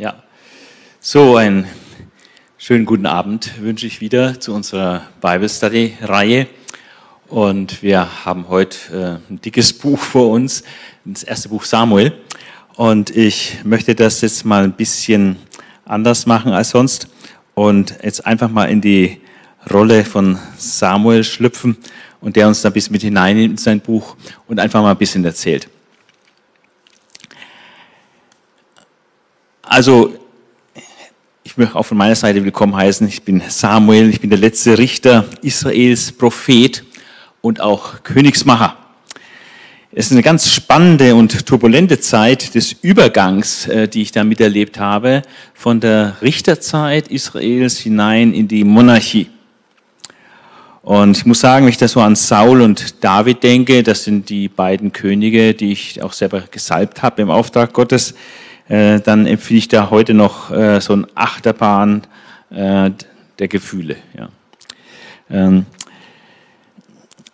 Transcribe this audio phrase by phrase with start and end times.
[0.00, 0.22] Ja,
[1.00, 1.66] so einen
[2.56, 6.46] schönen guten Abend wünsche ich wieder zu unserer Bible Study Reihe.
[7.26, 10.62] Und wir haben heute äh, ein dickes Buch vor uns,
[11.04, 12.12] das erste Buch Samuel.
[12.76, 15.34] Und ich möchte das jetzt mal ein bisschen
[15.84, 17.08] anders machen als sonst
[17.56, 19.20] und jetzt einfach mal in die
[19.68, 21.76] Rolle von Samuel schlüpfen
[22.20, 24.14] und der uns da ein bisschen mit hineinnimmt in sein Buch
[24.46, 25.68] und einfach mal ein bisschen erzählt.
[29.70, 30.14] Also,
[31.44, 33.06] ich möchte auch von meiner Seite willkommen heißen.
[33.06, 36.84] Ich bin Samuel, ich bin der letzte Richter Israels, Prophet
[37.42, 38.78] und auch Königsmacher.
[39.92, 44.80] Es ist eine ganz spannende und turbulente Zeit des Übergangs, äh, die ich da miterlebt
[44.80, 45.20] habe,
[45.52, 49.28] von der Richterzeit Israels hinein in die Monarchie.
[50.80, 54.30] Und ich muss sagen, wenn ich da so an Saul und David denke, das sind
[54.30, 58.14] die beiden Könige, die ich auch selber gesalbt habe im Auftrag Gottes,
[58.68, 62.02] äh, dann empfinde ich da heute noch äh, so ein Achterbahn
[62.50, 62.90] äh,
[63.38, 63.96] der Gefühle.
[64.16, 64.28] Ja.
[65.30, 65.66] Ähm,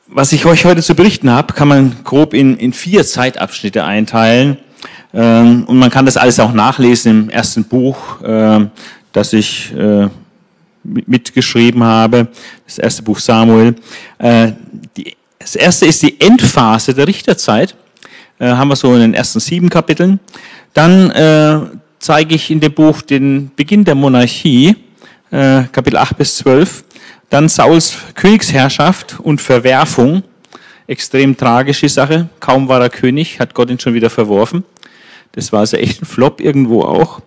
[0.07, 4.59] was ich euch heute zu berichten habe, kann man grob in, in vier Zeitabschnitte einteilen.
[5.13, 8.67] Ähm, und man kann das alles auch nachlesen im ersten Buch, äh,
[9.13, 10.09] das ich äh,
[10.83, 12.29] mitgeschrieben habe,
[12.67, 13.75] das erste Buch Samuel.
[14.19, 14.53] Äh,
[14.97, 17.75] die, das erste ist die Endphase der Richterzeit,
[18.39, 20.21] äh, haben wir so in den ersten sieben Kapiteln.
[20.75, 21.61] Dann äh,
[22.01, 24.77] zeige ich in dem Buch den Beginn der Monarchie,
[25.31, 26.85] äh, Kapitel 8 bis 12.
[27.31, 30.23] Dann Sauls Königsherrschaft und Verwerfung,
[30.87, 32.29] extrem tragische Sache.
[32.41, 34.65] Kaum war er König, hat Gott ihn schon wieder verworfen.
[35.33, 37.21] Das war also echt ein Flop irgendwo auch.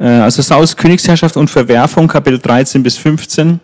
[0.00, 3.60] Äh, also Sauls Königsherrschaft und Verwerfung, Kapitel 13 bis 15.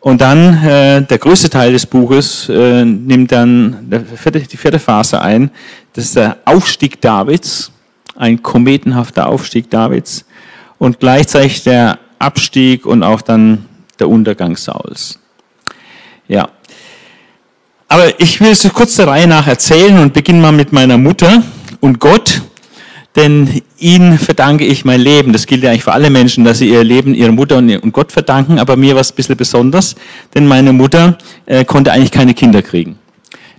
[0.00, 5.50] Und dann äh, der größte Teil des Buches äh, nimmt dann die vierte Phase ein.
[5.94, 7.72] Das ist der Aufstieg Davids
[8.18, 10.26] ein kometenhafter Aufstieg Davids
[10.78, 13.64] und gleichzeitig der Abstieg und auch dann
[13.98, 15.18] der Untergang Sauls.
[16.26, 16.48] Ja.
[17.88, 21.42] Aber ich will es kurz der Reihe nach erzählen und beginne mal mit meiner Mutter
[21.80, 22.42] und Gott,
[23.16, 25.32] denn ihnen verdanke ich mein Leben.
[25.32, 28.12] Das gilt ja eigentlich für alle Menschen, dass sie ihr Leben ihrer Mutter und Gott
[28.12, 29.94] verdanken, aber mir war es ein bisschen besonders,
[30.34, 32.98] denn meine Mutter äh, konnte eigentlich keine Kinder kriegen.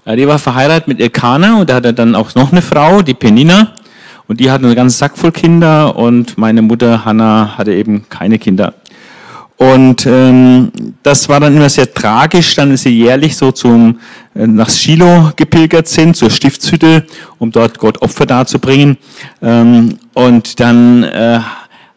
[0.06, 3.14] Ja, die war verheiratet mit Elkanah und da hatte dann auch noch eine Frau, die
[3.14, 3.74] Penina,
[4.30, 8.38] und die hatten einen ganzen Sack voll Kinder und meine Mutter Hanna hatte eben keine
[8.38, 8.76] Kinder.
[9.58, 14.00] Und ähm, das war dann immer sehr tragisch, dann sie jährlich so zum
[14.36, 17.06] äh, nach Shiloh gepilgert sind, zur Stiftshütte,
[17.40, 18.98] um dort Gott Opfer darzubringen.
[19.42, 21.40] Ähm, und dann äh,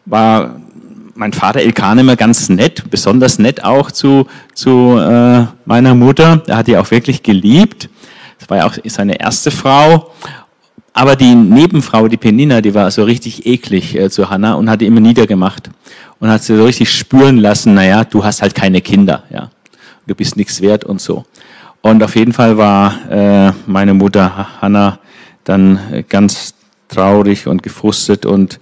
[0.05, 0.55] war
[1.13, 6.41] mein Vater Elkan immer ganz nett, besonders nett auch zu, zu äh, meiner Mutter.
[6.47, 7.89] Er hat die auch wirklich geliebt.
[8.39, 10.11] Das war ja auch seine erste Frau.
[10.93, 14.81] Aber die Nebenfrau, die Penina, die war so richtig eklig äh, zu Hannah und hat
[14.81, 15.71] die immer niedergemacht
[16.19, 19.49] und hat sie so richtig spüren lassen, naja, du hast halt keine Kinder, ja.
[20.05, 21.25] Du bist nichts wert und so.
[21.81, 24.99] Und auf jeden Fall war äh, meine Mutter Hannah
[25.43, 26.53] dann äh, ganz
[26.89, 28.59] traurig und gefrustet und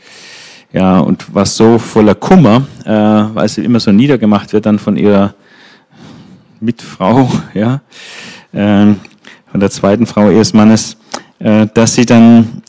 [0.73, 4.95] ja, und war so voller Kummer, äh, weil sie immer so niedergemacht wird dann von
[4.95, 5.33] ihrer
[6.59, 7.81] Mitfrau, ja,
[8.53, 8.93] äh,
[9.51, 10.97] von der zweiten Frau ihres Mannes,
[11.73, 12.61] dass sie dann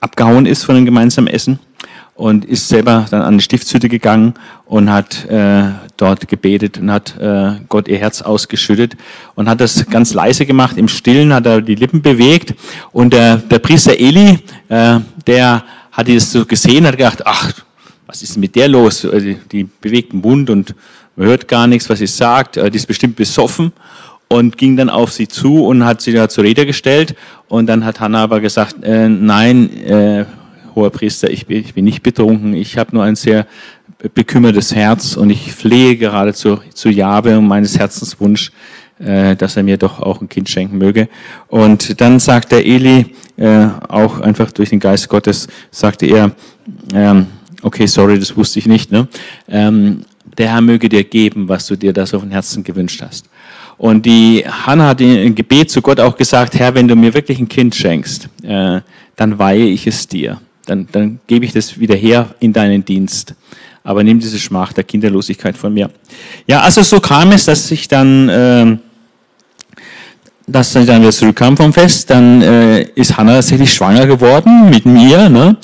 [0.00, 1.58] abgehauen ist von dem gemeinsamen Essen
[2.20, 4.34] und ist selber dann an die Stiftshütte gegangen
[4.66, 8.94] und hat äh, dort gebetet und hat äh, Gott ihr Herz ausgeschüttet
[9.34, 10.76] und hat das ganz leise gemacht.
[10.76, 12.54] Im Stillen hat er die Lippen bewegt
[12.92, 17.52] und der, der Priester Eli, äh, der hat das so gesehen, hat gedacht, ach,
[18.06, 19.04] was ist mit der los?
[19.04, 20.74] Also, die bewegt den Mund und
[21.16, 22.58] man hört gar nichts, was sie sagt.
[22.58, 23.72] Äh, die ist bestimmt besoffen
[24.28, 27.16] und ging dann auf sie zu und hat sie da zur Rede gestellt.
[27.50, 30.24] Und dann hat Hannah aber gesagt, äh, nein, äh,
[30.76, 33.44] hoher Priester, ich bin, ich bin nicht betrunken, ich habe nur ein sehr
[34.14, 38.52] bekümmertes Herz und ich flehe gerade zu, zu Jahwe um meines Herzenswunsch,
[39.00, 41.08] äh, dass er mir doch auch ein Kind schenken möge.
[41.48, 46.30] Und dann sagt der Eli, äh, auch einfach durch den Geist Gottes, sagte er,
[46.94, 47.26] ähm,
[47.62, 49.08] okay, sorry, das wusste ich nicht, ne?
[49.48, 50.02] ähm,
[50.38, 53.26] der Herr möge dir geben, was du dir da so von Herzen gewünscht hast.
[53.80, 57.38] Und die Hannah hat im Gebet zu Gott auch gesagt, Herr, wenn du mir wirklich
[57.38, 58.82] ein Kind schenkst, äh,
[59.16, 60.38] dann weihe ich es dir.
[60.66, 63.34] Dann, dann gebe ich das wieder her in deinen Dienst.
[63.82, 65.88] Aber nimm diese Schmach der Kinderlosigkeit von mir.
[66.46, 68.76] Ja, also so kam es, dass ich dann, äh,
[70.46, 72.10] dass ich dann wieder zurückkam vom Fest.
[72.10, 75.56] Dann äh, ist Hannah tatsächlich schwanger geworden mit mir ne?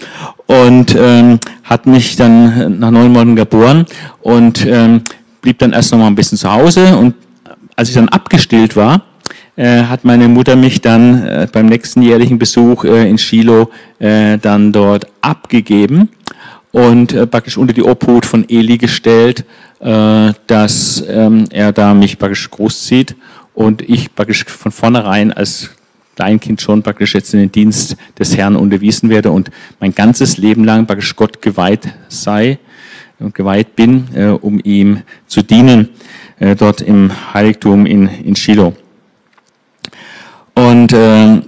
[0.47, 3.85] und ähm, hat mich dann nach neun Monaten geboren
[4.23, 5.03] und ähm,
[5.43, 7.15] blieb dann erst noch mal ein bisschen zu Hause und
[7.77, 9.03] als ich dann abgestillt war,
[9.57, 14.73] äh, hat meine Mutter mich dann äh, beim nächsten jährlichen Besuch äh, in Shiloh dann
[14.73, 16.11] dort abgegeben
[16.71, 19.47] und praktisch unter die Obhut von Eli gestellt,
[19.81, 23.17] dass ähm, er da mich praktisch großzieht
[23.55, 25.71] und ich praktisch von vornherein als
[26.15, 29.51] Kleinkind schon praktisch jetzt in den Dienst des Herrn unterwiesen werde und
[29.81, 32.59] mein ganzes Leben lang praktisch Gott geweiht sei
[33.19, 34.09] und geweiht bin,
[34.43, 35.89] um ihm zu dienen,
[36.39, 38.75] äh, dort im Heiligtum in, in Shiloh.
[40.55, 41.43] Und äh,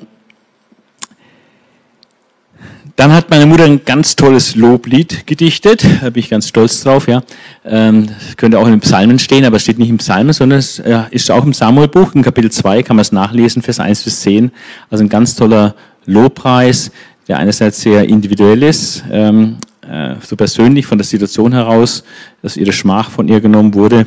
[2.98, 7.06] dann hat meine Mutter ein ganz tolles Loblied gedichtet, da bin ich ganz stolz drauf,
[7.06, 7.22] ja.
[7.64, 10.80] Ähm, könnte auch in den Psalmen stehen, aber es steht nicht im Psalmen, sondern es
[10.80, 14.20] äh, ist auch im Samuelbuch, in Kapitel 2 kann man es nachlesen, Vers 1 bis
[14.22, 14.50] 10.
[14.90, 15.76] Also ein ganz toller
[16.06, 16.90] Lobpreis,
[17.28, 19.58] der einerseits sehr individuell ist, ähm,
[19.88, 22.04] äh, so persönlich von der Situation heraus,
[22.42, 24.06] dass ihre Schmach von ihr genommen wurde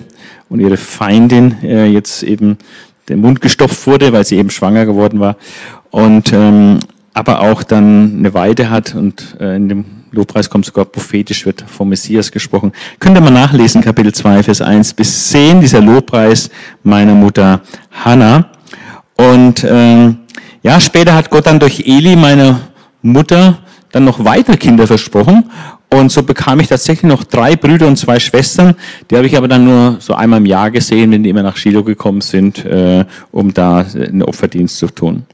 [0.49, 2.57] und ihre Feindin äh, jetzt eben
[3.09, 5.37] den Mund gestopft wurde, weil sie eben schwanger geworden war.
[5.89, 6.79] Und ähm,
[7.13, 11.63] aber auch dann eine Weide hat und äh, in dem Lobpreis kommt sogar prophetisch, wird
[11.67, 12.73] vom Messias gesprochen.
[12.99, 16.49] Könnt ihr mal nachlesen, Kapitel 2, Vers 1 bis 10, dieser Lobpreis
[16.83, 17.61] meiner Mutter
[17.91, 18.49] Hannah.
[19.15, 20.17] Und ähm,
[20.63, 22.59] ja, später hat Gott dann durch Eli, meine
[23.01, 23.59] Mutter,
[23.91, 25.49] dann noch weitere Kinder versprochen.
[25.93, 28.75] Und so bekam ich tatsächlich noch drei Brüder und zwei Schwestern.
[29.09, 31.57] Die habe ich aber dann nur so einmal im Jahr gesehen, wenn die immer nach
[31.57, 35.25] Shiloh gekommen sind, äh, um da einen Opferdienst zu tun.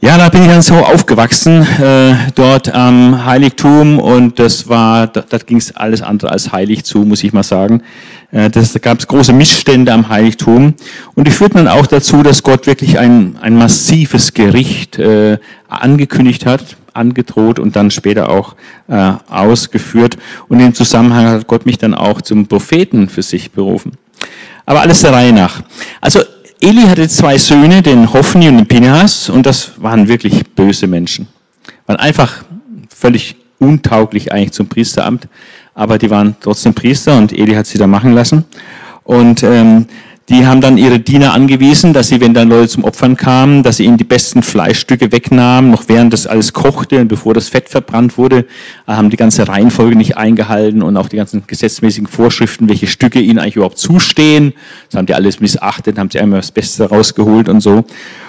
[0.00, 5.24] Ja, da bin ich dann so aufgewachsen, äh, dort am Heiligtum und das war, da,
[5.28, 7.82] da ging es alles andere als heilig zu, muss ich mal sagen.
[8.30, 10.74] Äh, das, da gab es große Missstände am Heiligtum
[11.16, 15.38] und die führten dann auch dazu, dass Gott wirklich ein, ein massives Gericht äh,
[15.68, 18.56] angekündigt hat, angedroht und dann später auch
[18.88, 20.18] äh, ausgeführt.
[20.48, 23.92] Und im Zusammenhang hat Gott mich dann auch zum Propheten für sich berufen.
[24.66, 25.62] Aber alles der Reihe nach.
[26.00, 26.20] Also
[26.60, 31.28] Eli hatte zwei Söhne, den Hophni und den Pinehas, und das waren wirklich böse Menschen.
[31.86, 32.44] Waren einfach
[32.94, 35.28] völlig untauglich eigentlich zum Priesteramt,
[35.74, 38.44] aber die waren trotzdem Priester und Eli hat sie da machen lassen.
[39.04, 39.86] Und ähm,
[40.28, 43.78] die haben dann ihre Diener angewiesen, dass sie, wenn dann Leute zum Opfern kamen, dass
[43.78, 47.70] sie ihnen die besten Fleischstücke wegnahmen, noch während das alles kochte und bevor das Fett
[47.70, 48.44] verbrannt wurde,
[48.86, 53.38] haben die ganze Reihenfolge nicht eingehalten und auch die ganzen gesetzmäßigen Vorschriften, welche Stücke ihnen
[53.38, 54.52] eigentlich überhaupt zustehen.
[54.90, 57.84] Das haben die alles missachtet, haben sie einmal das Beste rausgeholt und so.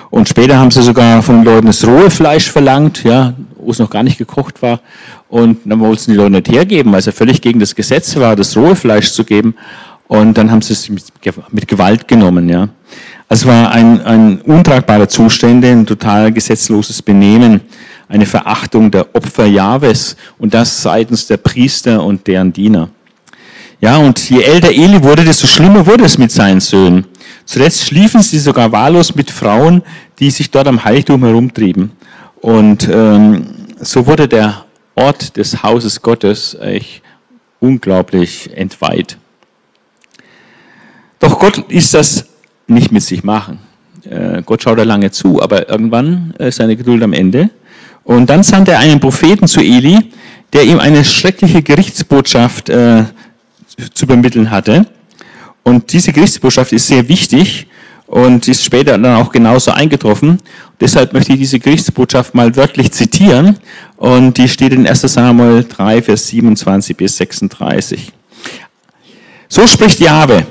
[0.10, 3.80] Und später haben sie sogar von den Leuten das rohe Fleisch verlangt, ja, wo es
[3.80, 4.80] noch gar nicht gekocht war.
[5.28, 8.36] Und dann wollten die Leute nicht hergeben, weil es ja völlig gegen das Gesetz war,
[8.36, 9.56] das rohe Fleisch zu geben.
[10.10, 12.68] Und dann haben sie es mit Gewalt genommen, ja.
[13.28, 17.62] Also es war ein, ein untragbare Zustand, ein total gesetzloses Benehmen,
[18.08, 22.90] eine Verachtung der Opfer Jahwes und das seitens der Priester und deren Diener.
[23.82, 27.06] Ja, und je älter Eli wurde, desto schlimmer wurde es mit seinen Söhnen.
[27.46, 29.84] Zuletzt schliefen sie sogar wahllos mit Frauen,
[30.18, 31.92] die sich dort am Heiligtum herumtrieben.
[32.42, 33.46] Und ähm,
[33.80, 34.66] so wurde der
[34.96, 37.04] Ort des Hauses Gottes echt
[37.60, 39.20] unglaublich entweiht.
[41.20, 42.26] Doch Gott ist das
[42.68, 43.60] nicht mit sich machen.
[44.10, 47.50] Äh, Gott schaut da lange zu, aber irgendwann ist seine Geduld am Ende.
[48.04, 50.00] Und dann sandte er einen Propheten zu Eli,
[50.54, 53.04] der ihm eine schreckliche Gerichtsbotschaft äh,
[53.94, 54.88] zu übermitteln hatte.
[55.64, 57.68] Und diese Gerichtsbotschaft ist sehr wichtig
[58.08, 60.40] und ist später dann auch genauso eingetroffen.
[60.80, 63.58] Deshalb möchte ich diese Gerichtsbotschaft mal wörtlich zitieren.
[63.98, 68.12] Und die steht in 1 Samuel 3, Vers 27 bis 36.
[69.48, 70.46] So spricht Jahwe.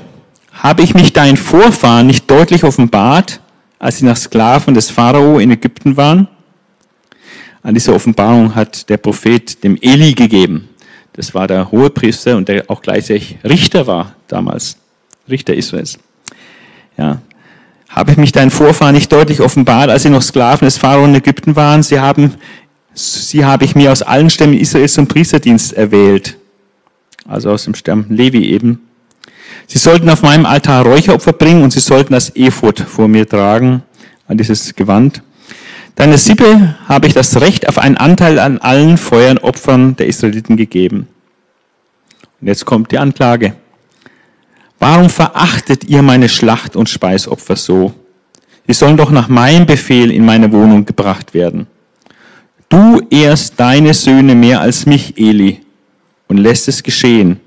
[0.59, 3.39] Habe ich mich deinen Vorfahren nicht deutlich offenbart,
[3.79, 6.27] als sie nach Sklaven des Pharao in Ägypten waren?
[7.63, 10.67] An dieser Offenbarung hat der Prophet dem Eli gegeben.
[11.13, 14.75] Das war der Hohepriester und der auch gleichzeitig Richter war damals.
[15.29, 15.97] Richter Israels.
[16.97, 17.21] Ja.
[17.87, 21.15] Habe ich mich deinen Vorfahren nicht deutlich offenbart, als sie noch Sklaven des Pharao in
[21.15, 21.83] Ägypten waren?
[21.83, 22.33] Sie haben,
[22.93, 26.37] sie habe ich mir aus allen Stämmen Israels zum Priesterdienst erwählt.
[27.25, 28.88] Also aus dem Stamm Levi eben.
[29.71, 33.83] Sie sollten auf meinem Altar Räucheropfer bringen und sie sollten das Ephod vor mir tragen,
[34.27, 35.21] an dieses Gewand.
[35.93, 40.57] Deine Sippe habe ich das Recht auf einen Anteil an allen Feuern Opfern der Israeliten
[40.57, 41.07] gegeben.
[42.41, 43.53] Und jetzt kommt die Anklage.
[44.79, 47.93] Warum verachtet ihr meine Schlacht- und Speisopfer so?
[48.65, 51.67] Sie sollen doch nach meinem Befehl in meine Wohnung gebracht werden.
[52.69, 55.61] Du ehrst deine Söhne mehr als mich, Eli,
[56.27, 57.39] und lässt es geschehen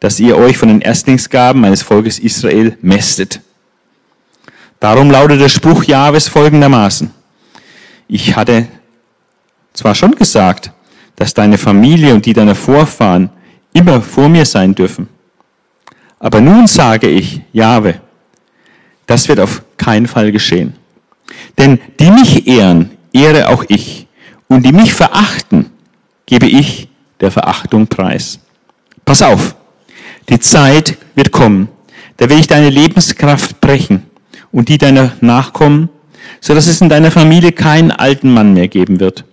[0.00, 3.40] dass ihr euch von den Erstlingsgaben meines Volkes Israel mästet.
[4.80, 7.10] Darum lautet der Spruch Jahwes folgendermaßen.
[8.06, 8.68] Ich hatte
[9.72, 10.72] zwar schon gesagt,
[11.16, 13.30] dass deine Familie und die deiner Vorfahren
[13.72, 15.08] immer vor mir sein dürfen.
[16.20, 18.00] Aber nun sage ich, Jahwe,
[19.06, 20.74] das wird auf keinen Fall geschehen.
[21.56, 24.06] Denn die mich ehren, ehre auch ich.
[24.48, 25.70] Und die mich verachten,
[26.26, 26.88] gebe ich
[27.20, 28.38] der Verachtung preis.
[29.04, 29.56] Pass auf,
[30.28, 31.68] die Zeit wird kommen,
[32.18, 34.02] da will ich deine Lebenskraft brechen
[34.52, 35.88] und die deiner Nachkommen,
[36.40, 39.24] so dass es in deiner Familie keinen alten Mann mehr geben wird.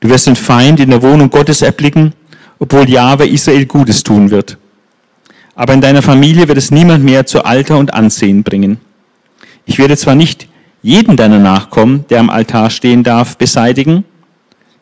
[0.00, 2.12] Du wirst den Feind in der Wohnung Gottes erblicken,
[2.58, 4.58] obwohl Jahwe Israel Gutes tun wird.
[5.54, 8.78] Aber in deiner Familie wird es niemand mehr zu Alter und Ansehen bringen.
[9.64, 10.48] Ich werde zwar nicht
[10.82, 14.04] jeden deiner Nachkommen, der am Altar stehen darf, beseitigen,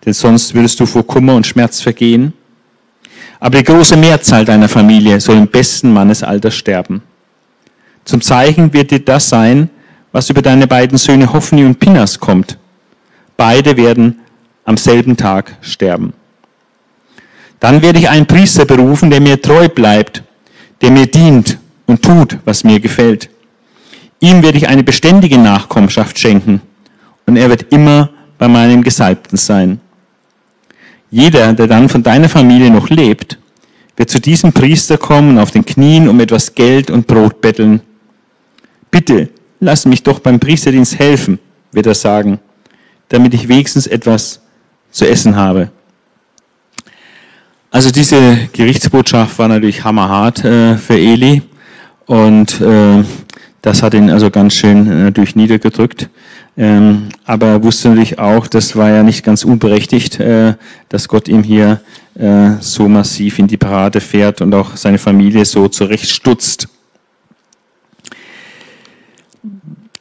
[0.05, 2.35] denn sonst würdest du vor Kummer und Schmerz vergehen.
[3.45, 7.03] Aber die große Mehrzahl deiner Familie soll im besten Mannesalter sterben.
[8.07, 9.69] Zum Zeichen wird dir das sein,
[10.13, 12.57] was über deine beiden Söhne Hophni und Pinas kommt.
[13.37, 14.21] Beide werden
[14.65, 16.15] am selben Tag sterben.
[17.61, 20.23] Dann werde ich einen Priester berufen, der mir treu bleibt,
[20.81, 23.29] der mir dient und tut, was mir gefällt.
[24.21, 26.63] Ihm werde ich eine beständige Nachkommenschaft schenken
[27.27, 28.09] und er wird immer
[28.39, 29.81] bei meinem Gesalbten sein.
[31.15, 33.39] Jeder, der dann von deiner Familie noch lebt,
[33.97, 37.83] wird zu diesem Priester kommen auf den Knien um etwas Geld und Brot betteln.
[38.91, 39.29] Bitte,
[39.61, 41.39] lass mich doch beim Priesterdienst helfen,
[41.71, 42.41] wird er sagen,
[43.11, 44.41] damit ich wenigstens etwas
[44.91, 45.71] zu essen habe.
[47.71, 51.43] Also diese Gerichtsbotschaft war natürlich hammerhart äh, für Eli
[52.07, 53.05] und äh,
[53.65, 56.11] das hat ihn also ganz schön äh, natürlich niedergedrückt.
[56.55, 60.57] Ähm, aber er wusste natürlich auch, das war ja nicht ganz unberechtigt, äh,
[60.91, 61.81] dass Gott ihm hier
[62.15, 66.69] äh, so massiv in die Parade fährt und auch seine Familie so zurechtstutzt.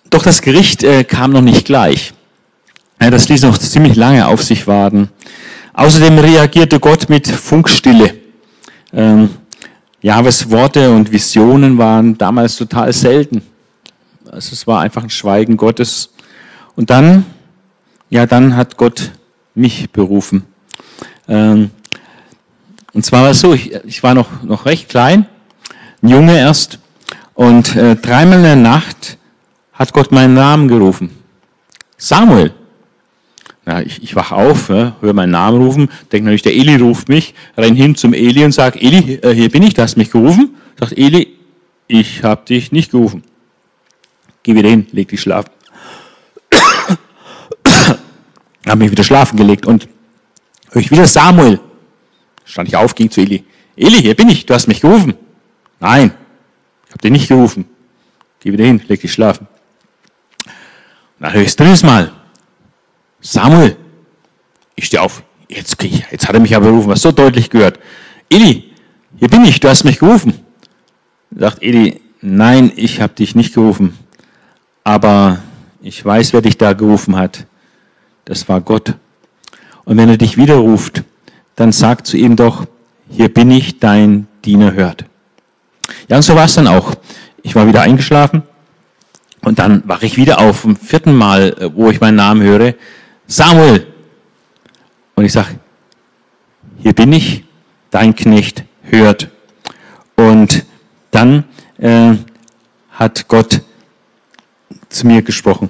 [0.10, 2.14] Doch das Gericht äh, kam noch nicht gleich.
[3.02, 5.08] Ja, das ließ noch ziemlich lange auf sich warten.
[5.72, 8.14] Außerdem reagierte Gott mit Funkstille.
[8.92, 9.30] Ähm,
[10.02, 13.42] Jahwes Worte und Visionen waren damals total selten.
[14.34, 16.14] Also es war einfach ein Schweigen Gottes.
[16.76, 17.26] Und dann,
[18.10, 19.12] ja, dann hat Gott
[19.56, 20.44] mich berufen.
[21.28, 21.70] Ähm,
[22.94, 25.28] und zwar war es so, ich, ich war noch, noch recht klein,
[26.02, 26.80] ein Junge erst,
[27.34, 29.18] und äh, dreimal in der Nacht
[29.74, 31.10] hat Gott meinen Namen gerufen.
[31.98, 32.54] Samuel.
[33.66, 37.08] Ja, ich, ich wach auf, ja, höre meinen Namen rufen, denke natürlich, der Eli ruft
[37.08, 40.12] mich, renn hin zum Eli und sage, Eli, äh, hier bin ich, du hast mich
[40.12, 40.56] gerufen.
[40.78, 41.30] Sagt Eli,
[41.88, 43.24] ich habe dich nicht gerufen.
[44.44, 45.50] Geh wieder hin, leg dich schlafen.
[48.68, 49.88] habe mich wieder schlafen gelegt und
[50.72, 51.62] höre ich wieder Samuel.
[52.44, 53.46] Stand ich auf, ging zu Eli.
[53.78, 55.14] Eli, hier bin ich, du hast mich gerufen.
[55.80, 56.12] Nein,
[56.86, 57.66] ich habe dich nicht gerufen.
[58.42, 59.48] Geh wieder hin, leg dich schlafen.
[60.46, 60.54] Und
[61.20, 62.12] dann höre ich es drittes Mal.
[63.22, 63.78] Samuel,
[64.76, 65.24] ich stehe auf.
[65.48, 67.80] Jetzt, jetzt hat er mich aber gerufen, was so deutlich gehört.
[68.30, 68.72] Eli,
[69.18, 70.34] hier bin ich, du hast mich gerufen.
[71.32, 73.98] Sagt Eli, nein, ich habe dich nicht gerufen
[74.84, 75.40] aber
[75.82, 77.46] ich weiß, wer dich da gerufen hat.
[78.26, 78.96] Das war Gott.
[79.86, 81.04] Und wenn er dich wieder ruft,
[81.56, 82.66] dann sag zu ihm doch,
[83.10, 85.06] hier bin ich, dein Diener hört.
[86.08, 86.96] Ja, und so war es dann auch.
[87.42, 88.44] Ich war wieder eingeschlafen
[89.42, 92.76] und dann wache ich wieder auf, zum vierten Mal, wo ich meinen Namen höre,
[93.28, 93.86] Samuel.
[95.16, 95.60] Und ich sage,
[96.78, 97.44] hier bin ich,
[97.92, 99.30] dein Knecht hört.
[100.16, 100.66] Und
[101.12, 101.44] dann
[101.78, 102.14] äh,
[102.92, 103.62] hat Gott
[104.94, 105.70] zu mir gesprochen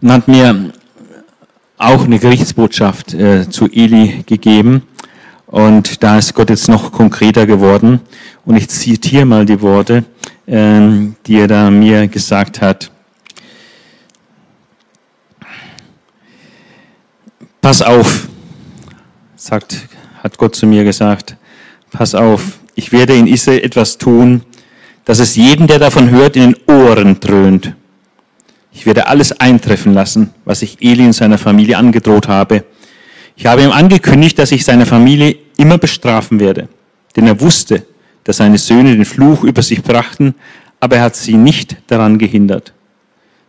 [0.00, 0.72] und hat mir
[1.78, 4.82] auch eine Gerichtsbotschaft äh, zu Eli gegeben.
[5.46, 8.00] Und da ist Gott jetzt noch konkreter geworden.
[8.44, 10.04] Und ich zitiere mal die Worte,
[10.46, 10.80] äh,
[11.26, 12.90] die er da mir gesagt hat.
[17.60, 18.28] Pass auf,
[19.36, 19.88] sagt,
[20.22, 21.36] hat Gott zu mir gesagt.
[21.90, 24.42] Pass auf, ich werde in Israel etwas tun,
[25.04, 27.74] dass es jedem, der davon hört, in den Ohren dröhnt.
[28.72, 32.64] Ich werde alles eintreffen lassen, was ich Eli und seiner Familie angedroht habe.
[33.36, 36.68] Ich habe ihm angekündigt, dass ich seine Familie immer bestrafen werde,
[37.16, 37.86] denn er wusste,
[38.24, 40.34] dass seine Söhne den Fluch über sich brachten,
[40.78, 42.72] aber er hat sie nicht daran gehindert.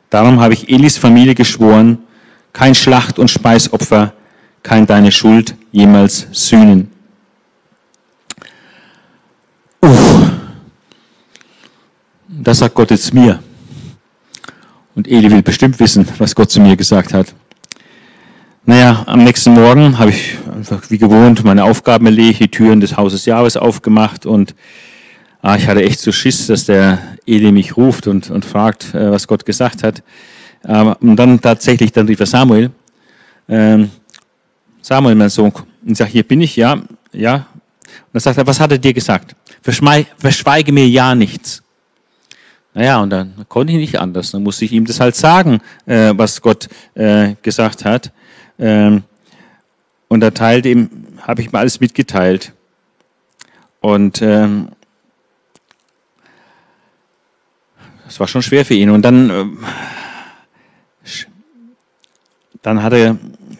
[0.09, 1.99] Darum habe ich Elis Familie geschworen,
[2.53, 4.13] kein Schlacht- und Speisopfer,
[4.63, 6.91] kein deine Schuld jemals sühnen.
[9.81, 10.31] Uff.
[12.27, 13.39] Das sagt Gott jetzt mir.
[14.95, 17.33] Und Eli will bestimmt wissen, was Gott zu mir gesagt hat.
[18.65, 22.95] Naja, am nächsten Morgen habe ich einfach wie gewohnt meine Aufgaben erledigt, die Türen des
[22.95, 24.53] Hauses Jahres aufgemacht und
[25.41, 29.11] ah, ich hatte echt so Schiss, dass der Eli mich ruft und, und fragt, äh,
[29.11, 30.03] was Gott gesagt hat.
[30.67, 32.69] Ähm, und dann tatsächlich, dann rief er Samuel.
[33.49, 33.89] Ähm,
[34.81, 35.51] Samuel, mein Sohn,
[35.85, 36.77] und sagt, hier bin ich, ja,
[37.13, 37.35] ja.
[37.35, 39.35] Und dann sagt er, was hat er dir gesagt?
[39.61, 41.63] Verschweige mir ja nichts.
[42.73, 44.31] Naja, und dann konnte ich nicht anders.
[44.31, 48.11] Dann musste ich ihm das halt sagen, äh, was Gott äh, gesagt hat.
[48.57, 49.03] Ähm,
[50.07, 52.53] und er teilte ihm habe ich mir alles mitgeteilt.
[53.79, 54.69] Und ähm,
[58.07, 58.89] es war schon schwer für ihn.
[58.89, 59.45] Und dann, äh,
[62.61, 63.17] dann hat er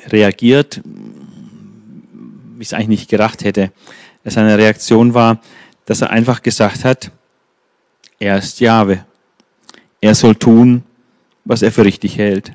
[0.08, 3.72] reagiert, wie ich es eigentlich nicht gedacht hätte.
[4.24, 5.40] Seine Reaktion war,
[5.86, 7.12] dass er einfach gesagt hat,
[8.22, 9.04] er ist Jahwe.
[10.00, 10.84] Er soll tun,
[11.44, 12.54] was er für richtig hält.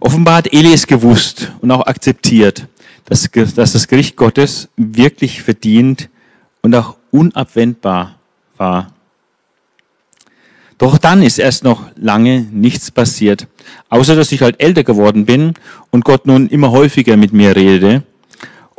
[0.00, 2.66] Offenbar hat Eli gewusst und auch akzeptiert,
[3.04, 6.08] dass, dass das Gericht Gottes wirklich verdient
[6.60, 8.16] und auch unabwendbar
[8.56, 8.92] war.
[10.78, 13.46] Doch dann ist erst noch lange nichts passiert,
[13.90, 15.54] außer dass ich halt älter geworden bin
[15.90, 18.02] und Gott nun immer häufiger mit mir redete.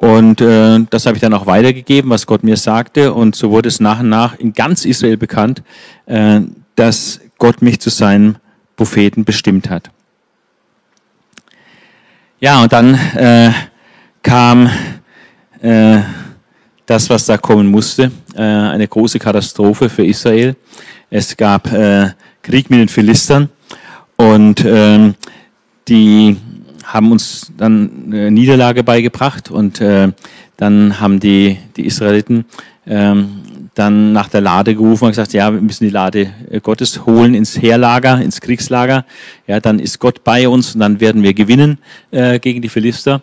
[0.02, 3.14] Und äh, das habe ich dann auch weitergegeben, was Gott mir sagte.
[3.14, 5.62] Und so wurde es nach und nach in ganz Israel bekannt,
[6.08, 6.42] äh,
[6.76, 8.38] dass Gott mich zu seinem
[8.76, 9.92] Propheten bestimmt hat.
[12.40, 13.52] Ja, und dann äh,
[14.24, 14.72] kam
[15.62, 16.00] äh,
[16.88, 20.56] das, was da kommen musste, äh, eine große Katastrophe für Israel.
[21.12, 22.10] Es gab äh,
[22.42, 23.50] Krieg mit den Philistern
[24.18, 25.14] und ähm,
[25.88, 26.38] die
[26.94, 30.12] haben uns dann eine Niederlage beigebracht und äh,
[30.58, 32.46] dann haben die, die Israeliten
[32.86, 33.42] ähm,
[33.74, 37.34] dann nach der Lade gerufen und gesagt, ja, wir müssen die Lade äh, Gottes holen
[37.34, 39.06] ins Heerlager, ins Kriegslager.
[39.48, 41.78] Ja, dann ist Gott bei uns und dann werden wir gewinnen
[42.12, 43.22] äh, gegen die Philister.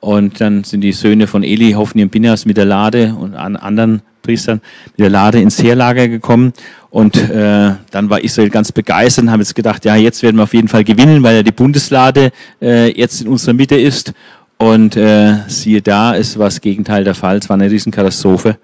[0.00, 3.56] Und dann sind die Söhne von Eli, Hophni und Bineas mit der Lade und an
[3.56, 4.60] anderen Priestern
[4.92, 6.52] mit der Lade ins Heerlager gekommen.
[6.90, 10.44] Und äh, dann war Israel ganz begeistert und haben jetzt gedacht, ja, jetzt werden wir
[10.44, 14.12] auf jeden Fall gewinnen, weil ja die Bundeslade äh, jetzt in unserer Mitte ist.
[14.58, 17.38] Und äh, siehe da, es war das Gegenteil der Fall.
[17.38, 18.58] Es war eine Riesenkatastrophe.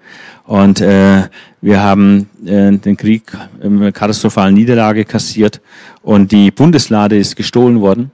[0.45, 1.23] Und äh,
[1.61, 3.23] wir haben äh, den Krieg
[3.61, 5.61] eine katastrophalen Niederlage kassiert
[6.01, 8.11] und die Bundeslade ist gestohlen worden.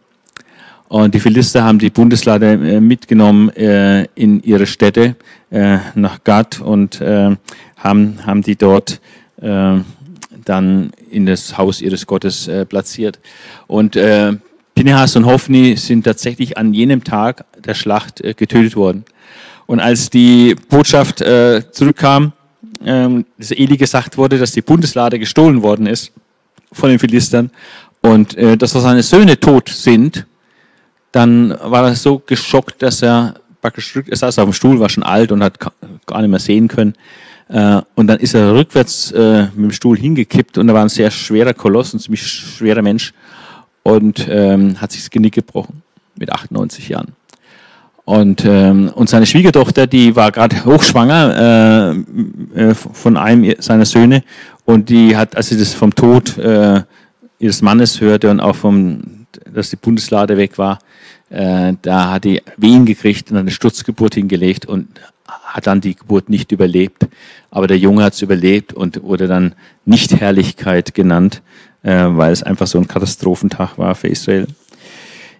[0.87, 5.15] Und die Philister haben die Bundeslade äh, mitgenommen äh, in ihre Städte
[5.49, 7.35] äh, nach Gad und äh,
[7.77, 9.01] haben, haben die dort
[9.41, 9.79] äh,
[10.45, 13.19] dann in das Haus ihres Gottes äh, platziert.
[13.67, 14.33] Und äh,
[14.75, 19.05] Pinehas und Hophni sind tatsächlich an jenem Tag der Schlacht äh, getötet worden.
[19.65, 22.33] Und als die Botschaft äh, zurückkam,
[22.85, 26.11] ähm, dass Eli gesagt wurde, dass die Bundeslade gestohlen worden ist
[26.71, 27.49] von den Philistern
[28.01, 30.27] und äh, dass seine Söhne tot sind,
[31.15, 35.03] dann war er so geschockt, dass er praktisch, er saß auf dem Stuhl, war schon
[35.03, 35.57] alt und hat
[36.05, 36.93] gar nicht mehr sehen können.
[37.47, 40.89] Äh, und dann ist er rückwärts äh, mit dem Stuhl hingekippt und er war ein
[40.89, 43.13] sehr schwerer Koloss, ein ziemlich schwerer Mensch
[43.83, 45.83] und ähm, hat sich das Genick gebrochen
[46.17, 47.13] mit 98 Jahren.
[48.03, 51.95] Und, ähm, und seine Schwiegertochter, die war gerade hochschwanger
[52.55, 54.23] äh, äh, von einem seiner Söhne
[54.65, 56.81] und die hat, als sie das vom Tod äh,
[57.39, 60.79] ihres Mannes hörte und auch vom, dass die Bundeslade weg war,
[61.35, 64.87] äh, da hat die Wehen gekriegt und eine Sturzgeburt hingelegt und
[65.25, 67.07] hat dann die Geburt nicht überlebt.
[67.51, 71.41] Aber der Junge hat es überlebt und wurde dann nicht Herrlichkeit genannt
[71.85, 74.47] äh, weil es einfach so ein Katastrophentag war für Israel.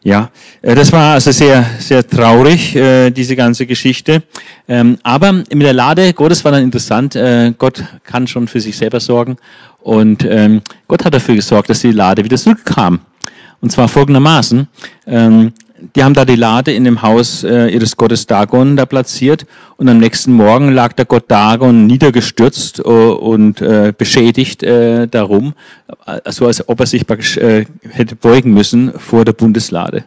[0.03, 0.29] Ja,
[0.62, 4.21] äh, das war also sehr, sehr traurig, äh, diese ganze Geschichte.
[4.67, 7.17] Ähm, aber mit der Lade Gottes war dann interessant.
[7.58, 9.38] Gott kann schon für sich selber sorgen.
[9.79, 12.99] Und ähm, Gott hat dafür gesorgt, dass die Lade wieder zurückkam.
[13.62, 14.67] Und zwar folgendermaßen.
[15.08, 15.53] Ähm,
[15.95, 19.45] die haben da die Lade in dem Haus äh, ihres Gottes Dagon da platziert
[19.77, 25.53] und am nächsten Morgen lag der Gott Dagon niedergestürzt äh, und äh, beschädigt äh, darum,
[26.05, 30.05] so also als ob er sich äh, hätte beugen müssen vor der Bundeslade.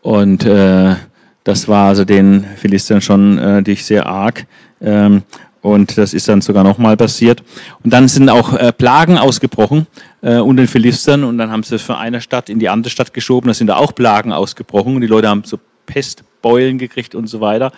[0.00, 0.96] Und äh,
[1.44, 4.46] das war also den Philistern schon äh, sehr arg.
[4.80, 5.22] Ähm,
[5.62, 7.42] und das ist dann sogar nochmal passiert.
[7.84, 9.86] Und dann sind auch äh, Plagen ausgebrochen
[10.20, 11.22] äh, unter den Philistern.
[11.22, 13.46] Und dann haben sie von einer Stadt in die andere Stadt geschoben.
[13.46, 14.96] Da sind da auch Plagen ausgebrochen.
[14.96, 17.72] Und die Leute haben so Pestbeulen gekriegt und so weiter.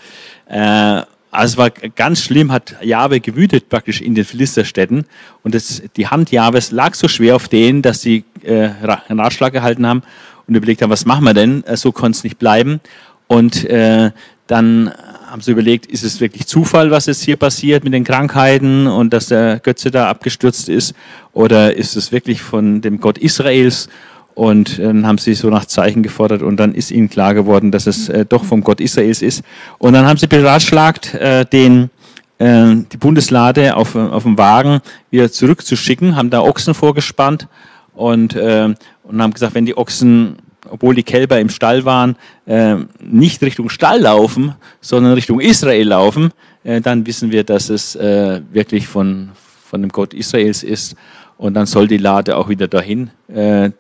[0.48, 5.04] Äh, also es war ganz schlimm, hat Jahwe gewütet praktisch in den Philisterstädten.
[5.42, 8.70] Und das, die Hand Jahwes lag so schwer auf denen, dass sie äh,
[9.08, 10.02] einen Ratschlag gehalten haben
[10.46, 11.64] und überlegt haben, was machen wir denn?
[11.64, 12.80] Äh, so konnte es nicht bleiben.
[13.26, 14.10] Und äh,
[14.46, 14.92] dann
[15.34, 19.12] haben sie überlegt, ist es wirklich Zufall, was jetzt hier passiert mit den Krankheiten und
[19.12, 20.94] dass der Götze da abgestürzt ist?
[21.32, 23.88] Oder ist es wirklich von dem Gott Israels?
[24.34, 27.88] Und dann haben sie so nach Zeichen gefordert und dann ist ihnen klar geworden, dass
[27.88, 29.42] es äh, doch vom Gott Israels ist.
[29.78, 31.90] Und dann haben sie beratschlagt, äh, den,
[32.38, 37.48] äh, die Bundeslade auf, auf dem Wagen wieder zurückzuschicken, haben da Ochsen vorgespannt
[37.92, 40.36] und, äh, und haben gesagt, wenn die Ochsen
[40.74, 46.32] obwohl die Kälber im Stall waren, äh, nicht Richtung Stall laufen, sondern Richtung Israel laufen,
[46.64, 49.30] äh, dann wissen wir, dass es äh, wirklich von,
[49.64, 50.96] von dem Gott Israels ist.
[51.38, 53.10] Und dann soll die Lade auch wieder dahin,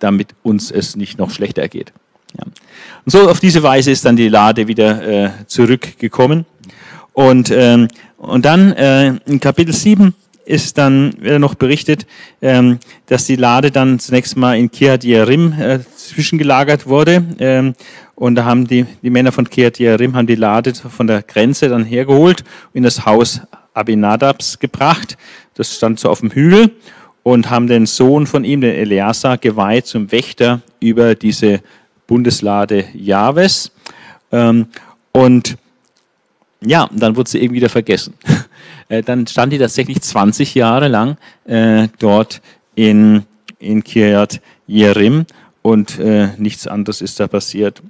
[0.00, 1.92] damit uns es nicht noch schlechter geht.
[2.36, 2.44] Ja.
[3.04, 6.46] Und so auf diese Weise ist dann die Lade wieder äh, zurückgekommen.
[7.12, 12.06] Und, ähm, und dann äh, in Kapitel 7 ist dann noch berichtet,
[12.42, 17.24] ähm, dass die Lade dann zunächst mal in Kiryat Yearim äh, zwischengelagert wurde.
[17.38, 17.74] Ähm,
[18.14, 21.68] und da haben die, die Männer von Kiryat Yearim haben die Lade von der Grenze
[21.68, 23.40] dann hergeholt und in das Haus
[23.72, 25.16] Abinadabs gebracht.
[25.54, 26.70] Das stand so auf dem Hügel
[27.22, 31.60] und haben den Sohn von ihm, den Eleazar, geweiht zum Wächter über diese
[32.06, 33.72] Bundeslade Jahwes.
[34.30, 34.66] Ähm,
[35.12, 35.56] und
[36.60, 38.14] ja, dann wurde sie irgendwie wieder vergessen.
[38.90, 42.42] Äh, dann stand die tatsächlich 20 Jahre lang äh, dort
[42.74, 43.22] in,
[43.58, 45.24] in Kiryat Jerim
[45.64, 47.82] und äh, nichts anderes ist da passiert.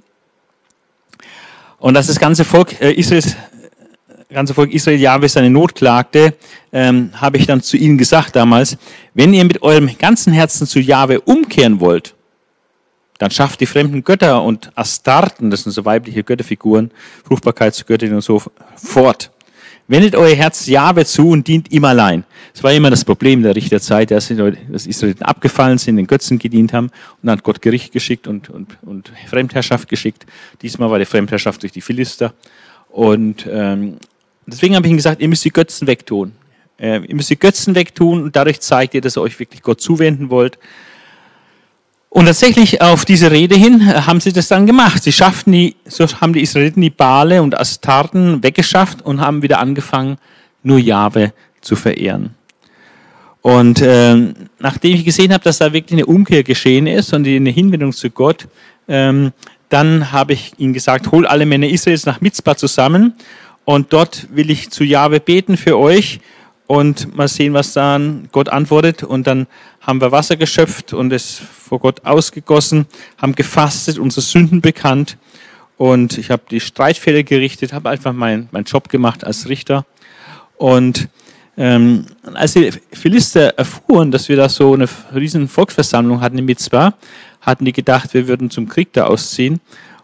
[1.77, 3.35] Und dass das ganze Volk äh, Israels
[4.29, 6.33] ganze Volk Israel Jahwe seine Not klagte,
[6.71, 8.77] ähm, habe ich dann zu ihnen gesagt damals,
[9.13, 12.15] wenn ihr mit eurem ganzen Herzen zu Jahwe umkehren wollt,
[13.17, 16.91] dann schafft die fremden Götter und Astarten, das sind so weibliche Götterfiguren,
[17.25, 18.41] Fruchtbarkeitsgöttinnen und so
[18.75, 19.31] fort.
[19.87, 22.23] Wendet euer Herz Jahwe zu und dient ihm allein.
[22.53, 26.87] Das war immer das Problem der Richterzeit, dass Israeliten abgefallen sind, den Götzen gedient haben
[26.87, 30.25] und dann hat Gott Gericht geschickt und, und, und Fremdherrschaft geschickt.
[30.63, 32.33] Diesmal war die Fremdherrschaft durch die Philister.
[32.89, 33.97] Und ähm,
[34.47, 36.31] deswegen habe ich ihnen gesagt, ihr müsst die Götzen wegtun.
[36.79, 39.81] Äh, ihr müsst die Götzen wegtun und dadurch zeigt ihr, dass ihr euch wirklich Gott
[39.81, 40.57] zuwenden wollt.
[42.15, 45.03] Und tatsächlich auf diese Rede hin äh, haben sie das dann gemacht.
[45.03, 49.59] Sie schafften die, so haben die Israeliten die Bale und Astarten weggeschafft und haben wieder
[49.59, 50.17] angefangen,
[50.63, 52.33] nur Jahwe zu verehren.
[53.41, 57.49] Und äh, nachdem ich gesehen habe, dass da wirklich eine Umkehr geschehen ist und eine
[57.49, 58.47] Hinwendung zu Gott,
[58.87, 59.33] ähm,
[59.67, 63.15] dann habe ich ihnen gesagt, hol alle Männer Israels nach Mitzpah zusammen
[63.65, 66.21] und dort will ich zu Jahwe beten für euch
[66.67, 69.03] und mal sehen, was dann Gott antwortet.
[69.03, 69.47] Und dann
[69.85, 72.87] haben wir Wasser geschöpft und es vor Gott ausgegossen,
[73.21, 75.17] haben gefastet, unsere Sünden bekannt.
[75.77, 79.85] Und ich habe die Streitfälle gerichtet, habe einfach meinen mein Job gemacht als Richter.
[80.57, 81.09] Und
[81.57, 86.95] ähm, als die Philister erfuhren, dass wir da so eine riesen Volksversammlung hatten in Mitzvah,
[87.41, 89.59] hatten die gedacht, wir würden zum Krieg da ausziehen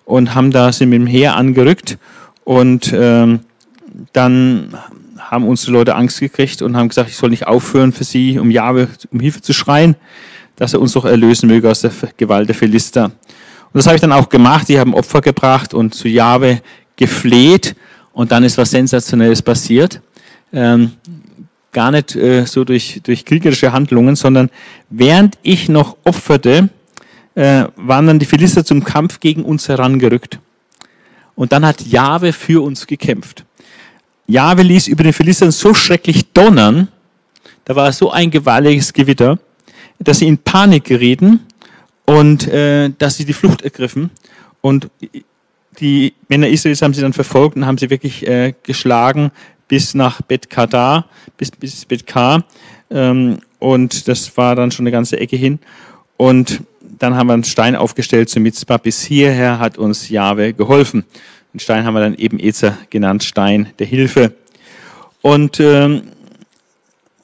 [0.06, 1.98] und haben da sind mit dem Heer angerückt
[2.44, 3.40] und ähm,
[4.14, 4.78] dann
[5.30, 8.52] haben unsere Leute Angst gekriegt und haben gesagt, ich soll nicht aufhören für sie, um
[8.52, 9.96] Jahwe, um Hilfe zu schreien,
[10.56, 13.06] dass er uns doch erlösen möge aus der Gewalt der Philister.
[13.06, 14.68] Und das habe ich dann auch gemacht.
[14.68, 16.62] Die haben Opfer gebracht und zu Jahwe
[16.98, 17.76] gefleht.
[18.14, 20.02] Und dann ist was Sensationelles passiert.
[20.52, 20.92] Ähm,
[21.72, 24.50] gar nicht äh, so durch, durch kriegerische Handlungen, sondern
[24.90, 26.70] während ich noch opferte,
[27.36, 30.40] äh, waren dann die Philister zum Kampf gegen uns herangerückt.
[31.36, 33.46] Und dann hat Jahwe für uns gekämpft.
[34.32, 36.88] Jahwe ließ über den Philistern so schrecklich donnern,
[37.66, 39.40] da war so ein gewaltiges Gewitter,
[40.00, 41.42] dass sie in Panik gerieten
[42.06, 44.10] und äh, dass sie die Flucht ergriffen.
[44.62, 44.90] Und
[45.80, 49.32] die Männer Israels haben sie dann verfolgt und haben sie wirklich äh, geschlagen
[49.68, 51.06] bis nach Bet Kadar,
[51.38, 52.44] bis, bis Bet Kar.
[52.90, 55.60] Ähm, und das war dann schon eine ganze Ecke hin.
[56.18, 56.62] Und
[57.00, 58.78] dann haben wir einen Stein aufgestellt zu Mitzpah.
[58.78, 61.06] Bis hierher hat uns Jahwe geholfen.
[61.54, 64.34] Den Stein haben wir dann eben Ezer genannt, Stein der Hilfe.
[65.22, 66.04] Und, ähm,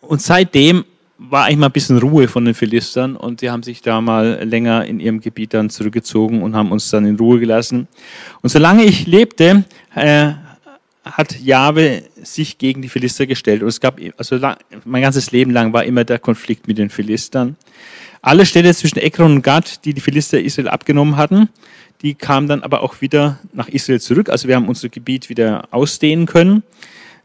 [0.01, 0.85] und seitdem
[1.17, 4.43] war eigentlich mal ein bisschen Ruhe von den Philistern und die haben sich da mal
[4.43, 7.87] länger in ihrem Gebiet dann zurückgezogen und haben uns dann in Ruhe gelassen.
[8.41, 9.63] Und solange ich lebte,
[9.95, 10.33] äh,
[11.03, 13.61] hat Jahwe sich gegen die Philister gestellt.
[13.61, 16.89] Und es gab, also lang, mein ganzes Leben lang war immer der Konflikt mit den
[16.89, 17.55] Philistern.
[18.21, 21.49] Alle Städte zwischen Ekron und Gad, die die Philister Israel abgenommen hatten,
[22.01, 24.29] die kamen dann aber auch wieder nach Israel zurück.
[24.29, 26.63] Also wir haben unser Gebiet wieder ausdehnen können.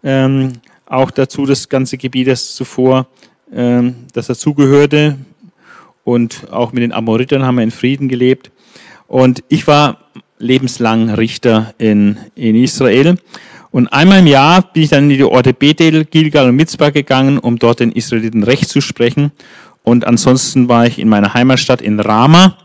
[0.02, 0.54] Ähm,
[0.86, 3.06] auch dazu das ganze Gebiet, das zuvor,
[3.52, 5.16] ähm, das dazugehörte.
[6.04, 8.50] Und auch mit den Amoritern haben wir in Frieden gelebt.
[9.06, 9.98] Und ich war
[10.38, 13.16] lebenslang Richter in, in Israel.
[13.70, 17.38] Und einmal im Jahr bin ich dann in die Orte Bethel, Gilgal und Mitzbah gegangen,
[17.38, 19.32] um dort den Israeliten Recht zu sprechen.
[19.82, 22.56] Und ansonsten war ich in meiner Heimatstadt in Rama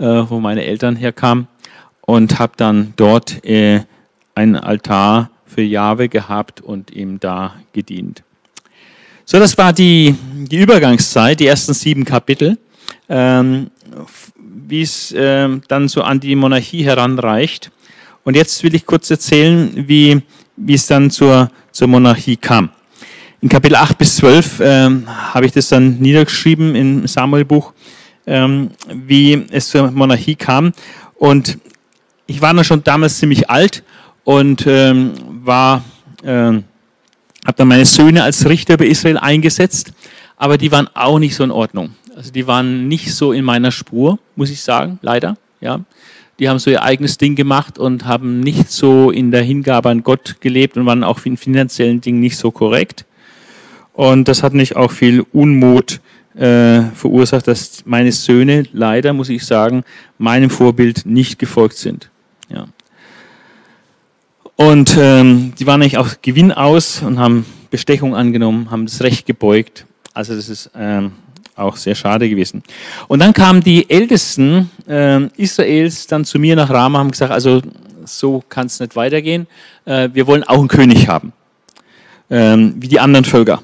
[0.00, 1.46] wo meine Eltern herkamen,
[2.00, 3.82] und habe dann dort äh,
[4.34, 8.22] einen Altar für Jahwe gehabt und ihm da gedient.
[9.24, 12.58] So, das war die, die Übergangszeit, die ersten sieben Kapitel,
[13.08, 13.70] ähm,
[14.44, 17.70] wie es äh, dann so an die Monarchie heranreicht.
[18.24, 20.20] Und jetzt will ich kurz erzählen, wie,
[20.68, 22.70] es dann zur, zur Monarchie kam.
[23.40, 27.72] In Kapitel 8 bis 12 ähm, habe ich das dann niedergeschrieben im Samuelbuch
[28.30, 30.72] ähm, wie es zur Monarchie kam.
[31.16, 31.58] Und
[32.26, 33.82] ich war dann schon damals ziemlich alt
[34.24, 35.12] und ähm,
[35.44, 35.82] war,
[36.22, 36.64] äh, habe
[37.56, 39.92] dann meine Söhne als Richter bei Israel eingesetzt,
[40.36, 41.90] aber die waren auch nicht so in Ordnung.
[42.14, 45.36] Also die waren nicht so in meiner Spur, muss ich sagen, leider.
[45.60, 45.80] Ja,
[46.38, 50.02] die haben so ihr eigenes Ding gemacht und haben nicht so in der Hingabe an
[50.02, 53.04] Gott gelebt und waren auch in finanziellen Dingen nicht so korrekt.
[53.92, 56.00] Und das hat mich auch viel Unmut
[56.34, 59.84] äh, verursacht, dass meine Söhne leider, muss ich sagen,
[60.18, 62.10] meinem Vorbild nicht gefolgt sind.
[62.48, 62.66] Ja.
[64.56, 69.26] Und ähm, die waren eigentlich auch Gewinn aus und haben Bestechung angenommen, haben das Recht
[69.26, 69.86] gebeugt.
[70.12, 71.12] Also das ist ähm,
[71.56, 72.62] auch sehr schade gewesen.
[73.08, 77.62] Und dann kamen die Ältesten äh, Israels dann zu mir nach Rama, haben gesagt, also
[78.04, 79.46] so kann es nicht weitergehen.
[79.84, 81.32] Äh, wir wollen auch einen König haben,
[82.28, 83.62] ähm, wie die anderen Völker.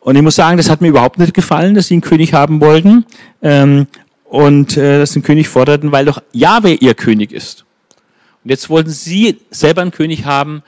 [0.00, 2.60] Und ich muss sagen, das hat mir überhaupt nicht gefallen, dass sie einen König haben
[2.60, 3.04] wollten
[3.42, 3.86] ähm,
[4.24, 7.64] und äh, dass sie einen König forderten, weil doch Jahwe ihr König ist.
[8.42, 10.62] Und jetzt wollten sie selber einen König haben,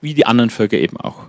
[0.00, 1.24] wie die anderen Völker eben auch.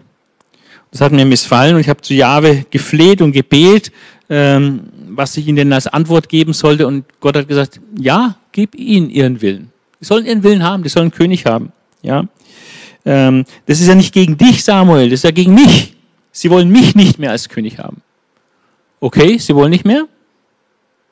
[0.91, 3.91] Das hat mir missfallen und ich habe zu Jahwe gefleht und gebetet,
[4.30, 6.88] ähm, was ich ihnen denn als Antwort geben sollte.
[6.88, 9.72] Und Gott hat gesagt, ja, gib ihnen ihren Willen.
[10.00, 11.72] Die sollen ihren Willen haben, die sollen einen König haben.
[12.02, 12.26] Ja,
[13.06, 15.95] ähm, Das ist ja nicht gegen dich, Samuel, das ist ja gegen mich.
[16.32, 18.02] Sie wollen mich nicht mehr als König haben.
[19.00, 20.08] Okay, sie wollen nicht mehr?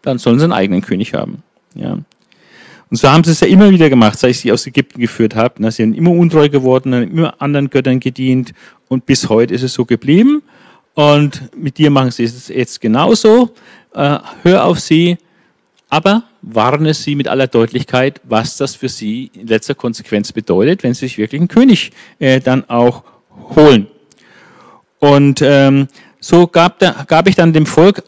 [0.01, 1.43] Dann sollen sie einen eigenen König haben.
[1.75, 1.97] Ja.
[2.89, 5.35] Und so haben sie es ja immer wieder gemacht, seit ich sie aus Ägypten geführt
[5.35, 5.61] habe.
[5.63, 8.53] Sie sind immer untreu geworden, haben immer anderen Göttern gedient
[8.87, 10.41] und bis heute ist es so geblieben.
[10.93, 13.53] Und mit dir machen sie es jetzt genauso.
[13.93, 15.17] Äh, hör auf sie,
[15.89, 20.93] aber warne sie mit aller Deutlichkeit, was das für sie in letzter Konsequenz bedeutet, wenn
[20.93, 23.03] sie sich wirklich einen König äh, dann auch
[23.55, 23.87] holen.
[24.99, 25.87] Und ähm,
[26.19, 28.03] so gab, da, gab ich dann dem Volk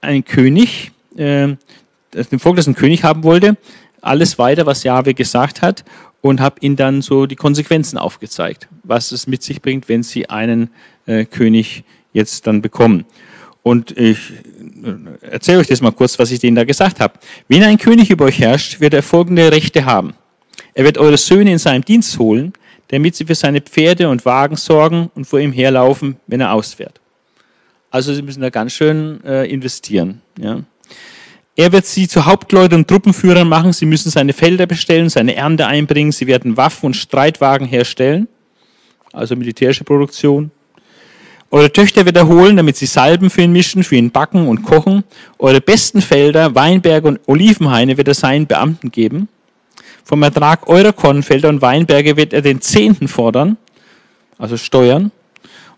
[0.00, 1.56] einen König, äh,
[2.12, 3.56] dem Volk, das einen König haben wollte,
[4.00, 5.84] alles weiter, was Jahwe gesagt hat
[6.20, 10.30] und habe ihnen dann so die Konsequenzen aufgezeigt, was es mit sich bringt, wenn sie
[10.30, 10.70] einen
[11.06, 13.04] äh, König jetzt dann bekommen.
[13.62, 14.18] Und ich
[14.84, 17.14] äh, erzähle euch das mal kurz, was ich denen da gesagt habe.
[17.48, 20.14] Wenn ein König über euch herrscht, wird er folgende Rechte haben.
[20.74, 22.52] Er wird eure Söhne in seinem Dienst holen,
[22.88, 27.00] damit sie für seine Pferde und Wagen sorgen und vor ihm herlaufen, wenn er ausfährt.
[27.90, 30.20] Also sie müssen da ganz schön äh, investieren.
[30.38, 30.60] Ja.
[31.56, 33.72] Er wird sie zu Hauptleuten und Truppenführern machen.
[33.72, 36.10] Sie müssen seine Felder bestellen, seine Ernte einbringen.
[36.10, 38.26] Sie werden Waffen und Streitwagen herstellen,
[39.12, 40.50] also militärische Produktion.
[41.52, 44.64] Eure Töchter wird er holen, damit sie Salben für ihn mischen, für ihn backen und
[44.64, 45.04] kochen.
[45.38, 49.28] Eure besten Felder, Weinberge und Olivenhaine wird er seinen Beamten geben.
[50.04, 53.56] Vom Ertrag eurer Kornfelder und Weinberge wird er den Zehnten fordern,
[54.36, 55.10] also Steuern,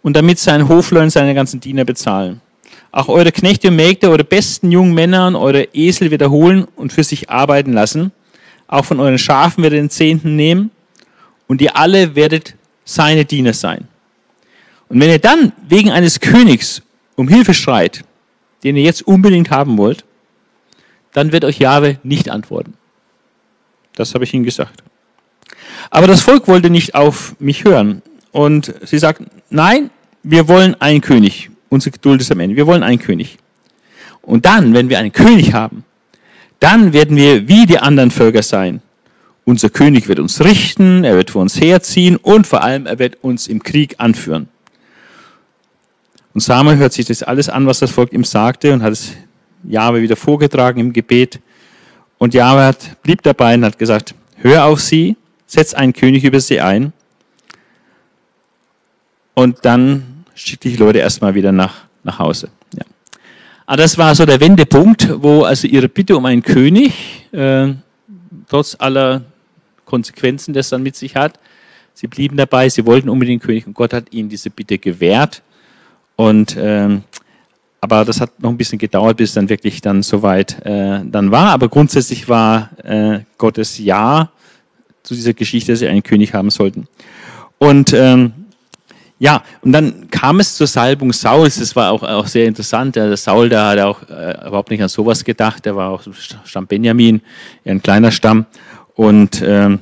[0.03, 2.41] und damit seinen Hofleuten seine ganzen Diener bezahlen.
[2.91, 6.67] Auch eure Knechte und Mägde, eure besten jungen Männer und eure Esel wird er holen
[6.75, 8.11] und für sich arbeiten lassen.
[8.67, 10.73] Auch von euren Schafen wird er den Zehnten nehmen
[11.47, 13.87] und ihr alle werdet seine Diener sein.
[14.89, 16.83] Und wenn ihr dann wegen eines Königs
[17.15, 18.05] um Hilfe schreit,
[18.65, 20.05] den ihr jetzt unbedingt haben wollt,
[21.13, 22.75] dann wird euch Jahwe nicht antworten.
[23.97, 24.85] Das habe ich ihnen gesagt.
[25.91, 28.03] Aber das Volk wollte nicht auf mich hören.
[28.31, 29.91] Und sie sagten, nein,
[30.23, 31.51] wir wollen einen König.
[31.69, 32.55] Unsere Geduld ist am Ende.
[32.55, 33.39] Wir wollen einen König.
[34.23, 35.85] Und dann, wenn wir einen König haben,
[36.61, 38.83] dann werden wir wie die anderen Völker sein.
[39.45, 43.23] Unser König wird uns richten, er wird vor uns herziehen und vor allem er wird
[43.23, 44.49] uns im Krieg anführen.
[46.35, 49.13] Und Samuel hört sich das alles an, was das Volk ihm sagte und hat es
[49.63, 51.41] Jahwe wieder vorgetragen im Gebet.
[52.19, 56.61] Und Jahwe blieb dabei und hat gesagt, hör auf sie, setz einen König über sie
[56.61, 56.93] ein.
[59.35, 62.49] Und dann schicke die Leute erstmal wieder nach, nach Hause.
[62.73, 62.85] Ja.
[63.67, 66.95] Aber das war so der Wendepunkt, wo also ihre Bitte um einen König,
[67.33, 67.75] äh,
[68.49, 69.23] trotz aller
[69.85, 71.39] Konsequenzen, das dann mit sich hat,
[71.93, 75.43] sie blieben dabei, sie wollten unbedingt König und Gott hat ihnen diese Bitte gewährt.
[76.17, 77.03] Und ähm,
[77.87, 81.31] aber das hat noch ein bisschen gedauert, bis es dann wirklich dann soweit äh, dann
[81.31, 81.51] war.
[81.51, 84.31] Aber grundsätzlich war äh, Gottes Ja
[85.05, 86.89] zu dieser Geschichte, dass sie einen König haben sollten.
[87.59, 88.33] Und ähm,
[89.21, 91.61] ja, und dann kam es zur Salbung Sauls.
[91.61, 92.97] Das war auch, auch sehr interessant.
[92.97, 95.65] Der Saul, der hat auch äh, überhaupt nicht an sowas gedacht.
[95.65, 96.03] Der war auch
[96.45, 97.23] Stamm Benjamin,
[97.65, 98.47] ein kleiner Stamm.
[98.97, 99.79] Und ähm,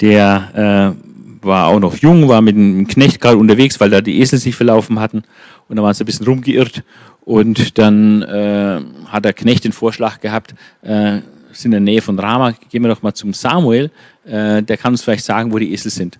[0.00, 1.06] der äh,
[1.46, 4.56] war auch noch jung, war mit einem Knecht gerade unterwegs, weil da die Esel sich
[4.56, 5.22] verlaufen hatten.
[5.68, 6.82] Und da waren sie ein bisschen rumgeirrt.
[7.24, 11.20] Und dann äh, hat der Knecht den Vorschlag gehabt, äh,
[11.52, 13.90] sind in der Nähe von Rama, gehen wir doch mal zum Samuel.
[14.24, 16.18] Äh, der kann uns vielleicht sagen, wo die Esel sind.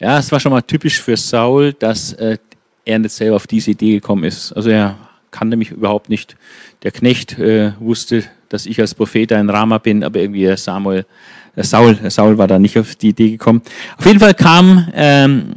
[0.00, 2.38] Ja, es war schon mal typisch für Saul, dass äh,
[2.84, 4.52] er nicht selber auf diese Idee gekommen ist.
[4.52, 4.96] Also er
[5.30, 6.36] kannte mich überhaupt nicht.
[6.82, 11.06] Der Knecht äh, wusste, dass ich als Prophet ein Rama bin, aber irgendwie Samuel,
[11.54, 13.62] der Saul, der Saul war da nicht auf die Idee gekommen.
[13.96, 15.54] Auf jeden Fall kam, ähm,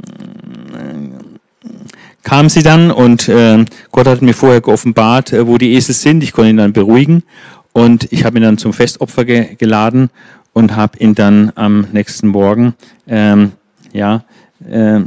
[2.26, 6.24] kam sie dann und äh, Gott hat mir vorher geoffenbart, äh, wo die Esel sind.
[6.24, 7.24] Ich konnte ihn dann beruhigen.
[7.72, 10.10] Und ich habe ihn dann zum Festopfer ge geladen
[10.52, 12.74] und habe ihn dann am nächsten Morgen
[13.08, 13.52] ähm,
[13.94, 14.26] ja,
[14.68, 15.02] äh,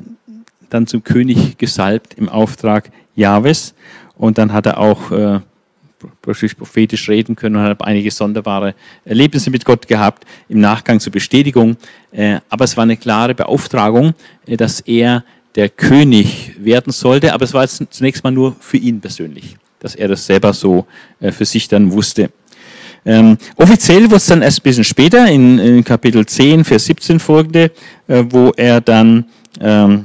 [0.70, 3.74] dann zum König gesalbt im Auftrag Jahwes.
[4.16, 5.40] Und dann hat er auch äh,
[6.22, 11.76] prophetisch reden können und hat einige sonderbare Erlebnisse mit Gott gehabt im Nachgang zur Bestätigung.
[12.12, 14.14] Äh, aber es war eine klare Beauftragung,
[14.46, 15.24] äh, dass er
[15.58, 17.34] der König werden sollte.
[17.34, 20.86] Aber es war jetzt zunächst mal nur für ihn persönlich, dass er das selber so
[21.18, 22.30] äh, für sich dann wusste.
[23.04, 27.18] Ähm, offiziell wurde es dann erst ein bisschen später, in, in Kapitel 10, Vers 17
[27.18, 27.72] folgende,
[28.06, 29.24] äh, wo er dann,
[29.60, 30.04] ähm,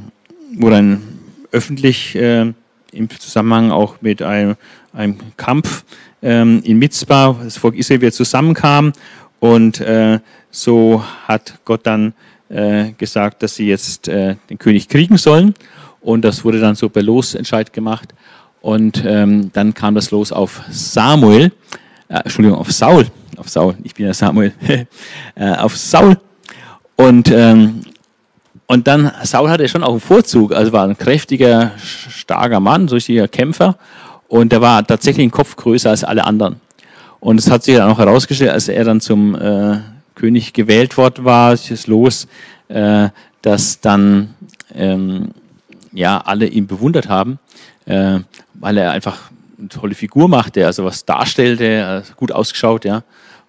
[0.55, 1.03] wo dann
[1.51, 2.51] öffentlich äh,
[2.91, 4.55] im Zusammenhang auch mit einem,
[4.91, 5.83] einem Kampf
[6.23, 8.91] ähm, in Mitzbah, das Volk Israel wieder zusammenkam
[9.39, 12.13] und äh, so hat Gott dann
[12.53, 15.53] äh, gesagt, dass sie jetzt äh, den König kriegen sollen
[16.01, 18.13] und das wurde dann so per Losentscheid gemacht
[18.61, 21.51] und ähm, dann kam das Los auf Samuel,
[22.07, 24.53] äh, Entschuldigung, auf Saul, auf Saul, ich bin ja Samuel,
[25.35, 26.17] äh, auf Saul.
[26.95, 27.81] Und, ähm,
[28.67, 32.95] und dann, Saul hatte schon auch einen Vorzug, also war ein kräftiger, starker Mann, so
[32.95, 33.77] richtiger Kämpfer.
[34.29, 36.61] Und der war tatsächlich ein Kopf größer als alle anderen.
[37.19, 39.79] Und es hat sich dann auch herausgestellt, als er dann zum äh,
[40.15, 42.27] König gewählt worden war, ist los,
[42.67, 43.09] äh,
[43.41, 44.35] dass dann
[44.73, 45.31] ähm,
[45.91, 47.39] ja alle ihn bewundert haben,
[47.85, 48.19] äh,
[48.53, 53.03] weil er einfach eine tolle Figur machte, also was darstellte, also gut ausgeschaut, ja.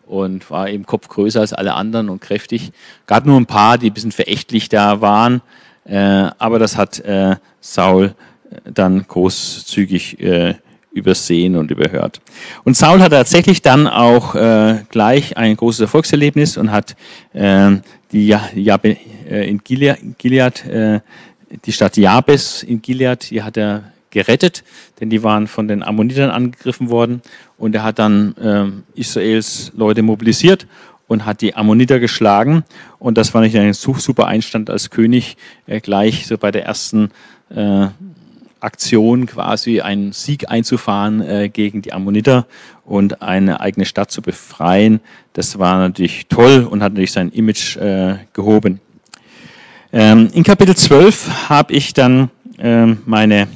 [0.07, 2.73] Und war eben Kopf größer als alle anderen und kräftig.
[3.07, 5.41] Gab nur ein paar, die ein bisschen verächtlich da waren,
[5.87, 8.15] äh, aber das hat äh, Saul
[8.51, 10.55] äh, dann großzügig äh,
[10.95, 12.21] übersehen und überhört.
[12.65, 16.97] Und Saul hat tatsächlich dann auch äh, gleich ein großes Erfolgserlebnis und hat
[17.33, 17.73] äh,
[18.13, 21.01] die ja, ja, äh, in Gilead, äh,
[21.65, 24.63] die Stadt Jabes in Gilead, die hat er gerettet,
[25.01, 27.21] denn die waren von den Ammonitern angegriffen worden.
[27.59, 30.67] Und er hat dann äh, Israels Leute mobilisiert
[31.09, 32.65] und hat die Ammoniter geschlagen.
[32.99, 37.11] Und das war nicht ein super Einstand als König, äh, gleich so bei der ersten
[37.51, 37.89] äh,
[38.65, 42.47] Aktion quasi einen Sieg einzufahren äh, gegen die Ammoniter
[42.85, 45.01] und eine eigene Stadt zu befreien.
[45.33, 48.81] Das war natürlich toll und hat natürlich sein Image äh, gehoben.
[49.93, 53.47] Ähm, in Kapitel 12 habe ich dann ähm, meine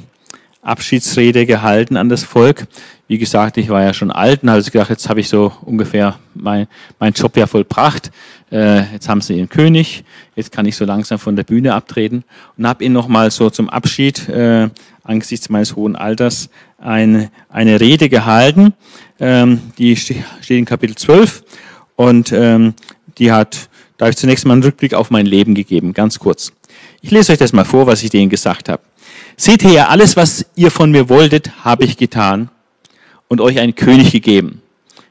[0.61, 2.67] Abschiedsrede gehalten an das Volk.
[3.07, 6.19] Wie gesagt, ich war ja schon alt und habe gedacht, jetzt habe ich so ungefähr
[6.35, 6.67] mein,
[6.99, 8.11] mein Job ja vollbracht.
[8.51, 10.03] Äh, jetzt haben sie ihren König,
[10.35, 12.23] jetzt kann ich so langsam von der Bühne abtreten
[12.57, 14.69] und habe ihnen nochmal so zum Abschied äh,
[15.09, 18.73] angesichts meines hohen Alters eine, eine Rede gehalten.
[19.19, 21.43] Ähm, die steht in Kapitel 12
[21.95, 22.73] und ähm,
[23.17, 26.53] die hat, da habe ich zunächst mal einen Rückblick auf mein Leben gegeben, ganz kurz.
[27.01, 28.83] Ich lese euch das mal vor, was ich denen gesagt habe.
[29.35, 32.49] Seht her, alles, was ihr von mir wolltet, habe ich getan
[33.27, 34.61] und euch einen König gegeben.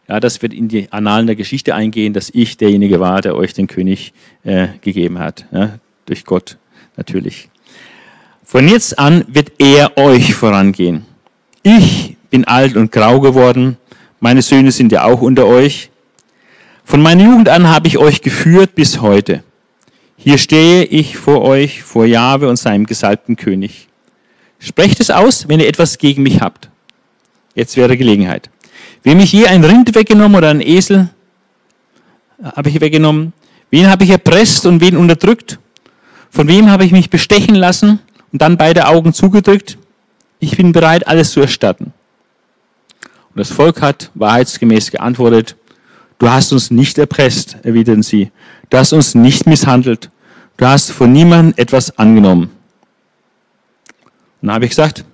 [0.06, 3.52] Ja, das wird in die Annalen der Geschichte eingehen, dass ich derjenige war, der euch
[3.52, 5.46] den König äh, gegeben hat.
[5.52, 6.56] Ja, durch Gott
[6.96, 7.50] natürlich.
[8.50, 11.04] Von jetzt an wird er euch vorangehen.
[11.62, 13.76] Ich bin alt und grau geworden.
[14.20, 15.90] Meine Söhne sind ja auch unter euch.
[16.82, 19.42] Von meiner Jugend an habe ich euch geführt bis heute.
[20.16, 23.86] Hier stehe ich vor euch, vor Jahwe und seinem gesalbten König.
[24.58, 26.70] Sprecht es aus, wenn ihr etwas gegen mich habt.
[27.54, 28.48] Jetzt wäre Gelegenheit.
[29.02, 31.10] Wem ich je ein Rind weggenommen oder ein Esel
[32.42, 33.34] habe ich weggenommen?
[33.68, 35.58] Wen habe ich erpresst und wen unterdrückt?
[36.30, 37.98] Von wem habe ich mich bestechen lassen
[38.32, 39.78] und dann beide Augen zugedrückt?
[40.40, 41.92] Ich bin bereit, alles zu erstatten.
[43.02, 45.56] Und das Volk hat wahrheitsgemäß geantwortet,
[46.18, 48.30] du hast uns nicht erpresst, erwiderten sie.
[48.70, 50.10] Du hast uns nicht misshandelt.
[50.56, 52.50] Du hast von niemandem etwas angenommen.
[54.40, 55.04] Und dann habe ich gesagt,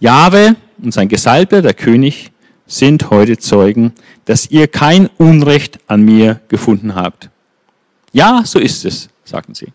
[0.00, 2.32] Jahwe und sein Gesalbter, der König,
[2.66, 3.92] sind heute Zeugen,
[4.24, 7.30] dass ihr kein Unrecht an mir gefunden habt.
[8.12, 9.68] Ja, so ist es, sagten sie.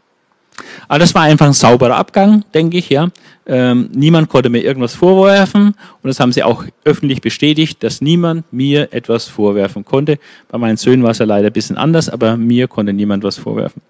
[0.87, 2.89] Aber das war einfach ein sauberer Abgang, denke ich.
[2.89, 3.09] Ja.
[3.45, 8.51] Ähm, niemand konnte mir irgendwas vorwerfen und das haben sie auch öffentlich bestätigt, dass niemand
[8.53, 10.19] mir etwas vorwerfen konnte.
[10.49, 13.37] Bei meinen Söhnen war es ja leider ein bisschen anders, aber mir konnte niemand was
[13.37, 13.81] vorwerfen.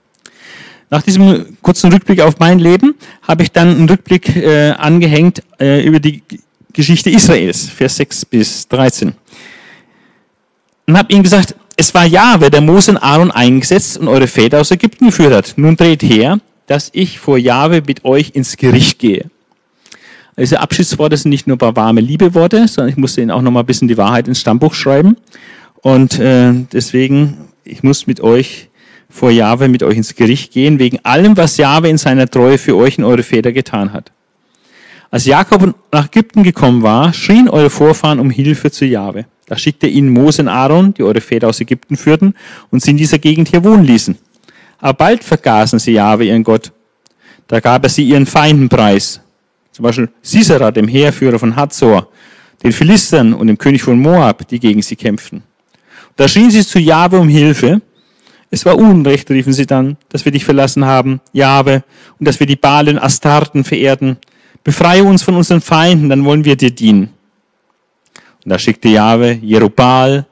[0.89, 5.85] Nach diesem kurzen Rückblick auf mein Leben habe ich dann einen Rückblick äh, angehängt äh,
[5.85, 6.21] über die
[6.73, 9.13] Geschichte Israels, Vers 6 bis 13.
[10.87, 14.59] Und habe ihnen gesagt, es war Jahwe, der Mose und Aaron eingesetzt und eure Väter
[14.59, 15.53] aus Ägypten geführt hat.
[15.55, 16.39] Nun dreht her,
[16.71, 19.25] dass ich vor Jahwe mit euch ins Gericht gehe.
[20.37, 23.51] Diese Abschiedsworte sind nicht nur ein paar warme Liebeworte, sondern ich musste ihnen auch noch
[23.51, 25.17] mal ein bisschen die Wahrheit ins Stammbuch schreiben.
[25.81, 28.69] Und äh, deswegen, ich muss mit euch
[29.09, 32.77] vor Jahwe mit euch ins Gericht gehen, wegen allem, was Jahwe in seiner Treue für
[32.77, 34.13] euch und eure Väter getan hat.
[35.09, 39.25] Als Jakob nach Ägypten gekommen war, schrien eure Vorfahren um Hilfe zu Jahwe.
[39.45, 42.33] Da schickte ihnen Mose und Aaron, die eure Väter aus Ägypten führten
[42.69, 44.17] und sie in dieser Gegend hier wohnen ließen.
[44.81, 46.71] Aber bald vergaßen sie Jahwe, ihren Gott.
[47.47, 49.21] Da gab er sie ihren Feinden preis.
[49.71, 52.09] Zum Beispiel Sisera, dem Heerführer von Hazor,
[52.63, 55.43] den Philistern und dem König von Moab, die gegen sie kämpften.
[56.15, 57.81] Da schrien sie zu Jahwe um Hilfe.
[58.49, 61.83] Es war Unrecht, riefen sie dann, dass wir dich verlassen haben, Jahwe,
[62.19, 64.17] und dass wir die Balen Astarten verehrten.
[64.63, 67.09] Befreie uns von unseren Feinden, dann wollen wir dir dienen.
[68.43, 70.25] Und da schickte Jahwe Jerubal,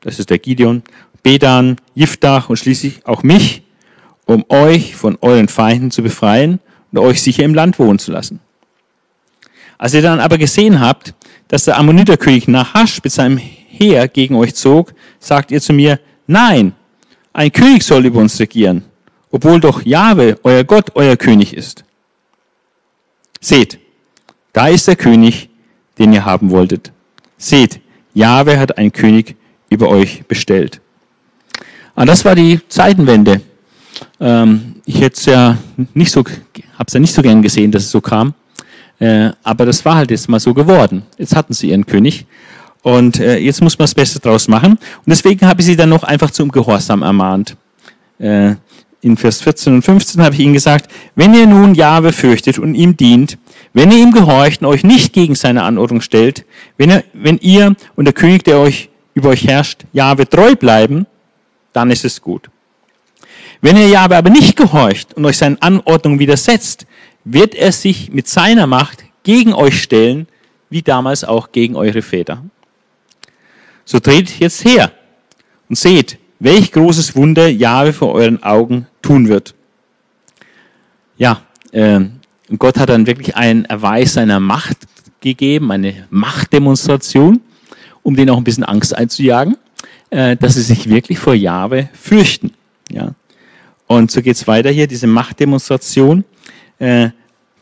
[0.00, 0.82] das ist der Gideon,
[1.22, 3.62] Bedan, Jiftach und schließlich auch mich,
[4.30, 6.60] um euch von euren Feinden zu befreien
[6.92, 8.38] und euch sicher im Land wohnen zu lassen.
[9.76, 11.14] Als ihr dann aber gesehen habt,
[11.48, 16.74] dass der Ammoniterkönig Nahasch mit seinem Heer gegen euch zog, sagt ihr zu mir, nein,
[17.32, 18.84] ein König soll über uns regieren,
[19.32, 21.84] obwohl doch Jahwe, euer Gott, euer König ist.
[23.40, 23.80] Seht,
[24.52, 25.48] da ist der König,
[25.98, 26.92] den ihr haben wolltet.
[27.36, 27.80] Seht,
[28.14, 29.34] Jahwe hat einen König
[29.70, 30.80] über euch bestellt.
[31.96, 33.40] Und das war die Zeitenwende.
[34.20, 35.58] Ähm, ich hätte es ja
[35.94, 38.34] nicht so, habe es ja nicht so gern gesehen, dass es so kam.
[38.98, 41.02] Äh, aber das war halt jetzt mal so geworden.
[41.18, 42.26] Jetzt hatten sie ihren König.
[42.82, 44.72] Und äh, jetzt muss man das Beste draus machen.
[44.72, 47.56] Und deswegen habe ich sie dann noch einfach zum Gehorsam ermahnt.
[48.18, 48.54] Äh,
[49.02, 52.74] in Vers 14 und 15 habe ich ihnen gesagt, wenn ihr nun Jahwe fürchtet und
[52.74, 53.38] ihm dient,
[53.72, 56.44] wenn ihr ihm gehorcht und euch nicht gegen seine Anordnung stellt,
[56.76, 61.06] wenn ihr, wenn ihr und der König, der euch über euch herrscht, Jahwe treu bleiben,
[61.72, 62.50] dann ist es gut.
[63.60, 66.86] Wenn ihr Jahwe aber nicht gehorcht und euch seinen Anordnungen widersetzt,
[67.24, 70.26] wird er sich mit seiner Macht gegen euch stellen,
[70.70, 72.42] wie damals auch gegen eure Väter.
[73.84, 74.92] So dreht jetzt her
[75.68, 79.54] und seht, welch großes Wunder Jahwe vor euren Augen tun wird.
[81.18, 81.42] Ja,
[81.72, 82.00] äh,
[82.58, 84.78] Gott hat dann wirklich einen Erweis seiner Macht
[85.20, 87.40] gegeben, eine Machtdemonstration,
[88.02, 89.56] um denen auch ein bisschen Angst einzujagen,
[90.08, 92.52] äh, dass sie sich wirklich vor Jahwe fürchten.
[92.90, 93.14] Ja.
[93.90, 96.22] Und so geht's weiter hier, diese Machtdemonstration.
[96.78, 97.08] Äh,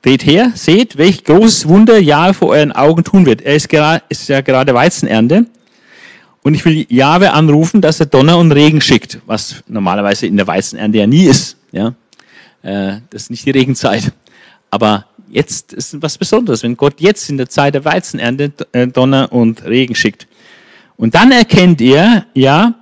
[0.03, 3.41] Dreht her, seht, welch großes Wunder Jahwe vor euren Augen tun wird.
[3.41, 5.47] Er ist, gerade, ist ja gerade Weizenernte.
[6.43, 10.47] Und ich will Jahwe anrufen, dass er Donner und Regen schickt, was normalerweise in der
[10.47, 11.57] Weizenernte ja nie ist.
[11.73, 11.95] Ja?
[12.63, 14.13] Äh, das ist nicht die Regenzeit.
[14.71, 19.33] Aber jetzt ist was Besonderes, wenn Gott jetzt in der Zeit der Weizenernte äh, Donner
[19.33, 20.29] und Regen schickt.
[20.99, 22.75] Und dann erkennt ihr, ja,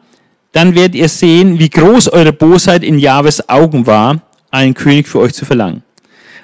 [0.57, 5.19] dann werdet ihr sehen, wie groß eure Bosheit in Jahwes Augen war, einen König für
[5.19, 5.83] euch zu verlangen.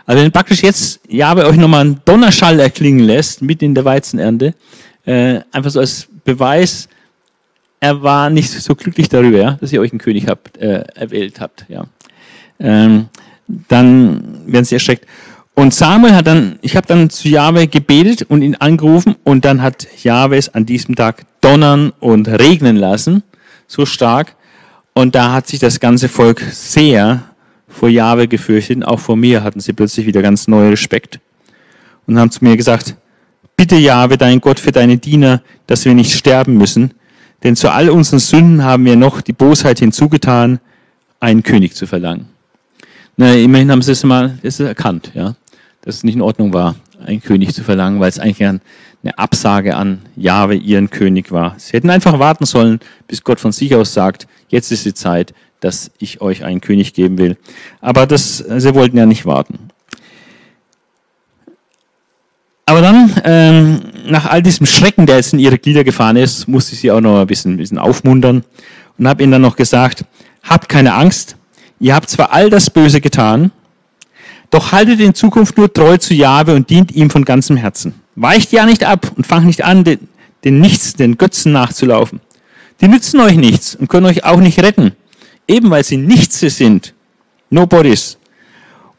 [0.05, 4.55] Also wenn praktisch jetzt Jahwe euch nochmal einen Donnerschall erklingen lässt, mitten in der Weizenernte,
[5.07, 6.89] äh, einfach so als Beweis,
[7.81, 11.41] er war nicht so glücklich darüber, ja, dass ihr euch einen König habt, äh, erwählt
[11.41, 11.65] habt.
[11.69, 11.87] Ja.
[12.61, 13.07] Ähm,
[13.49, 15.07] dann werden sie erschreckt.
[15.55, 19.63] Und Samuel hat dann, ich habe dann zu Jahwe gebetet und ihn angerufen und dann
[19.63, 23.23] hat Jahwe es an diesem Tag donnern und regnen lassen,
[23.73, 24.37] so stark.
[24.95, 27.23] Und da hat sich das ganze Volk sehr
[27.67, 28.85] vor Jahwe gefürchtet.
[28.85, 31.21] Auch vor mir hatten sie plötzlich wieder ganz neuen Respekt.
[32.07, 32.97] Und haben zu mir gesagt,
[33.57, 36.93] bitte Jahwe, dein Gott, für deine Diener, dass wir nicht sterben müssen.
[37.43, 40.61] Denn zu all unseren Sünden haben wir noch die Bosheit hinzugetan,
[41.19, 42.27] einen König zu verlangen.
[43.17, 45.35] Na, immerhin haben sie es mal erkannt, ja,
[45.83, 48.61] dass es nicht in Ordnung war, einen König zu verlangen, weil es eigentlich
[49.03, 51.55] eine Absage an Jahwe, ihren König war.
[51.59, 55.35] Sie hätten einfach warten sollen, bis Gott von sich aus sagt, jetzt ist die Zeit,
[55.61, 57.37] dass ich euch einen König geben will.
[57.81, 59.59] Aber das, sie wollten ja nicht warten.
[62.65, 66.75] Aber dann, ähm, nach all diesem Schrecken, der jetzt in ihre Glieder gefahren ist, musste
[66.75, 68.45] ich sie auch noch ein bisschen, ein bisschen aufmuntern
[68.99, 70.05] und habe ihnen dann noch gesagt,
[70.43, 71.37] habt keine Angst,
[71.81, 73.51] ihr habt zwar all das Böse getan,
[74.51, 78.02] doch haltet in Zukunft nur treu zu Jahwe und dient ihm von ganzem Herzen.
[78.15, 80.09] Weicht ja nicht ab und fangt nicht an, den,
[80.45, 82.21] den Nichts, den Götzen nachzulaufen.
[82.81, 84.93] Die nützen euch nichts und können euch auch nicht retten
[85.53, 86.95] eben weil sie nichts sind,
[87.51, 88.19] Nobodies.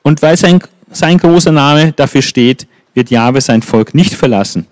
[0.01, 0.61] Und weil sein,
[0.91, 4.67] sein großer Name dafür steht, wird Jahwe sein Volk nicht verlassen,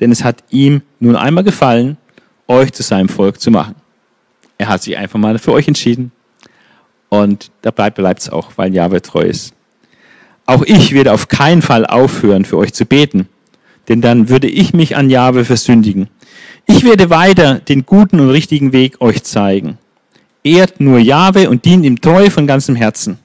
[0.00, 1.98] denn es hat ihm nun einmal gefallen,
[2.48, 3.74] euch zu seinem Volk zu machen.
[4.58, 6.12] Er hat sich einfach mal für euch entschieden
[7.08, 9.52] und dabei bleibt es auch, weil Jahwe treu ist.
[10.46, 13.28] Auch ich werde auf keinen Fall aufhören, für euch zu beten,
[13.88, 16.08] denn dann würde ich mich an Jahwe versündigen.
[16.66, 19.78] Ich werde weiter den guten und richtigen Weg euch zeigen
[20.46, 23.18] ehrt nur Jahwe und dient ihm treu von ganzem Herzen.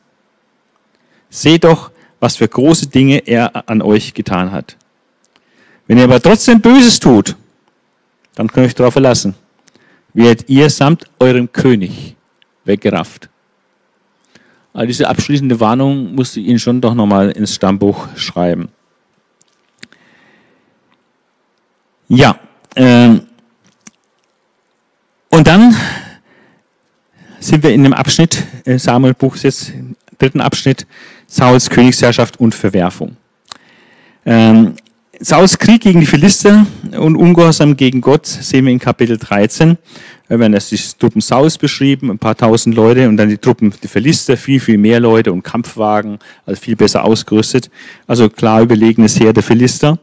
[1.30, 4.76] Seht doch, was für große Dinge er an euch getan hat.
[5.88, 7.36] Wenn ihr aber trotzdem Böses tut,
[8.36, 9.36] dann könnt ihr euch darauf verlassen,
[10.14, 12.16] werdet ihr samt eurem König
[12.66, 13.30] weggerafft.
[14.74, 18.70] Also diese abschließende Warnung musste ich Ihnen schon doch nochmal ins Stammbuch schreiben.
[22.14, 22.38] Ja,
[22.76, 23.20] äh,
[25.30, 25.74] Und dann
[27.40, 30.86] sind wir in dem Abschnitt, äh, Samuel Buch jetzt im dritten Abschnitt,
[31.26, 33.16] Sauls Königsherrschaft und Verwerfung.
[34.26, 34.74] Ähm,
[35.22, 36.66] Sauls Krieg gegen die Philister
[36.98, 39.78] und Ungehorsam gegen Gott sehen wir in Kapitel 13.
[40.28, 43.74] Da werden erst die Truppen Sauls beschrieben, ein paar tausend Leute und dann die Truppen
[43.82, 47.72] die Philister, viel, viel mehr Leute und Kampfwagen, also viel besser ausgerüstet.
[48.06, 49.98] Also klar überlegenes Heer der Philister.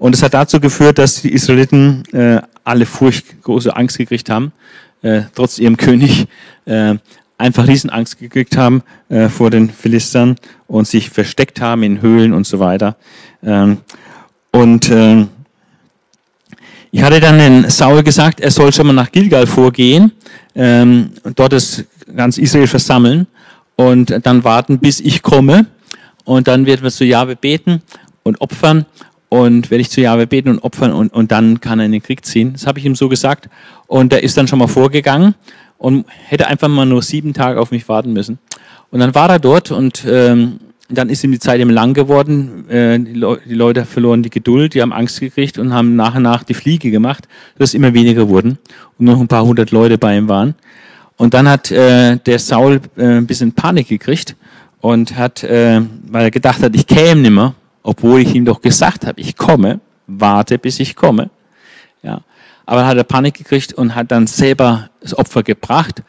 [0.00, 4.50] Und es hat dazu geführt, dass die Israeliten äh, alle furcht große Angst gekriegt haben,
[5.02, 6.26] äh, trotz ihrem König,
[6.64, 6.94] äh,
[7.36, 10.36] einfach Riesenangst gekriegt haben äh, vor den Philistern
[10.68, 12.96] und sich versteckt haben in Höhlen und so weiter.
[13.44, 13.76] Ähm,
[14.52, 15.26] und äh,
[16.92, 20.12] ich hatte dann den Saul gesagt, er soll schon mal nach Gilgal vorgehen,
[20.54, 21.84] ähm, dort ist
[22.16, 23.26] ganz Israel versammeln
[23.76, 25.66] und dann warten, bis ich komme.
[26.24, 27.82] Und dann werden wir zu Jahwe beten
[28.22, 28.86] und opfern.
[29.30, 32.02] Und werde ich zu Jahwe beten und opfern und, und dann kann er in den
[32.02, 32.52] Krieg ziehen.
[32.52, 33.48] Das habe ich ihm so gesagt.
[33.86, 35.34] Und er ist dann schon mal vorgegangen
[35.78, 38.38] und hätte einfach mal nur sieben Tage auf mich warten müssen.
[38.90, 40.58] Und dann war er dort und ähm,
[40.88, 42.68] dann ist ihm die Zeit eben lang geworden.
[42.68, 46.16] Äh, die, Le die, Leute verloren die Geduld, die haben Angst gekriegt und haben nach
[46.16, 47.28] und nach die Fliege gemacht,
[47.58, 48.58] dass immer weniger wurden
[48.98, 50.54] und noch ein paar hundert Leute bei ihm waren.
[51.16, 54.36] Und dann hat äh, der Saul äh, ein bisschen Panik gekriegt
[54.80, 59.06] und hat, äh, weil er gedacht hat, ich käme nimmer, obwohl ich ihm doch gesagt
[59.06, 61.30] habe, ich komme, warte, bis ich komme.
[62.02, 62.22] Ja.
[62.66, 66.02] Aber hat er Panik gekriegt und hat dann selber das Opfer gebracht.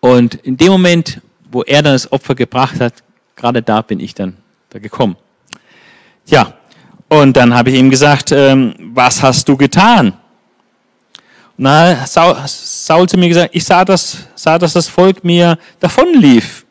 [0.00, 1.20] Und in dem Moment,
[1.50, 2.94] wo er dann das Opfer gebracht hat,
[3.36, 4.36] gerade da bin ich dann
[4.70, 5.16] da gekommen.
[6.26, 6.54] Ja,
[7.08, 10.14] und dann habe ich ihm gesagt, ähm, was hast du getan?
[11.56, 16.63] Na, Saul, Saul zu mir gesagt, ich sah, dass, sah, dass das Volk mir davonlief.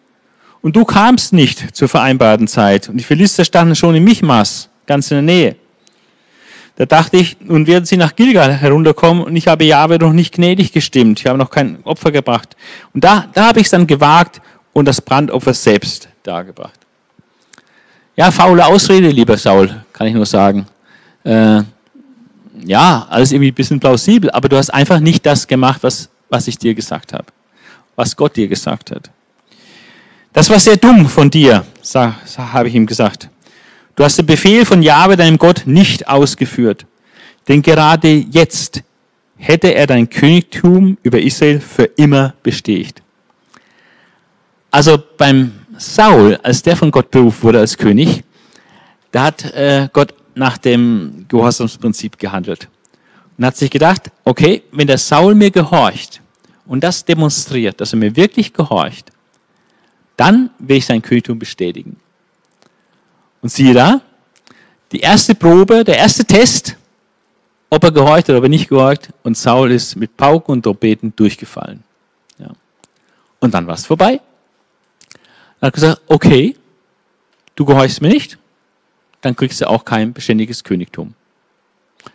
[0.64, 2.88] Und du kamst nicht zur vereinbarten Zeit.
[2.88, 5.56] Und die Philister standen schon in Michmas, ganz in der Nähe.
[6.78, 10.34] Da dachte ich, nun werden sie nach Gilgal herunterkommen und ich habe Jahwe noch nicht
[10.34, 11.20] gnädig gestimmt.
[11.20, 12.56] Ich habe noch kein Opfer gebracht.
[12.94, 14.42] Und da, da habe ich es dann gewagt
[14.72, 16.80] und das Brandopfer selbst dargebracht.
[18.16, 20.66] Ja, faule Ausrede, lieber Saul, kann ich nur sagen.
[21.26, 21.62] Äh,
[22.64, 26.48] ja, alles irgendwie ein bisschen plausibel, aber du hast einfach nicht das gemacht, was, was
[26.48, 27.26] ich dir gesagt habe,
[27.98, 29.12] was Gott dir gesagt hat.
[30.34, 31.64] Das war sehr dumm von dir,
[31.94, 33.30] habe ich ihm gesagt.
[33.96, 36.88] Du hast den Befehl von Jahwe, deinem Gott, nicht ausgeführt.
[37.48, 38.82] Denn gerade jetzt
[39.38, 43.04] hätte er dein Königtum über Israel für immer bestätigt.
[44.72, 48.24] Also beim Saul, als der von Gott berufen wurde als König,
[49.12, 52.68] da hat äh, Gott nach dem Gehorsamsprinzip gehandelt
[53.38, 56.22] und hat sich gedacht, okay, wenn der Saul mir gehorcht
[56.66, 59.13] und das demonstriert, dass er mir wirklich gehorcht,
[60.18, 61.98] dann will ich sein Königtum bestätigen.
[63.42, 64.02] Und siehe da,
[64.92, 66.78] die erste Probe, der erste Test,
[67.70, 71.14] ob er gehorcht oder ob er nicht gehorcht, und Saul ist mit Pauken und Trompeten
[71.16, 71.84] durchgefallen.
[72.38, 72.52] Ja.
[73.40, 74.22] Und dann war es vorbei.
[75.60, 76.56] Er hat gesagt, okay,
[77.56, 78.38] du gehorchst mir nicht,
[79.22, 81.16] dann kriegst du auch kein beständiges Königtum.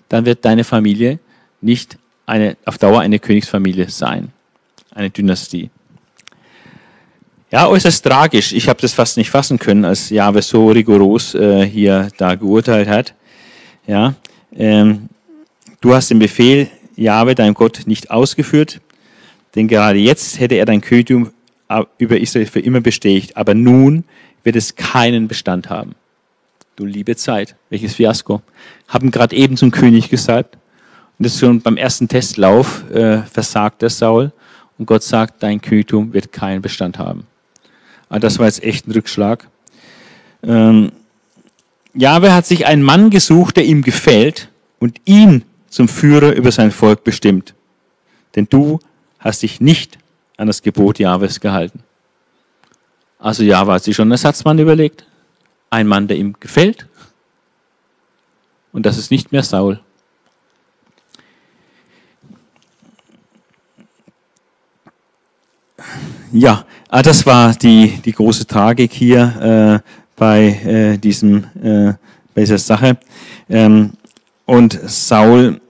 [0.08, 1.18] Dann wird deine Familie
[1.60, 4.32] nicht eine, auf Dauer eine Königsfamilie sein,
[4.94, 5.70] eine Dynastie.
[7.50, 8.52] Ja, äußerst tragisch.
[8.52, 12.88] Ich habe das fast nicht fassen können, als Jahwe so rigoros äh, hier da geurteilt
[12.88, 13.14] hat.
[13.86, 14.14] Ja,
[14.54, 15.08] ähm,
[15.80, 18.80] du hast den Befehl Jahwe, dein Gott, nicht ausgeführt,
[19.54, 21.30] denn gerade jetzt hätte er dein Königtum
[21.96, 23.36] über Israel für immer bestätigt.
[23.36, 24.04] Aber nun
[24.42, 25.94] wird es keinen Bestand haben.
[26.76, 28.42] Du liebe Zeit, welches Fiasko.
[28.88, 30.56] Haben gerade eben zum König gesalbt.
[31.18, 34.32] Und das schon beim ersten Testlauf äh, versagt der Saul.
[34.78, 37.26] Und Gott sagt, dein Königtum wird keinen Bestand haben.
[38.08, 39.48] Aber ah, das war jetzt echt ein Rückschlag.
[40.42, 40.92] Ähm,
[41.94, 44.48] Jahwe hat sich einen Mann gesucht, der ihm gefällt
[44.78, 47.54] und ihn zum Führer über sein Volk bestimmt.
[48.34, 48.78] Denn du
[49.18, 49.98] hast dich nicht
[50.38, 51.82] an das Gebot Jahwes gehalten.
[53.18, 55.06] Also Jahwe hat sich schon einen Ersatzmann überlegt.
[55.70, 56.86] Ein Mann, der ihm gefällt.
[58.72, 59.80] Und das ist nicht mehr Saul.
[66.32, 71.92] Ja, ah, das war die, die große Tragik hier äh, bei, äh, diesem, äh,
[72.34, 72.96] bei dieser Sache.
[73.48, 73.92] Ähm,
[74.46, 75.60] und Saul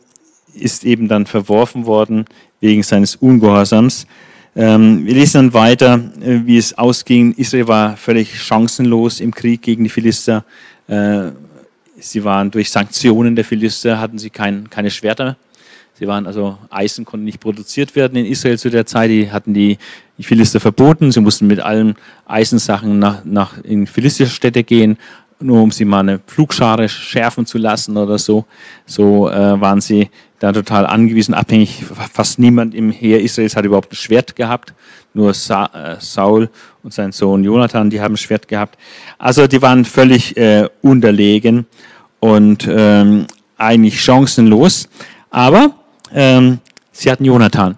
[0.54, 2.24] ist eben dann verworfen worden
[2.60, 4.06] wegen seines Ungehorsams.
[4.56, 7.32] Ähm, wir lesen dann weiter, äh, wie es ausging.
[7.34, 10.44] Israel war völlig chancenlos im Krieg gegen die Philister.
[10.88, 11.30] Äh,
[12.00, 15.36] sie waren durch Sanktionen der Philister, hatten sie kein, keine Schwerter.
[15.98, 19.10] Sie waren also, Eisen konnte nicht produziert werden in Israel zu der Zeit.
[19.10, 19.78] Die hatten die,
[20.16, 21.10] die Philister verboten.
[21.10, 21.96] Sie mussten mit allen
[22.26, 24.96] Eisensachen nach, nach in philisterische Städte gehen.
[25.40, 28.44] nur um sie mal eine Flugschare schärfen zu lassen oder so.
[28.86, 31.84] So äh, waren sie da total angewiesen, abhängig.
[32.12, 34.74] Fast niemand im Heer Israels hat überhaupt ein Schwert gehabt.
[35.14, 36.50] Nur Sa äh, Saul
[36.82, 38.78] und sein Sohn Jonathan, die haben ein Schwert gehabt.
[39.18, 41.66] Also die waren völlig äh, unterlegen
[42.20, 43.26] und ähm,
[43.56, 44.88] eigentlich chancenlos.
[45.30, 45.74] Aber
[46.14, 46.58] ähm,
[46.92, 47.76] sie hatten Jonathan.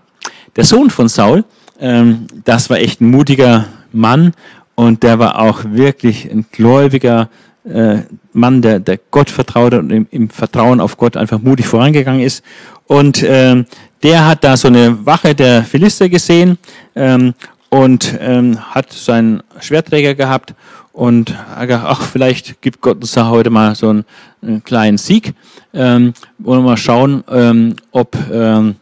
[0.56, 1.44] Der Sohn von Saul,
[1.78, 4.32] ähm, das war echt ein mutiger Mann
[4.74, 7.28] und der war auch wirklich ein gläubiger
[7.64, 7.98] äh,
[8.32, 12.42] Mann, der, der Gott vertraute und im, im, Vertrauen auf Gott einfach mutig vorangegangen ist.
[12.86, 13.66] Und ähm,
[14.02, 16.58] der hat da so eine Wache der Philister gesehen
[16.96, 17.34] ähm,
[17.68, 20.54] und ähm, hat seinen Schwertträger gehabt
[20.92, 24.04] und hat gedacht, ach, vielleicht gibt Gott uns da heute mal so einen,
[24.42, 25.34] einen kleinen Sieg.
[25.72, 28.76] Ähm, wollen wir mal schauen, ähm, ob ähm,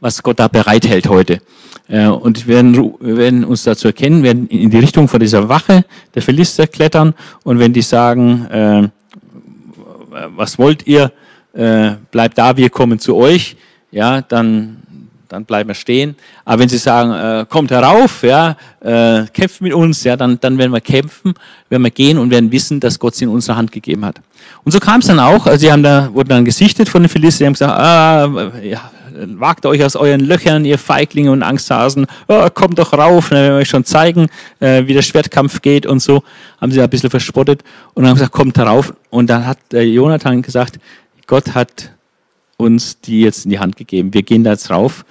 [0.00, 1.40] was Gott da bereithält heute.
[1.88, 5.48] Äh, und wir werden, wir werden uns dazu erkennen, werden in die Richtung von dieser
[5.48, 5.84] Wache
[6.14, 7.14] der Philister klettern.
[7.44, 8.88] Und wenn die sagen, äh,
[10.36, 11.12] was wollt ihr,
[11.52, 13.56] äh, bleibt da, wir kommen zu euch,
[13.90, 14.82] ja, dann,
[15.34, 16.14] dann bleiben wir stehen.
[16.44, 20.56] Aber wenn sie sagen, äh, kommt herauf, ja, äh, kämpft mit uns, ja, dann, dann
[20.58, 21.34] werden wir kämpfen,
[21.68, 24.20] werden wir gehen und werden wissen, dass Gott sie in unsere Hand gegeben hat.
[24.64, 27.08] Und so kam es dann auch, also sie haben da, wurden dann gesichtet von den
[27.08, 32.06] Philister, die haben gesagt, ah, ja, wagt euch aus euren Löchern, ihr Feiglinge und Angsthasen,
[32.28, 34.28] oh, kommt doch rauf, dann werden wir euch schon zeigen,
[34.60, 36.22] äh, wie der Schwertkampf geht und so.
[36.60, 37.62] Haben sie ein bisschen verspottet
[37.94, 38.94] und haben gesagt, kommt rauf.
[39.10, 40.78] Und dann hat der Jonathan gesagt,
[41.26, 41.90] Gott hat
[42.56, 44.14] uns die jetzt in die Hand gegeben.
[44.14, 45.04] Wir gehen da jetzt rauf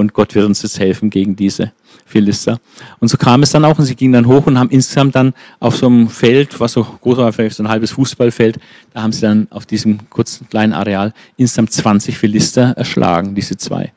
[0.00, 1.72] und Gott wird uns jetzt helfen gegen diese
[2.06, 2.58] Philister.
[2.98, 5.32] Und so kam es dann auch und sie gingen dann hoch und haben insgesamt dann
[5.60, 8.58] auf so einem Feld, was so groß war, vielleicht so ein halbes Fußballfeld,
[8.92, 13.92] da haben sie dann auf diesem kurzen kleinen Areal insgesamt 20 Philister erschlagen, diese zwei.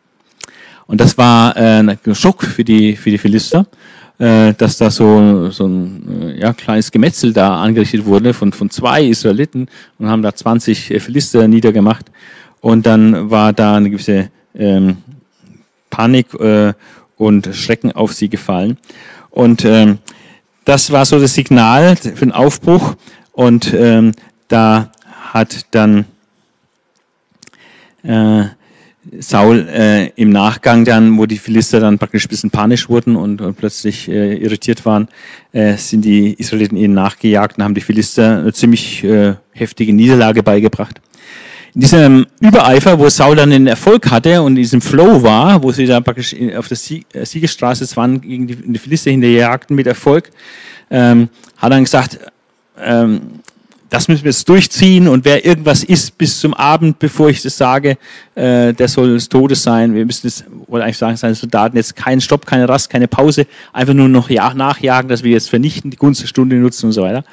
[0.86, 3.66] Und das war äh, ein Schock für die, für die Philister,
[4.20, 8.70] äh, dass da so, so ein äh, ja, kleines Gemetzel da angerichtet wurde von, von
[8.70, 12.12] zwei Israeliten und haben da 20 äh, Philister niedergemacht.
[12.62, 14.98] Und dann war da eine gewisse ähm,
[15.94, 16.74] Panik äh,
[17.18, 18.78] und Schrecken auf sie gefallen.
[19.30, 20.00] Und ähm,
[20.66, 22.96] das war so das Signal für den Aufbruch.
[23.32, 24.14] Und ähm,
[24.48, 24.92] da
[25.34, 26.06] hat dann
[28.02, 28.46] äh,
[29.20, 33.42] Saul äh, im Nachgang dann, wo die Philister dann praktisch ein bisschen panisch wurden und,
[33.42, 35.10] und plötzlich äh, irritiert waren,
[35.52, 40.42] äh, sind die Israeliten ihnen nachgejagt und haben die Philister eine ziemlich äh, heftige Niederlage
[40.42, 41.02] beigebracht
[41.76, 45.72] in diesem Übereifer, wo Saul dann den Erfolg hatte und in diesem Flow war, wo
[45.72, 46.78] sie da praktisch auf der
[47.14, 50.30] äh, Siegesstraße waren, gegen die, die Philister hinterjagten mit Erfolg,
[50.92, 52.20] ähm, hat er gesagt,
[52.80, 53.33] ähm,
[53.94, 57.56] das müssen wir jetzt durchziehen und wer irgendwas isst bis zum Abend, bevor ich das
[57.56, 58.00] sage,
[58.34, 59.94] äh, der soll des Todes sein.
[59.94, 63.46] Wir müssen es, wollte eigentlich sagen, seine Soldaten jetzt keinen Stopp, keine Rast, keine Pause,
[63.72, 66.94] einfach nur noch ja, nachjagen, dass wir jetzt vernichten, die Gunst der Stunde nutzen und
[66.94, 67.24] so weiter.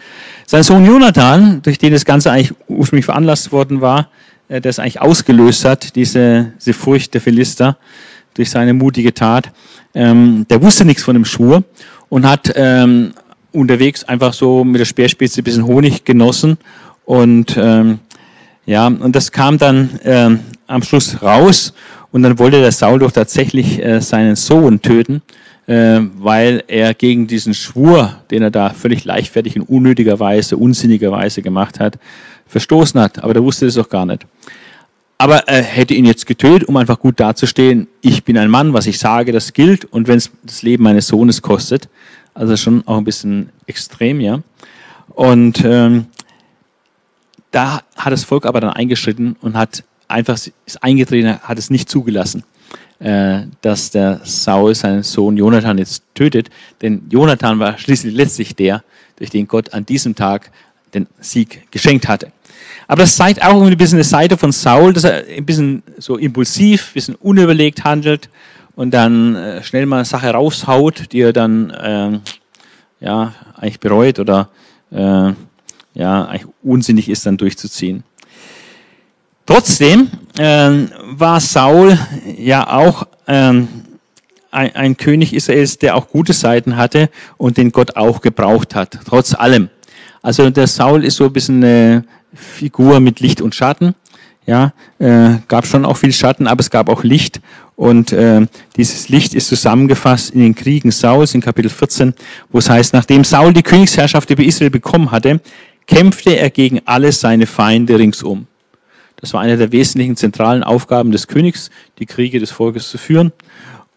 [0.44, 4.10] Sein Sohn Jonathan, durch den das Ganze eigentlich ursprünglich veranlasst worden war,
[4.48, 7.78] äh, das eigentlich ausgelöst hat, diese, diese Furcht der Philister
[8.34, 9.50] durch seine mutige Tat.
[9.94, 11.64] Ähm, der wusste nichts von dem Schwur
[12.10, 13.14] und hat ähm,
[13.52, 16.58] unterwegs einfach so mit der Speerspitze ein bisschen Honig genossen
[17.04, 17.98] und ähm,
[18.66, 21.72] ja, und das kam dann ähm, am Schluss raus
[22.12, 25.22] und dann wollte der Saul doch tatsächlich äh, seinen Sohn töten,
[25.66, 31.80] äh, weil er gegen diesen Schwur, den er da völlig leichtfertig und unnötigerweise, unsinnigerweise gemacht
[31.80, 31.98] hat,
[32.46, 33.22] verstoßen hat.
[33.22, 34.26] Aber der wusste es doch gar nicht.
[35.18, 38.86] Aber er hätte ihn jetzt getötet, um einfach gut dazustehen, ich bin ein Mann, was
[38.86, 39.84] ich sage, das gilt.
[39.84, 41.88] Und wenn es das Leben meines Sohnes kostet,
[42.34, 44.40] also schon auch ein bisschen extrem, ja.
[45.08, 46.06] Und ähm,
[47.50, 51.88] da hat das Volk aber dann eingeschritten und hat einfach ist eingetreten, hat es nicht
[51.88, 52.44] zugelassen,
[52.98, 56.50] äh, dass der Saul seinen Sohn Jonathan jetzt tötet.
[56.82, 58.82] Denn Jonathan war schließlich letztlich der,
[59.16, 60.50] durch den Gott an diesem Tag
[60.94, 62.32] den Sieg geschenkt hatte.
[62.88, 66.16] Aber das zeigt auch ein bisschen eine Seite von Saul, dass er ein bisschen so
[66.16, 68.28] impulsiv, ein bisschen unüberlegt handelt
[68.76, 72.20] und dann äh, schnell mal Sache raushaut, die er dann äh,
[73.00, 74.48] ja, eigentlich bereut oder
[74.90, 75.32] äh,
[75.94, 78.04] ja, eigentlich unsinnig ist, dann durchzuziehen.
[79.46, 80.08] Trotzdem
[80.38, 80.70] äh,
[81.12, 81.98] war Saul
[82.38, 83.68] ja auch ähm,
[84.50, 88.98] ein, ein König Israels, der auch gute Seiten hatte und den Gott auch gebraucht hat,
[89.06, 89.68] trotz allem.
[90.22, 92.04] Also der Saul ist so ein bisschen eine
[92.34, 93.94] Figur mit Licht und Schatten.
[94.46, 97.40] Ja, äh, gab schon auch viel Schatten, aber es gab auch Licht.
[97.76, 102.14] Und äh, dieses Licht ist zusammengefasst in den Kriegen Sauls in Kapitel 14,
[102.50, 105.40] wo es heißt, nachdem Saul die Königsherrschaft über Israel bekommen hatte,
[105.86, 108.46] kämpfte er gegen alle seine Feinde ringsum.
[109.16, 113.32] Das war eine der wesentlichen zentralen Aufgaben des Königs, die Kriege des Volkes zu führen.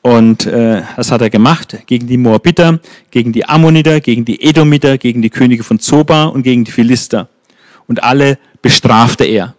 [0.02, 2.80] Und äh, das hat er gemacht gegen die Moabiter,
[3.10, 7.30] gegen die Ammoniter, gegen die Edomiter, gegen die Könige von Zoba und gegen die Philister.
[7.88, 9.56] Und alle bestrafte er.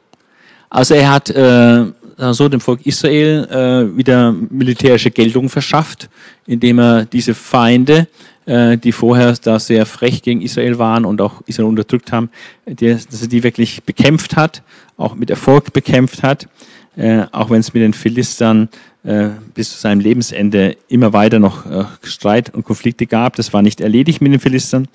[0.74, 1.84] Also er hat äh,
[2.32, 6.08] so dem Volk Israel äh, wieder militärische Geltung verschafft,
[6.48, 8.08] indem er diese Feinde,
[8.44, 12.28] äh, die vorher da sehr frech gegen Israel waren und auch Israel unterdrückt haben,
[12.66, 14.64] die, dass er die wirklich bekämpft hat,
[14.96, 16.48] auch mit Erfolg bekämpft hat,
[16.96, 18.68] äh, auch wenn es mit den Philistern
[19.04, 23.36] äh, bis zu seinem Lebensende immer weiter noch äh, Streit und Konflikte gab.
[23.36, 24.88] Das war nicht erledigt mit den Philistern.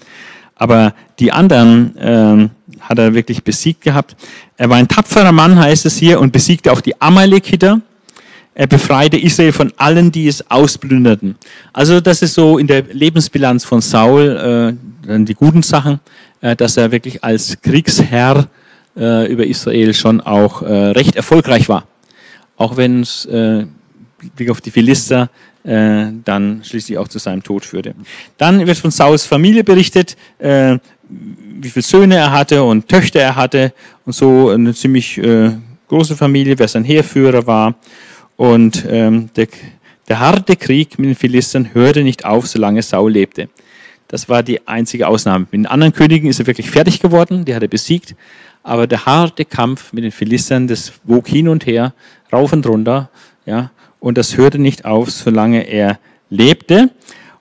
[0.55, 2.49] Aber die anderen äh,
[2.81, 4.15] hat er wirklich besiegt gehabt.
[4.57, 7.81] Er war ein tapferer Mann, heißt es hier, und besiegte auch die Amalekiter.
[8.55, 11.35] Er befreite Israel von allen, die es ausplünderten.
[11.71, 15.99] Also das ist so in der Lebensbilanz von Saul äh, dann die guten Sachen,
[16.41, 18.47] äh, dass er wirklich als Kriegsherr
[18.97, 21.85] äh, über Israel schon auch äh, recht erfolgreich war.
[22.57, 23.65] Auch wenn es äh,
[24.35, 25.29] Blick auf die Philister
[25.63, 27.95] äh, dann schließlich auch zu seinem Tod führte.
[28.37, 30.17] Dann wird von Sauls Familie berichtet,
[31.09, 33.73] wie viele Söhne er hatte und Töchter er hatte
[34.05, 35.51] und so eine ziemlich äh,
[35.87, 37.75] große Familie, wer sein Heerführer war.
[38.37, 39.47] Und ähm, der,
[40.07, 43.49] der harte Krieg mit den Philistern hörte nicht auf, solange Saul lebte.
[44.07, 45.47] Das war die einzige Ausnahme.
[45.51, 48.15] Mit den anderen Königen ist er wirklich fertig geworden, die hat er besiegt.
[48.63, 51.93] Aber der harte Kampf mit den Philistern, das wog hin und her,
[52.31, 53.09] rauf und runter,
[53.45, 55.99] ja, und das hörte nicht auf, solange er
[56.29, 56.89] lebte.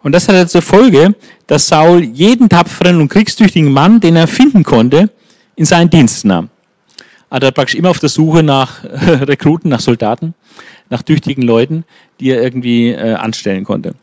[0.03, 1.15] Und das hatte zur Folge,
[1.49, 5.11] dass Saul jeden tapferen und kriegstüchtigen Mann, den er finden konnte,
[5.57, 6.51] in seinen Dienst nahm.
[7.31, 10.35] Also er war praktisch immer auf der Suche nach Rekruten, nach Soldaten,
[10.89, 11.85] nach tüchtigen Leuten,
[12.21, 13.95] die er irgendwie äh, anstellen konnte.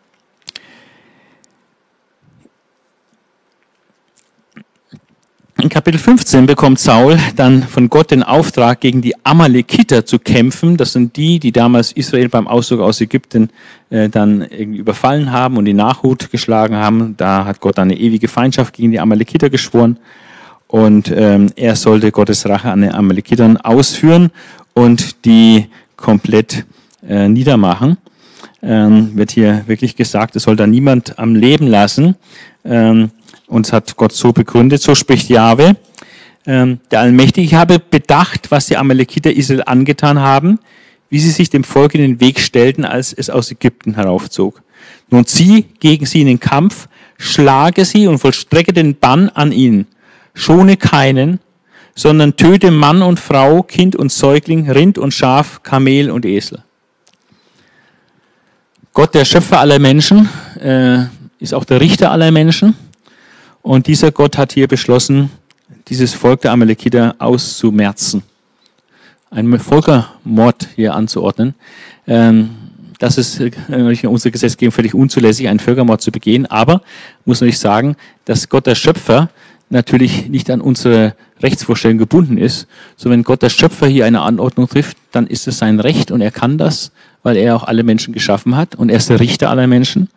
[5.62, 10.76] In Kapitel 15 bekommt Saul dann von Gott den Auftrag, gegen die Amalekiter zu kämpfen.
[10.76, 13.50] Das sind die, die damals Israel beim Auszug aus Ägypten
[13.90, 17.16] äh, dann überfallen haben und die Nachhut geschlagen haben.
[17.16, 19.98] Da hat Gott eine ewige Feindschaft gegen die Amalekiter geschworen.
[20.68, 24.32] Und ähm, er sollte Gottes Rache an den Amalekitern ausführen
[24.74, 26.66] und die komplett
[27.08, 27.98] äh, niedermachen.
[28.62, 32.16] Ähm, wird hier wirklich gesagt, es soll da niemand am Leben lassen.
[32.66, 33.12] Ähm,
[33.48, 35.76] und hat Gott so begründet, so spricht Jahwe,
[36.48, 40.60] ähm, der Allmächtige, ich habe bedacht, was die Amalekiter Israel angetan haben,
[41.10, 44.62] wie sie sich dem Volk in den Weg stellten, als es aus Ägypten heraufzog.
[45.10, 46.88] Nun zieh gegen sie in den Kampf,
[47.18, 49.88] schlage sie und vollstrecke den Bann an ihnen.
[50.34, 51.40] Schone keinen,
[51.96, 56.64] sondern töte Mann und Frau, Kind und Säugling, Rind und Schaf, Kamel und Esel.
[58.94, 60.30] Gott, der Schöpfer aller Menschen,
[60.62, 61.06] äh,
[61.40, 62.76] ist auch der Richter aller Menschen.
[63.66, 65.32] Und dieser Gott hat hier beschlossen,
[65.88, 68.22] dieses Volk der Amalekiter auszumerzen.
[69.32, 71.56] Einen Völkermord hier anzuordnen.
[72.06, 72.52] Ähm,
[73.00, 76.46] das ist in unserer Gesetzgebung völlig unzulässig, einen Völkermord zu begehen.
[76.46, 76.84] Aber
[77.26, 77.96] muss natürlich sagen,
[78.26, 79.32] dass Gott der Schöpfer
[79.72, 82.68] natürlich nicht an unsere Rechtsvorstellung gebunden ist.
[82.98, 86.22] So wenn Gott der Schöpfer hier eine Anordnung trifft, dann ist es sein Recht und
[86.22, 86.92] er kann das,
[87.24, 90.10] weil er auch alle Menschen geschaffen hat und er ist der Richter aller Menschen.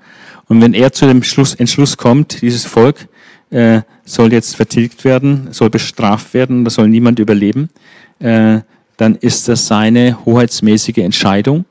[0.49, 3.09] Und wenn er zu dem Schluss, Entschluss kommt, dieses Volk
[3.51, 7.71] äh, soll jetzt vertilgt werden, soll bestraft werden, da soll niemand überleben,
[8.19, 8.61] äh,
[8.97, 11.65] dann ist das seine hoheitsmäßige Entscheidung,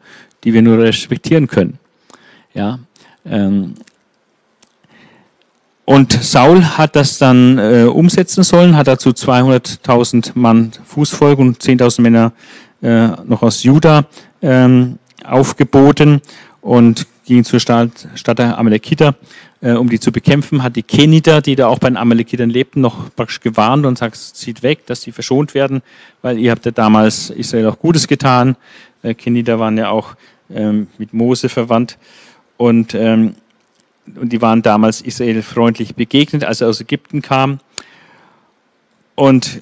[0.44, 1.80] die wir nur respektieren können.
[2.54, 2.80] Ja,
[3.26, 3.76] ähm,
[5.90, 12.02] und Saul hat das dann äh, umsetzen sollen, hat dazu 200.000 Mann Fußvolk und 10.000
[12.02, 12.34] Männer
[12.82, 14.06] äh, noch aus Juda
[14.42, 16.22] ähm, aufgeboten
[16.60, 19.16] und ging zur Stadt, Stadt der Amalekiter
[19.62, 22.82] äh, um die zu bekämpfen, hat die Keniter, die da auch bei den Amalekitern lebten,
[22.82, 25.82] noch praktisch gewarnt und sagt, zieht weg, dass sie verschont werden,
[26.22, 28.56] weil ihr habt ja damals Israel auch Gutes getan.
[29.04, 30.16] Äh, Keniter waren ja auch
[30.50, 31.98] ähm, mit Mose verwandt
[32.58, 33.36] und, ähm,
[34.16, 37.60] und die waren damals Israel freundlich begegnet, als er aus Ägypten kam.
[39.16, 39.62] Und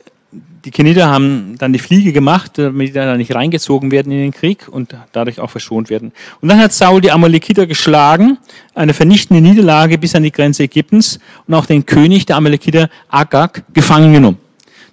[0.66, 4.32] die Keniter haben dann die Fliege gemacht, damit die da nicht reingezogen werden in den
[4.32, 6.11] Krieg und dadurch auch verschont werden.
[6.41, 8.39] Und dann hat Saul die Amalekiter geschlagen,
[8.74, 13.63] eine vernichtende Niederlage bis an die Grenze Ägyptens und auch den König der Amalekiter Agag
[13.74, 14.38] gefangen genommen.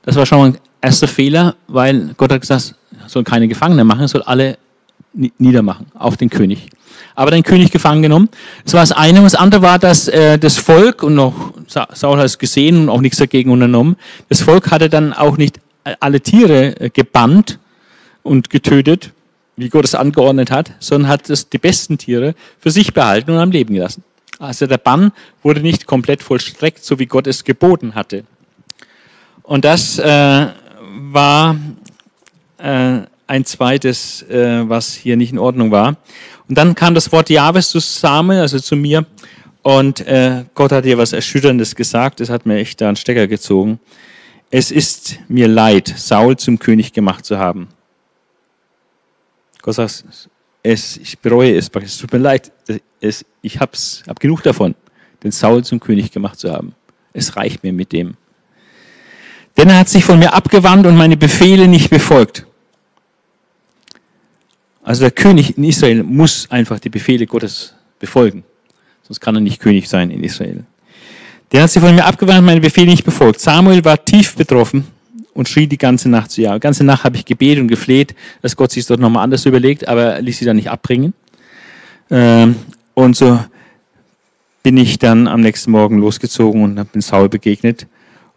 [0.04, 2.74] Das war schon mal ein erster Fehler, weil Gott hat gesagt,
[3.06, 4.58] soll keine Gefangene machen, soll alle
[5.38, 6.68] niedermachen, auch den König.
[7.14, 8.28] Aber den König gefangen genommen.
[8.64, 9.18] Das war das eine.
[9.18, 12.88] Und das andere war, dass äh, das Volk, und noch Saul hat es gesehen und
[12.88, 13.96] auch nichts dagegen unternommen,
[14.28, 15.60] das Volk hatte dann auch nicht
[16.00, 17.58] alle Tiere äh, gebannt
[18.22, 19.12] und getötet,
[19.56, 23.38] wie Gott es angeordnet hat, sondern hat es die besten Tiere für sich behalten und
[23.38, 24.04] am Leben gelassen.
[24.38, 25.12] Also der Bann
[25.42, 28.24] wurde nicht komplett vollstreckt, so wie Gott es geboten hatte.
[29.42, 30.46] Und das äh,
[31.12, 31.56] war
[32.58, 35.96] äh, ein zweites, äh, was hier nicht in Ordnung war.
[36.48, 39.06] Und dann kam das Wort Jahwes zu Samuel, also zu mir,
[39.62, 42.20] und äh, Gott hat ihr was Erschütterndes gesagt.
[42.20, 43.78] Das hat mir echt da einen Stecker gezogen.
[44.54, 47.68] Es ist mir leid, Saul zum König gemacht zu haben.
[49.62, 50.04] Gott sagt,
[50.62, 52.52] es, ich bereue es, es tut mir leid,
[53.00, 53.72] es, ich habe
[54.06, 54.74] hab genug davon,
[55.22, 56.74] den Saul zum König gemacht zu haben.
[57.14, 58.18] Es reicht mir mit dem.
[59.56, 62.46] Denn er hat sich von mir abgewandt und meine Befehle nicht befolgt.
[64.82, 68.44] Also der König in Israel muss einfach die Befehle Gottes befolgen.
[69.02, 70.66] Sonst kann er nicht König sein in Israel.
[71.52, 73.38] Der hat sich von mir abgewandt, meine Befehle nicht befolgt.
[73.38, 74.86] Samuel war tief betroffen
[75.34, 76.54] und schrie die ganze Nacht zu ja.
[76.54, 79.86] Die ganze Nacht habe ich gebetet und gefleht, dass Gott sich das nochmal anders überlegt,
[79.86, 81.12] aber er ließ sie dann nicht abbringen.
[82.10, 82.56] Ähm,
[82.94, 83.38] und so
[84.62, 87.86] bin ich dann am nächsten Morgen losgezogen und bin Saul begegnet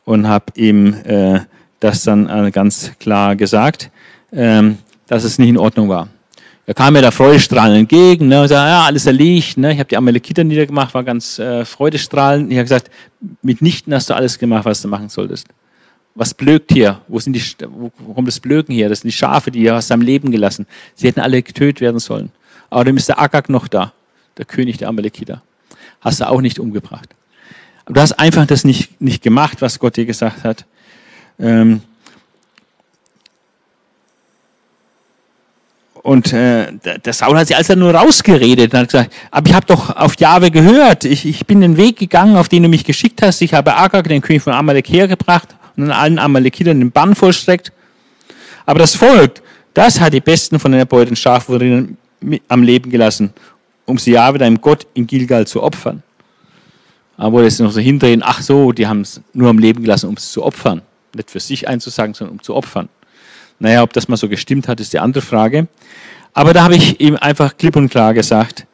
[0.04, 1.40] und habe ihm äh,
[1.80, 3.92] das dann äh, ganz klar gesagt,
[4.34, 6.10] ähm, dass es nicht in Ordnung war.
[6.68, 9.58] Er kam mir da freudestrahlend entgegen ne, und sagte, ja, alles erliegt.
[9.58, 12.52] Ne, ich habe die Amalekiter niedergemacht, war ganz äh, freudestrahlend.
[12.52, 12.90] Ich habe gesagt,
[13.44, 15.48] mitnichten hast du alles gemacht, was du machen solltest.
[16.16, 17.02] Was blökt hier?
[17.08, 18.90] Wo, sind die, wo kommt das Blöken hier?
[18.90, 20.66] Das sind die Schafe, die er aus seinem Leben gelassen.
[20.96, 22.32] Sie hätten alle getötet werden sollen.
[22.70, 23.94] Aber dann ist der Agag noch da,
[24.38, 25.44] der König der Amalekiter.
[26.02, 27.10] Hast du auch nicht umgebracht.
[27.84, 30.66] Aber du hast einfach das nicht, nicht gemacht, was Gott dir gesagt hat.
[31.38, 31.82] Ähm,
[36.06, 36.68] Und äh,
[37.04, 40.20] der Saul hat sich also nur rausgeredet und hat gesagt, aber ich habe doch auf
[40.20, 41.04] Jahwe gehört.
[41.04, 43.42] Ich, ich bin den Weg gegangen, auf den du mich geschickt hast.
[43.42, 47.72] Ich habe Agag, den König von Amalek, hergebracht und an allen Amalekitern den Bann vollstreckt.
[48.68, 49.42] Aber das Volk,
[49.74, 51.98] das hat die Besten von den erbeuteten Schafwurrinnen
[52.50, 53.34] am Leben gelassen,
[53.86, 56.04] um sie Jahwe, deinem Gott, in Gilgal zu opfern.
[57.18, 60.18] Aber jetzt noch so hindrehen, ach so, die haben es nur am Leben gelassen, um
[60.18, 60.84] es zu opfern.
[61.16, 62.90] Nicht für sich einzusagen, sondern um zu opfern.
[63.60, 65.68] Naja, ob das mal so gestimmt hat, ist die andere Frage.
[66.34, 68.68] Aber da habe ich ihm einfach klipp und klar gesagt,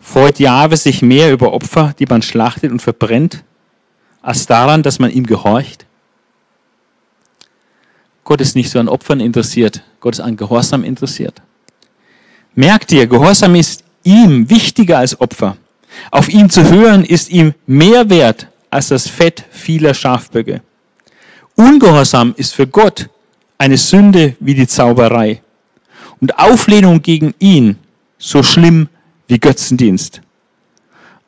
[0.00, 3.44] freut Jahwe sich mehr über Opfer, die man schlachtet und verbrennt,
[4.22, 5.84] als daran, dass man ihm gehorcht?
[8.24, 11.42] Gott ist nicht so an Opfern interessiert, Gott ist an Gehorsam interessiert.
[12.54, 15.58] Merkt ihr, Gehorsam ist ihm wichtiger als Opfer.
[16.10, 20.62] Auf ihn zu hören ist ihm mehr wert als das Fett vieler Schafböcke.
[21.54, 23.08] Ungehorsam ist für Gott
[23.58, 25.42] eine Sünde wie die Zauberei
[26.20, 27.76] und Auflehnung gegen ihn
[28.18, 28.88] so schlimm
[29.26, 30.20] wie Götzendienst.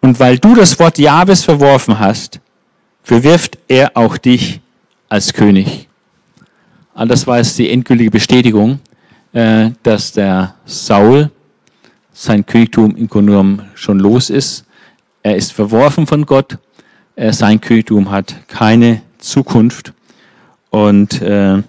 [0.01, 2.41] Und weil du das Wort Jahwes verworfen hast,
[3.03, 4.61] verwirft er auch dich
[5.09, 5.89] als König.
[6.95, 8.81] Und das war jetzt die endgültige Bestätigung,
[9.33, 11.31] äh, dass der Saul
[12.13, 14.65] sein Königtum in Grunde schon los ist.
[15.23, 16.59] Er ist verworfen von Gott.
[17.31, 19.93] Sein Königtum hat keine Zukunft.
[20.71, 21.63] Und äh,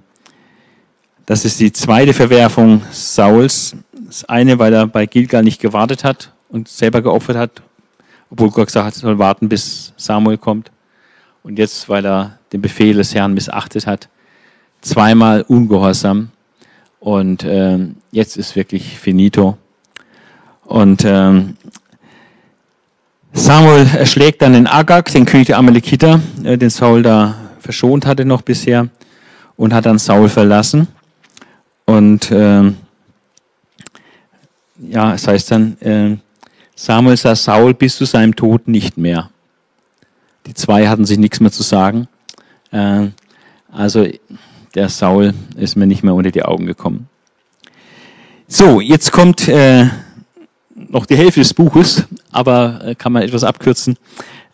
[1.27, 3.75] das ist die zweite Verwerfung Sauls.
[3.91, 7.61] Das eine, weil er bei Gilgal nicht gewartet hat und selber geopfert hat,
[8.31, 10.71] obwohl Gott gesagt hat, er soll warten, bis Samuel kommt.
[11.43, 14.07] Und jetzt, weil er den Befehl des Herrn missachtet hat,
[14.79, 16.29] zweimal ungehorsam.
[17.01, 19.57] Und ähm, jetzt ist wirklich finito.
[20.63, 21.57] Und ähm,
[23.33, 28.23] Samuel erschlägt dann den Agag, den König der Amalekiter, äh, den Saul da verschont hatte
[28.23, 28.87] noch bisher,
[29.57, 30.87] und hat dann Saul verlassen.
[31.87, 32.71] Und äh,
[34.89, 36.17] ja, es heißt dann, äh,
[36.75, 39.31] Samuel sah Saul bis zu seinem Tod nicht mehr.
[40.45, 42.07] Die zwei hatten sich nichts mehr zu sagen.
[42.71, 43.07] Äh,
[43.71, 44.05] also
[44.75, 47.09] der Saul ist mir nicht mehr unter die Augen gekommen.
[48.47, 49.87] So, jetzt kommt äh,
[50.75, 53.97] noch die Hälfte des Buches, aber äh, kann man etwas abkürzen.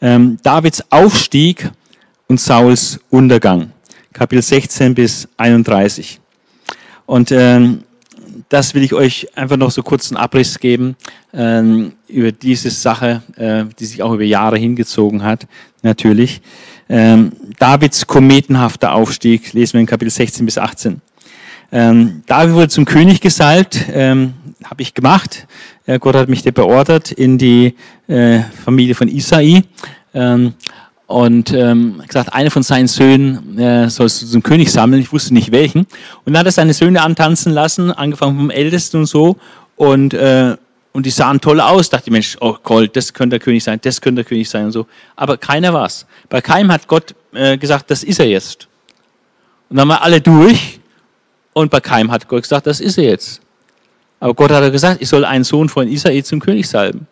[0.01, 1.69] Ähm, Davids Aufstieg
[2.27, 3.71] und Sauls Untergang.
[4.13, 6.19] Kapitel 16 bis 31.
[7.05, 7.83] Und ähm,
[8.49, 10.95] das will ich euch einfach noch so kurz einen Abriss geben
[11.33, 15.47] ähm, über diese Sache, äh, die sich auch über Jahre hingezogen hat,
[15.81, 16.41] natürlich.
[16.89, 21.01] Ähm, Davids kometenhafter Aufstieg, lesen wir in Kapitel 16 bis 18.
[21.71, 25.47] Ähm, David wurde zum König gesalbt, ähm, habe ich gemacht.
[25.87, 27.75] Äh, Gott hat mich beordert in die
[28.07, 29.63] äh, Familie von Isai.
[30.13, 30.53] Ähm,
[31.07, 35.01] und ähm, gesagt, einer von seinen Söhnen äh, sollst du zum König sammeln.
[35.01, 35.81] Ich wusste nicht welchen.
[35.81, 39.35] Und dann hat er seine Söhne antanzen lassen, angefangen vom Ältesten und so.
[39.75, 40.55] Und, äh,
[40.93, 41.89] und die sahen toll aus.
[41.89, 44.65] Dachte ich, Mensch, oh Gold, das könnte der König sein, das könnte der König sein
[44.65, 44.87] und so.
[45.15, 46.05] Aber keiner war's.
[46.29, 48.67] Bei keinem hat Gott äh, gesagt, das ist er jetzt.
[49.69, 50.79] Und dann waren alle durch.
[51.51, 53.41] Und bei keinem hat Gott gesagt, das ist er jetzt.
[54.19, 57.07] Aber Gott hat gesagt, ich soll einen Sohn von Israel zum König salben.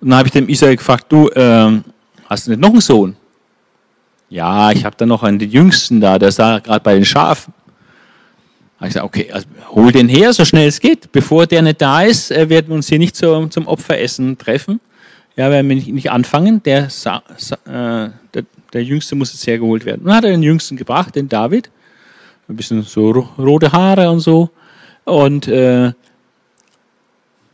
[0.00, 1.80] Und dann habe ich dem Israel gefragt, du, äh,
[2.28, 3.16] Hast du nicht noch einen Sohn?
[4.28, 7.54] Ja, ich habe da noch einen den Jüngsten da, der sah gerade bei den Schafen.
[8.76, 11.10] habe ich gesagt, okay, also hol den her, so schnell es geht.
[11.10, 14.80] Bevor der nicht da ist, äh, werden wir uns hier nicht zum, zum Opferessen treffen.
[15.36, 16.62] Ja, werden wir nicht, nicht anfangen.
[16.64, 20.02] Der, äh, der, der, Jüngste muss jetzt hergeholt werden.
[20.04, 21.70] Dann hat er den Jüngsten gebracht, den David.
[22.46, 24.50] Ein bisschen so rote Haare und so.
[25.04, 25.92] Und, äh,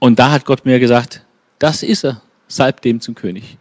[0.01, 1.25] und da hat Gott mir gesagt,
[1.61, 3.59] das ist er, salb dem zum König.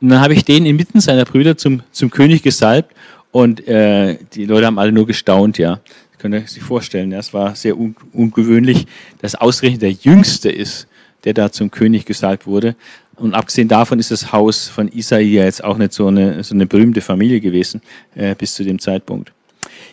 [0.00, 2.94] Und dann habe ich den inmitten seiner Brüder zum, zum König gesalbt
[3.30, 5.80] und äh, die Leute haben alle nur gestaunt, ja.
[6.12, 7.18] Das könnt ihr sich vorstellen, ja.
[7.18, 8.86] es war sehr un ungewöhnlich,
[9.20, 10.88] dass ausgerechnet der Jüngste ist,
[11.24, 12.74] der da zum König gesalbt wurde.
[13.16, 16.66] Und abgesehen davon ist das Haus von Isaia jetzt auch nicht so eine, so eine
[16.66, 17.82] berühmte Familie gewesen
[18.14, 19.32] äh, bis zu dem Zeitpunkt.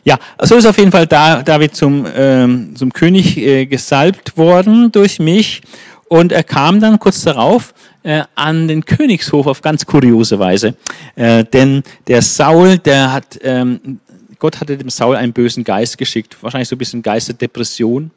[0.03, 5.19] Ja, so ist auf jeden Fall David zum, ähm, zum König äh, gesalbt worden durch
[5.19, 5.61] mich.
[6.07, 7.73] Und er kam dann kurz darauf
[8.05, 10.75] äh, an den Königshof auf ganz kuriose Weise.
[11.15, 13.99] Äh, denn der Saul, der hat, ähm,
[14.37, 16.37] Gott hatte dem Saul einen bösen Geist geschickt.
[16.41, 18.11] Wahrscheinlich so ein bisschen Geist der Depression,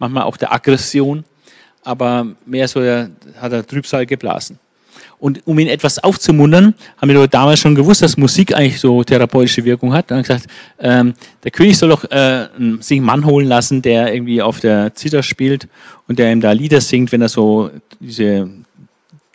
[0.00, 1.24] manchmal auch der Aggression.
[1.84, 3.10] Aber mehr so der,
[3.40, 4.58] hat er Trübsal geblasen.
[5.20, 9.64] Und um ihn etwas aufzumuntern, haben wir damals schon gewusst, dass Musik eigentlich so therapeutische
[9.64, 10.10] Wirkung hat.
[10.10, 10.46] Dann haben gesagt,
[10.80, 11.14] ähm,
[11.44, 12.48] der König soll doch äh,
[12.80, 15.68] sich einen Mann holen lassen, der irgendwie auf der Zither spielt
[16.08, 17.70] und der ihm da Lieder singt, wenn er so
[18.00, 18.48] diese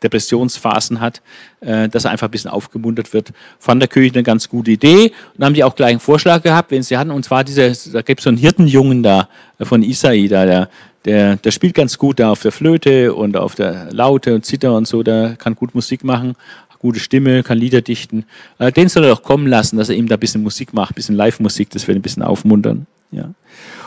[0.04, 1.22] Depressionsphasen hat,
[1.62, 3.32] äh, dass er einfach ein bisschen aufgemuntert wird.
[3.60, 6.72] Fand der König eine ganz gute Idee und haben die auch gleich einen Vorschlag gehabt,
[6.72, 7.12] wenn sie hatten.
[7.12, 9.30] Und zwar diese, da gibt es so einen Hirtenjungen da
[9.60, 10.70] äh, von Isai, da, der,
[11.06, 14.74] der, der spielt ganz gut da auf der Flöte und auf der Laute und Zither
[14.74, 16.36] und so, der kann gut Musik machen,
[16.80, 18.26] gute Stimme, kann Lieder dichten.
[18.60, 20.92] Äh, den soll er doch kommen lassen, dass er ihm da ein bisschen Musik macht,
[20.92, 22.86] ein bisschen Live-Musik, das wird ein bisschen aufmuntern.
[23.12, 23.30] Ja.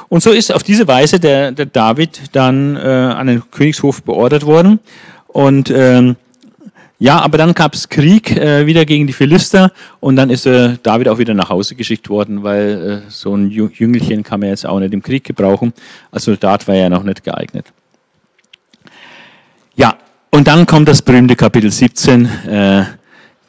[0.09, 4.47] Und so ist auf diese Weise der, der David dann äh, an den Königshof beordert
[4.47, 4.79] worden.
[5.37, 6.17] Und ähm,
[6.99, 9.71] ja, aber dann gab es Krieg äh, wieder gegen die Philister
[10.01, 13.51] und dann ist äh, David auch wieder nach Hause geschickt worden, weil äh, so ein
[13.51, 15.75] Jüngelchen kann man jetzt auch nicht im Krieg gebrauchen.
[16.11, 17.67] Als Soldat war er ja noch nicht geeignet.
[19.75, 19.99] Ja,
[20.31, 22.85] und dann kommt das berühmte Kapitel 17, äh,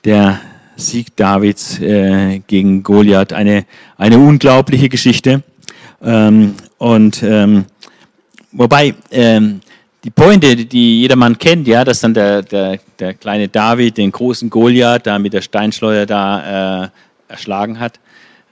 [0.03, 0.41] der
[0.75, 3.31] Sieg Davids äh, gegen Goliath.
[3.31, 3.65] Eine,
[3.97, 5.41] eine unglaubliche Geschichte.
[6.03, 7.63] Ähm, und ähm,
[8.51, 9.61] wobei ähm,
[10.07, 14.49] die Pointe, die jedermann kennt, ja, dass dann der, der, der kleine David den großen
[14.49, 16.89] Goliath da mit der Steinschleuder da äh,
[17.27, 17.99] erschlagen hat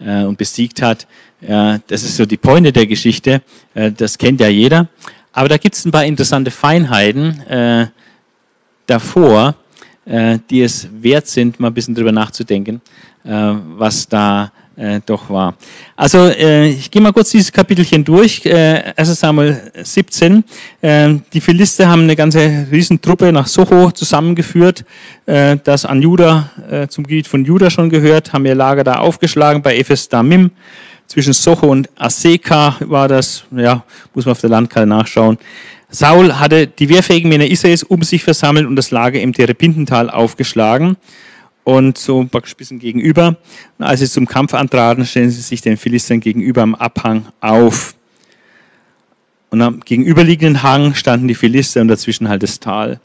[0.02, 1.08] äh, und besiegt hat.
[1.40, 3.42] Äh, das ist so die Pointe der Geschichte.
[3.74, 4.90] Äh, das kennt ja jeder.
[5.32, 7.88] Aber da gibt es ein paar interessante Feinheiten äh,
[8.86, 9.56] davor,
[10.04, 12.82] äh, die es wert sind, mal ein bisschen drüber nachzudenken,
[13.24, 14.65] was da äh,
[15.06, 15.56] doch war.
[15.96, 18.46] Also äh, ich gehe mal kurz dieses Kapitelchen durch.
[18.46, 20.44] Äh, 1 Samuel 17.
[20.82, 24.84] Äh, die Philister haben eine ganze Riesentruppe nach Socho zusammengeführt,
[25.26, 28.96] äh, das an Juda, äh, zum Gebiet von Juda schon gehört, haben ihr Lager da
[28.96, 30.52] aufgeschlagen bei Ephes Damim.
[31.08, 35.38] Zwischen Socho und Aseka war das, ja, muss man auf der Landkarte nachschauen.
[35.90, 40.98] Saul hatte die wehrfähigen Männer Israels um sich versammelt und das Lager im Terepintental aufgeschlagen
[41.66, 43.36] und so praktisch ein bisschen gegenüber.
[43.78, 47.96] Und als sie zum Kampf antraten, stellen sie sich den Philistern gegenüber am Abhang auf.
[49.50, 53.00] Und am gegenüberliegenden Hang standen die Philister und dazwischen halt das Tal.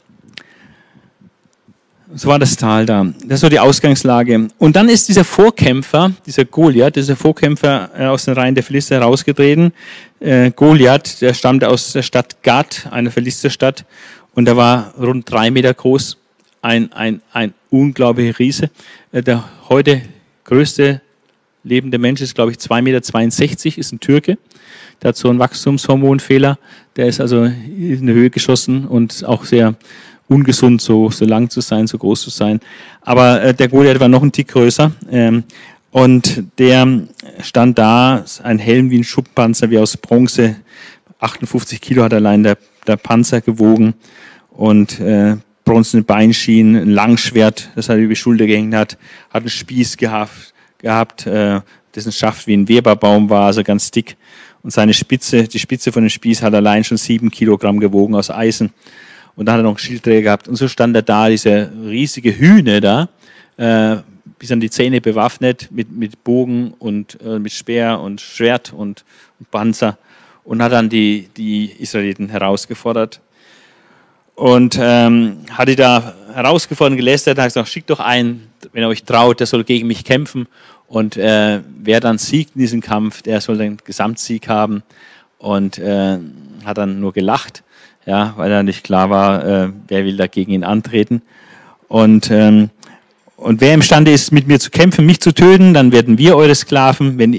[2.13, 3.07] So war das Tal da.
[3.25, 4.49] Das so die Ausgangslage.
[4.59, 8.95] Und dann ist dieser Vorkämpfer, dieser Goliath, dieser Vorkämpfer äh, aus den Reihen der Philister
[8.95, 9.73] herausgetreten.
[10.19, 13.85] Äh, Goliath, der stammte aus der Stadt Gad, einer Philisterstadt,
[14.33, 16.17] und er war rund drei Meter groß
[16.61, 18.69] ein, ein, ein unglaublicher Riese.
[19.11, 20.01] Äh, der heute
[20.43, 21.01] größte
[21.63, 24.37] lebende Mensch ist, glaube ich, 2,62 Meter, ist ein Türke.
[25.01, 26.57] Der hat so einen Wachstumshormonfehler.
[26.95, 29.75] Der ist also in die Höhe geschossen und auch sehr
[30.27, 32.59] ungesund, so, so lang zu sein, so groß zu sein.
[33.01, 34.91] Aber äh, der Goliath war noch ein Tick größer.
[35.11, 35.43] Ähm,
[35.91, 37.01] und der
[37.41, 40.55] stand da, ein Helm wie ein Schubpanzer, wie aus Bronze.
[41.19, 42.57] 58 Kilo hat allein der,
[42.87, 43.93] der Panzer gewogen.
[44.51, 45.35] Und äh,
[45.71, 48.97] bronzene Beinschienen, ein Langschwert, das er über die Schulter gehängt hat,
[49.29, 51.61] hat einen Spieß gehabt, gehabt äh,
[51.95, 54.17] dessen Schaft wie ein Weberbaum war, also ganz dick.
[54.63, 58.29] Und seine Spitze, die Spitze von dem Spieß hat allein schon sieben Kilogramm gewogen aus
[58.29, 58.73] Eisen.
[59.37, 60.49] Und dann hat er noch einen Schildträger gehabt.
[60.49, 63.07] Und so stand er da, diese riesige Hühne da,
[63.55, 64.01] äh,
[64.39, 69.05] bis an die Zähne bewaffnet, mit, mit Bogen und äh, mit Speer und Schwert und,
[69.39, 69.97] und Panzer.
[70.43, 73.21] Und hat dann die, die Israeliten herausgefordert
[74.41, 79.39] und ähm, hatte da herausgefordert, gelästert, hat gesagt, schickt doch einen, wenn ihr euch traut,
[79.39, 80.47] der soll gegen mich kämpfen.
[80.87, 84.81] Und äh, wer dann siegt in diesem Kampf, der soll den Gesamtsieg haben.
[85.37, 86.17] Und äh,
[86.65, 87.61] hat dann nur gelacht,
[88.07, 91.21] ja, weil da nicht klar war, äh, wer will da gegen ihn antreten.
[91.87, 92.71] Und, ähm,
[93.35, 96.55] und wer imstande ist, mit mir zu kämpfen, mich zu töten, dann werden wir eure
[96.55, 97.19] Sklaven.
[97.19, 97.33] Wenn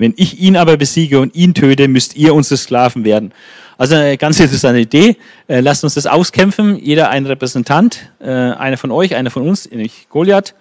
[0.00, 3.32] Wenn ich ihn aber besiege und ihn töte, müsst ihr unsere Sklaven werden.
[3.76, 5.18] Also eine ganz interessante Idee.
[5.46, 6.78] Äh, lasst uns das auskämpfen.
[6.82, 10.54] Jeder ein Repräsentant, äh, einer von euch, einer von uns, nämlich Goliath.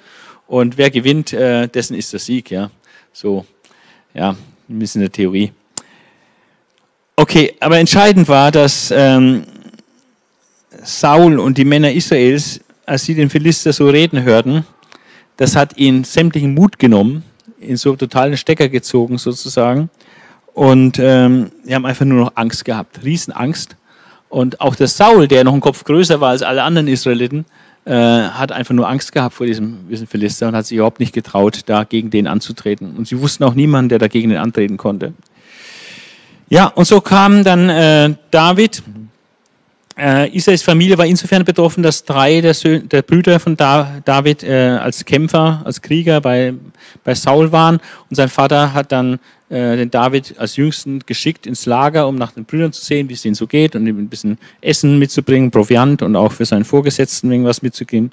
[0.45, 2.51] Und wer gewinnt, äh, dessen ist der Sieg.
[2.51, 2.69] Ja,
[3.13, 3.45] so,
[4.13, 4.31] ja,
[4.67, 5.53] ein bisschen der Theorie.
[7.15, 9.43] Okay, aber entscheidend war, dass ähm,
[10.83, 14.65] Saul und die Männer Israels, als sie den Philister so reden hörten,
[15.37, 17.23] das hat ihnen sämtlichen Mut genommen,
[17.59, 19.89] in so totalen Stecker gezogen sozusagen.
[20.53, 23.75] Und ähm, die haben einfach nur noch Angst gehabt, Riesenangst.
[24.29, 27.45] Und auch der Saul, der noch einen Kopf größer war als alle anderen Israeliten,
[27.85, 31.13] äh, hat einfach nur Angst gehabt vor diesem, diesem Philister und hat sich überhaupt nicht
[31.13, 32.95] getraut, da gegen den anzutreten.
[32.95, 35.13] Und sie wussten auch niemanden, der dagegen antreten konnte.
[36.49, 38.83] Ja, und so kam dann äh, David.
[39.99, 44.43] Äh, Israels Familie war insofern betroffen, dass drei der, Söhne, der Brüder von da, David
[44.43, 46.53] äh, als Kämpfer, als Krieger bei,
[47.03, 47.81] bei Saul waren.
[48.09, 49.19] Und sein Vater hat dann
[49.49, 53.13] äh, den David als Jüngsten geschickt ins Lager, um nach den Brüdern zu sehen, wie
[53.13, 56.63] es ihnen so geht und ihm ein bisschen Essen mitzubringen, Proviant und auch für seinen
[56.63, 58.11] Vorgesetzten irgendwas mitzugeben.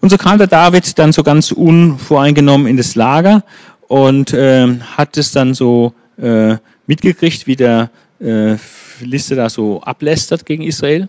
[0.00, 3.44] Und so kam der David dann so ganz unvoreingenommen in das Lager
[3.88, 6.56] und äh, hat es dann so äh,
[6.86, 7.88] mitgekriegt, wie der
[8.20, 8.56] äh,
[8.98, 11.08] Philister da so ablästert gegen Israel,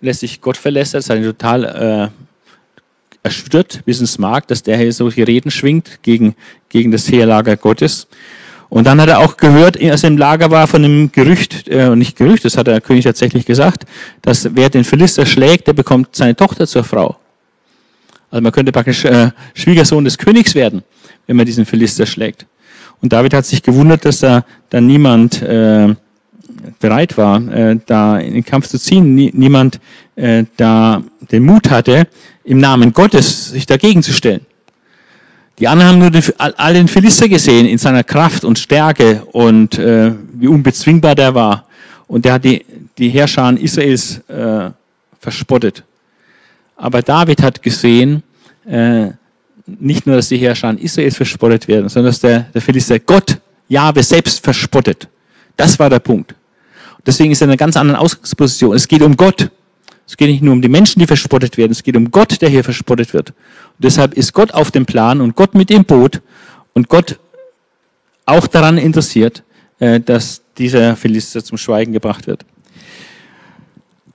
[0.00, 2.08] lässt sich Gott verlästert, ist total äh,
[3.22, 6.34] erschüttert, bis es mag, dass der hier solche Reden schwingt gegen,
[6.68, 8.06] gegen das Heerlager Gottes.
[8.68, 11.94] Und dann hat er auch gehört, als er im Lager war, von einem Gerücht, äh,
[11.96, 13.84] nicht Gerücht, das hat der König tatsächlich gesagt,
[14.22, 17.16] dass wer den Philister schlägt, der bekommt seine Tochter zur Frau.
[18.30, 20.82] Also man könnte praktisch äh, Schwiegersohn des Königs werden,
[21.26, 22.46] wenn man diesen Philister schlägt.
[23.00, 25.94] Und David hat sich gewundert, dass da, da niemand äh,
[26.78, 29.80] bereit war, äh, da in den Kampf zu ziehen, Nie, niemand
[30.16, 32.06] äh, da den Mut hatte,
[32.44, 34.40] im Namen Gottes sich dagegen zu stellen.
[35.58, 39.78] Die anderen haben nur den, all den Philister gesehen in seiner Kraft und Stärke und
[39.78, 41.66] äh, wie unbezwingbar der war.
[42.06, 42.64] Und der hat die,
[42.96, 44.70] die Herrscher Israels äh,
[45.18, 45.82] verspottet.
[46.76, 48.22] Aber David hat gesehen,
[48.66, 49.08] äh,
[49.66, 53.38] nicht nur, dass die Herrscher Israels verspottet werden, sondern dass der, der Philister Gott,
[53.68, 55.08] Jahwe selbst verspottet.
[55.56, 56.34] Das war der Punkt.
[57.08, 58.76] Deswegen ist er in einer ganz anderen Ausgangsposition.
[58.76, 59.50] Es geht um Gott.
[60.06, 62.50] Es geht nicht nur um die Menschen, die verspottet werden, es geht um Gott, der
[62.50, 63.30] hier verspottet wird.
[63.30, 63.36] Und
[63.78, 66.20] deshalb ist Gott auf dem Plan und Gott mit dem Boot
[66.74, 67.18] und Gott
[68.26, 69.42] auch daran interessiert,
[69.78, 72.44] äh, dass dieser Philister zum Schweigen gebracht wird.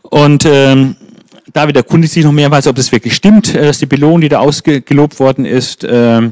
[0.03, 0.95] Und ähm,
[1.51, 4.37] David erkundigt sich noch mehrmals, ob das wirklich stimmt, äh, dass die Belohnung, die da
[4.37, 6.29] ausgelobt worden ist, äh,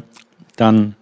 [0.57, 0.95] dann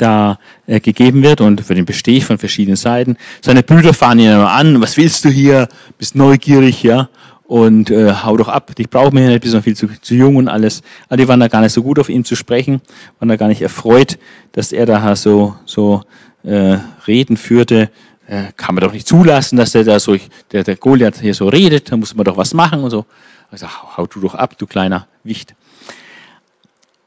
[0.00, 3.16] da äh, gegeben wird und für den bestehe ich von verschiedenen Seiten.
[3.40, 7.08] Seine Brüder fahren ihn an, was willst du hier, bist neugierig, ja,
[7.50, 10.36] und äh, hau doch ab, dich brauchen wir nicht, bist noch viel zu, zu jung
[10.36, 10.82] und alles.
[11.08, 12.80] Aber die waren da gar nicht so gut auf ihn zu sprechen,
[13.18, 14.18] waren da gar nicht erfreut,
[14.52, 16.04] dass er da so, so
[16.44, 16.78] äh,
[17.08, 17.90] Reden führte.
[18.28, 20.16] Äh, kann man doch nicht zulassen, dass der da so,
[20.52, 23.04] der, der Goliath hier so redet, da muss man doch was machen und so.
[23.50, 25.56] Ich sag, hau, hau du doch ab, du kleiner Wicht.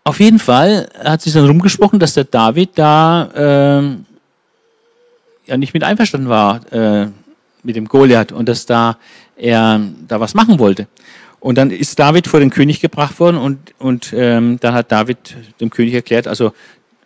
[0.06, 3.96] Auf jeden Fall hat sich dann rumgesprochen, dass der David da äh,
[5.46, 7.08] ja nicht mit einverstanden war äh,
[7.64, 8.98] mit dem Goliath und dass da
[9.38, 10.88] er da was machen wollte.
[11.40, 15.36] Und dann ist David vor den König gebracht worden und, und ähm, dann hat David
[15.60, 16.54] dem König erklärt, also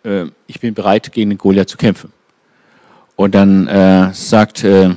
[0.04, 2.12] äh, ich bin bereit, gegen den Goliath zu kämpfen.
[3.16, 4.90] Und dann äh, sagt, äh,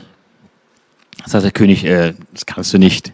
[1.25, 3.13] sagt der König, äh, das kannst du nicht.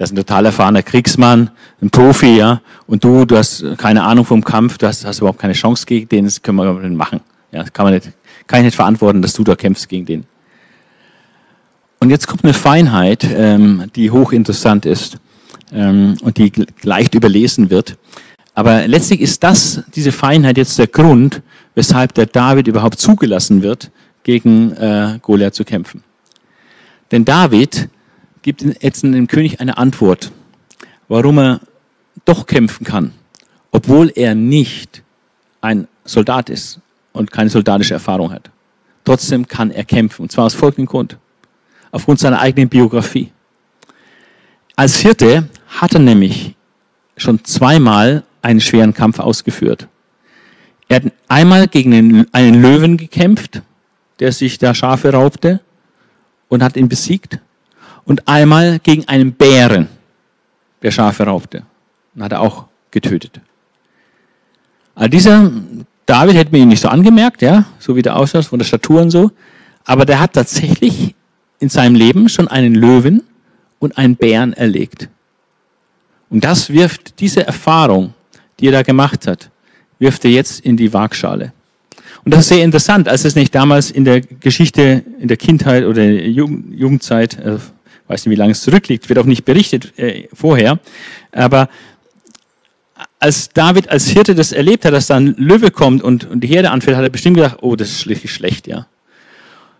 [0.00, 1.50] Das ist ein total erfahrener Kriegsmann,
[1.82, 2.62] ein Profi, ja.
[2.86, 6.08] Und du, du hast keine Ahnung vom Kampf, du hast, hast überhaupt keine Chance gegen
[6.08, 7.20] den, das können wir nicht machen.
[7.52, 8.10] Ja, das kann man nicht,
[8.46, 10.24] kann ich nicht verantworten, dass du da kämpfst gegen den.
[11.98, 15.18] Und jetzt kommt eine Feinheit, ähm, die hochinteressant ist
[15.70, 16.50] ähm, und die
[16.82, 17.98] leicht überlesen wird.
[18.54, 21.42] Aber letztlich ist das, diese Feinheit jetzt der Grund,
[21.74, 23.90] weshalb der David überhaupt zugelassen wird,
[24.22, 26.02] gegen äh, Goliath zu kämpfen.
[27.12, 27.90] Denn David
[28.42, 30.32] gibt jetzt dem König eine Antwort,
[31.08, 31.60] warum er
[32.24, 33.12] doch kämpfen kann,
[33.70, 35.02] obwohl er nicht
[35.60, 36.80] ein Soldat ist
[37.12, 38.50] und keine soldatische Erfahrung hat.
[39.04, 41.16] Trotzdem kann er kämpfen, und zwar aus folgendem Grund
[41.92, 43.32] aufgrund seiner eigenen Biografie.
[44.76, 46.54] Als Hirte hat er nämlich
[47.16, 49.88] schon zweimal einen schweren Kampf ausgeführt.
[50.88, 53.62] Er hat einmal gegen einen Löwen gekämpft,
[54.18, 55.60] der sich da Schafe raubte
[56.48, 57.38] und hat ihn besiegt.
[58.04, 59.88] Und einmal gegen einen Bären,
[60.82, 61.62] der Schafe raubte.
[62.14, 63.40] Und hat er auch getötet.
[64.94, 65.50] Also dieser
[66.06, 69.00] David hätte mir ihn nicht so angemerkt, ja, so wie der ausschaut, von der Statur
[69.00, 69.30] und so.
[69.84, 71.14] Aber der hat tatsächlich
[71.60, 73.22] in seinem Leben schon einen Löwen
[73.78, 75.08] und einen Bären erlegt.
[76.28, 78.14] Und das wirft diese Erfahrung,
[78.58, 79.50] die er da gemacht hat,
[79.98, 81.52] wirft er jetzt in die Waagschale.
[82.24, 85.84] Und das ist sehr interessant, als es nicht damals in der Geschichte, in der Kindheit
[85.84, 87.58] oder Jugend, Jugendzeit, äh,
[88.10, 90.78] weiß nicht, wie lange es zurückliegt, wird auch nicht berichtet äh, vorher,
[91.32, 91.68] aber
[93.18, 96.48] als David als Hirte das erlebt hat, dass da ein Löwe kommt und, und die
[96.48, 98.86] Herde anfällt, hat er bestimmt gedacht, oh, das ist schlecht, schlecht ja.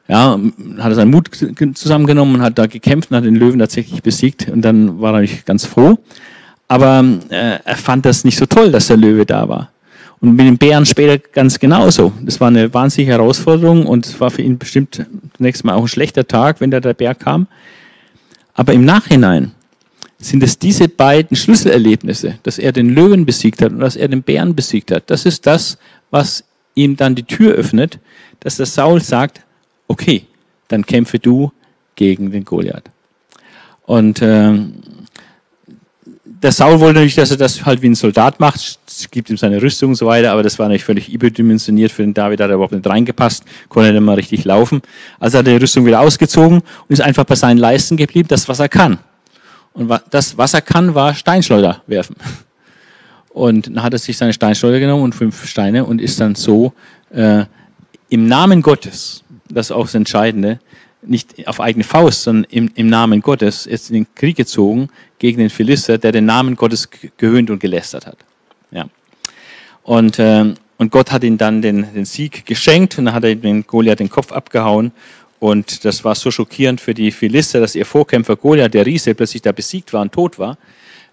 [0.09, 0.39] Ja,
[0.78, 1.31] hat er seinen Mut
[1.74, 5.20] zusammengenommen und hat da gekämpft und hat den Löwen tatsächlich besiegt und dann war er
[5.20, 5.98] nicht ganz froh.
[6.66, 9.70] Aber äh, er fand das nicht so toll, dass der Löwe da war.
[10.20, 12.12] Und mit den Bären später ganz genauso.
[12.23, 15.89] Das war eine wahnsinnige Herausforderung und es war für ihn bestimmt zunächst mal auch ein
[15.89, 17.47] schlechter Tag, wenn da der Bär kam.
[18.61, 19.53] Aber im Nachhinein
[20.19, 24.23] sind es diese beiden Schlüsselerlebnisse, dass er den Löwen besiegt hat und dass er den
[24.23, 25.05] Bären besiegt hat.
[25.09, 25.78] Das ist das,
[26.11, 27.99] was ihm dann die Tür öffnet,
[28.41, 29.41] dass der Saul sagt,
[29.89, 30.27] okay,
[30.69, 31.51] dann kämpfe du
[31.95, 32.85] gegen den Goliath.
[33.87, 34.74] Und ähm,
[36.43, 38.79] der Saul wollte natürlich, dass er das halt wie ein Soldat macht,
[39.11, 42.15] gibt ihm seine Rüstung und so weiter, aber das war natürlich völlig überdimensioniert für den
[42.15, 44.81] David, hat er überhaupt nicht reingepasst, konnte nicht mal richtig laufen.
[45.19, 48.49] Also hat er die Rüstung wieder ausgezogen und ist einfach bei seinen Leisten geblieben, das,
[48.49, 48.99] was er kann.
[49.75, 52.17] Und das, was er kann, war Steinschleuder werfen.
[53.29, 56.73] Und dann hat er sich seine Steinschleuder genommen und fünf Steine und ist dann so
[57.11, 57.45] äh,
[58.09, 60.59] im Namen Gottes, das ist auch das Entscheidende,
[61.02, 65.39] nicht auf eigene Faust, sondern im, im Namen Gottes ist in den Krieg gezogen gegen
[65.39, 68.18] den Philister, der den Namen Gottes gehöhnt und gelästert hat.
[68.70, 68.86] Ja.
[69.82, 73.35] Und, äh, und Gott hat ihm dann den, den Sieg geschenkt und dann hat er
[73.35, 74.93] den Goliath den Kopf abgehauen.
[75.39, 79.43] Und das war so schockierend für die Philister, dass ihr Vorkämpfer Goliath, der Riese, plötzlich
[79.43, 80.59] da besiegt war und tot war,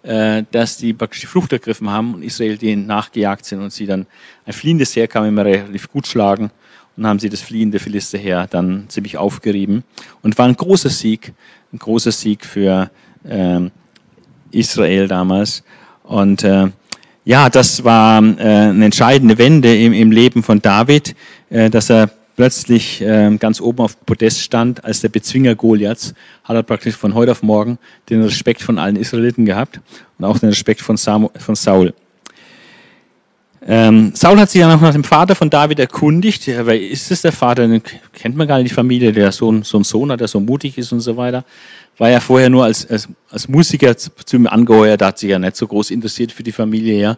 [0.04, 3.86] äh, dass die praktisch die Flucht ergriffen haben und Israel denen nachgejagt sind und sie
[3.86, 4.06] dann
[4.46, 6.52] ein fliehendes Heer kam immer relativ gut schlagen
[6.98, 9.84] und haben sie das fliehende Philisterheer dann ziemlich aufgerieben.
[10.24, 11.34] Und war ein großer Sieg,
[11.72, 12.90] ein großer Sieg für
[13.24, 13.62] äh,
[14.52, 15.64] Israel damals.
[16.04, 16.68] Und äh,
[17.24, 21.16] ja, das war äh, eine entscheidende Wende im, im Leben von David,
[21.50, 26.14] äh, dass er plötzlich äh, ganz oben auf dem Podest stand als der Bezwinger Goliaths,
[26.44, 27.80] hat er praktisch von heute auf morgen
[28.10, 29.82] den Respekt von allen Israeliten gehabt
[30.18, 31.94] und auch den Respekt von, Samuel, von Saul.
[33.66, 36.46] Ähm, Saul hat sich dann auch nach dem Vater von David erkundigt.
[36.46, 37.68] Ja, wer ist es der Vater?
[37.68, 37.82] Den
[38.14, 40.78] kennt man gar nicht die Familie, der so, so einen Sohn hat, der so mutig
[40.78, 41.44] ist und so weiter.
[41.98, 45.40] War ja vorher nur als, als, als Musiker zu, ihm angeheuert, da hat sich ja
[45.40, 47.00] nicht so groß interessiert für die Familie.
[47.02, 47.18] Ja.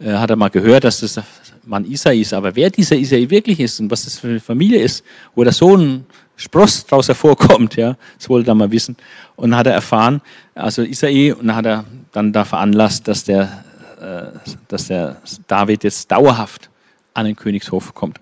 [0.00, 1.20] Äh, hat er mal gehört, dass das
[1.64, 2.34] Mann Isai ist.
[2.34, 5.04] Aber wer dieser Isai wirklich ist und was das für eine Familie ist,
[5.34, 6.04] wo der Sohn
[6.36, 8.96] Spross daraus hervorkommt, ja, das wollte er mal wissen.
[9.36, 10.20] Und hat er erfahren,
[10.54, 13.64] also Isai, und hat er dann da veranlasst, dass der
[14.00, 15.16] äh, dass der
[15.46, 16.70] David jetzt dauerhaft
[17.14, 18.18] an den Königshof kommt.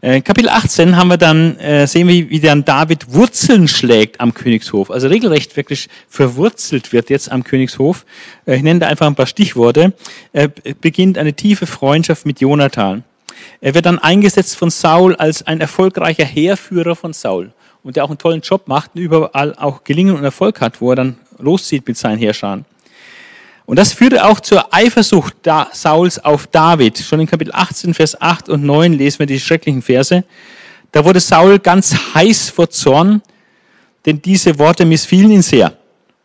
[0.00, 4.34] Äh, Kapitel 18 haben wir dann, äh, sehen wir, wie dann David Wurzeln schlägt am
[4.34, 4.90] Königshof.
[4.90, 8.04] Also regelrecht wirklich verwurzelt wird jetzt am Königshof.
[8.44, 9.94] Ich nenne da einfach ein paar Stichworte.
[10.32, 13.04] Er beginnt eine tiefe Freundschaft mit Jonathan.
[13.60, 17.52] Er wird dann eingesetzt von Saul als ein erfolgreicher Heerführer von Saul
[17.82, 20.90] und der auch einen tollen Job macht und überall auch Gelingen und Erfolg hat, wo
[20.90, 22.64] er dann loszieht mit seinen Heerscharen.
[23.66, 25.34] Und das führte auch zur Eifersucht
[25.72, 26.98] Sauls auf David.
[26.98, 30.24] Schon in Kapitel 18, Vers 8 und 9 lesen wir die schrecklichen Verse.
[30.92, 33.20] Da wurde Saul ganz heiß vor Zorn,
[34.06, 35.76] denn diese Worte missfielen ihn sehr.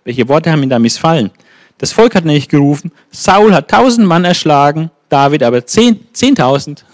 [0.03, 1.31] Welche Worte haben ihn da missfallen?
[1.79, 6.85] Das Volk hat nämlich gerufen, Saul hat tausend Mann erschlagen, David aber zehntausend.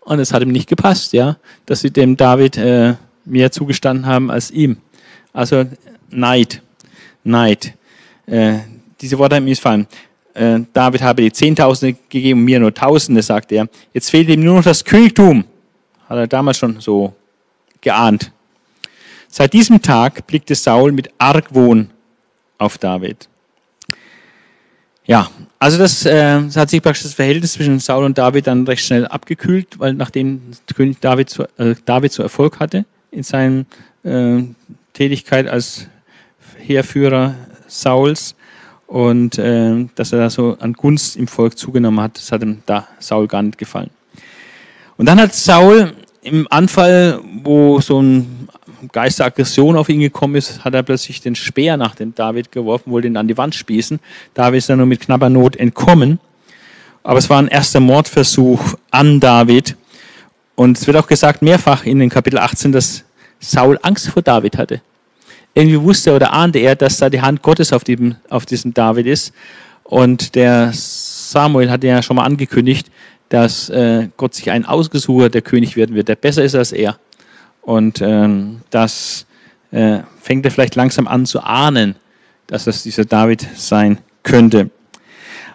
[0.00, 1.36] Und es hat ihm nicht gepasst, ja,
[1.66, 2.94] dass sie dem David äh,
[3.24, 4.78] mehr zugestanden haben als ihm.
[5.32, 5.66] Also
[6.10, 6.62] Neid,
[7.24, 7.74] Neid.
[8.28, 8.58] Äh,
[9.00, 9.86] diese Worte haben mir gefallen.
[10.34, 13.68] Äh, David habe die Zehntausende gegeben, mir nur Tausende, sagt er.
[13.92, 15.44] Jetzt fehlt ihm nur noch das Königtum.
[16.08, 17.14] Hat er damals schon so
[17.80, 18.32] geahnt.
[19.28, 21.90] Seit diesem Tag blickte Saul mit Argwohn
[22.56, 23.28] auf David.
[25.04, 28.84] Ja, also das, äh, hat sich praktisch das Verhältnis zwischen Saul und David dann recht
[28.84, 30.42] schnell abgekühlt, weil nachdem
[30.74, 33.64] König David so, äh, David so Erfolg hatte in seiner
[34.04, 34.42] äh,
[34.92, 35.86] Tätigkeit als
[36.58, 37.34] Heerführer
[37.68, 38.34] Sauls
[38.88, 42.62] und äh, dass er da so an Gunst im Volk zugenommen hat, das hat ihm
[42.66, 43.90] da Saul gar nicht gefallen.
[44.96, 45.92] Und dann hat Saul
[46.22, 48.48] im Anfall, wo so ein
[48.92, 52.50] Geist der Aggression auf ihn gekommen ist, hat er plötzlich den Speer nach dem David
[52.50, 54.00] geworfen, wollte ihn an die Wand spießen.
[54.34, 56.18] David ist dann nur mit knapper Not entkommen.
[57.02, 59.76] Aber es war ein erster Mordversuch an David.
[60.54, 63.04] Und es wird auch gesagt mehrfach in den Kapitel 18, dass
[63.40, 64.80] Saul Angst vor David hatte
[65.58, 69.06] irgendwie wusste oder ahnte er, dass da die Hand Gottes auf, diesem, auf diesem David
[69.06, 69.32] ist.
[69.82, 72.90] Und der Samuel hatte ja schon mal angekündigt,
[73.28, 76.72] dass äh, Gott sich einen ausgesucht hat, der König werden wird, der besser ist als
[76.72, 76.98] er.
[77.62, 79.26] Und ähm, das
[79.70, 81.96] äh, fängt er vielleicht langsam an zu ahnen,
[82.46, 84.70] dass das dieser David sein könnte.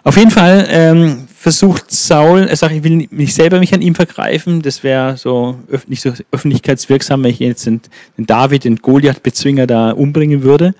[0.04, 3.94] Auf jeden Fall ähm, versucht Saul, er sagt, ich will nicht selber mich an ihm
[3.94, 5.58] vergreifen, das wäre so
[5.88, 7.82] nicht so öffentlichkeitswirksam, wenn ich jetzt den,
[8.16, 10.74] David, den Goliath-Bezwinger da umbringen würde.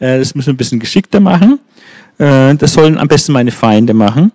[0.00, 1.60] Äh, das müssen wir ein bisschen geschickter machen.
[2.18, 4.32] Äh, das sollen am besten meine Feinde machen.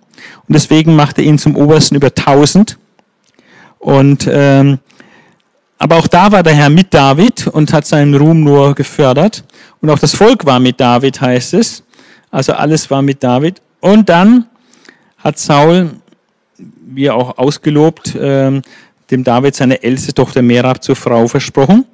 [0.48, 2.78] Und deswegen macht er ihn zum Obersten über 1000.
[3.78, 4.78] Und ähm,
[5.76, 9.44] aber auch da war der Herr mit David und hat seinen Ruhm nur gefördert.
[9.82, 11.82] Und auch das Volk war mit David, heißt es.
[12.30, 13.60] Also alles war mit David.
[13.80, 14.46] Und dann
[15.24, 15.90] hat Saul,
[16.86, 18.60] wie auch ausgelobt, äh,
[19.10, 21.84] dem David seine älteste Tochter Merab zur Frau versprochen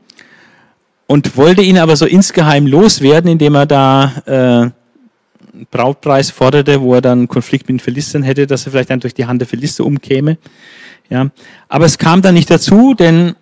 [1.06, 4.70] und wollte ihn aber so insgeheim loswerden, indem er da äh,
[5.70, 9.14] Brautpreis forderte, wo er dann Konflikt mit den Philistern hätte, dass er vielleicht dann durch
[9.14, 10.38] die Hand der Philister umkäme.
[11.08, 11.30] Ja.
[11.68, 13.34] Aber es kam dann nicht dazu, denn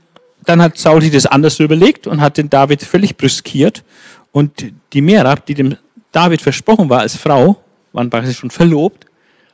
[0.44, 3.85] dann hat Saul sich das anders überlegt und hat den David völlig brüskiert.
[4.32, 5.77] Und die Merab, die dem
[6.10, 7.56] David versprochen war als Frau,
[7.93, 9.05] waren praktisch schon verlobt,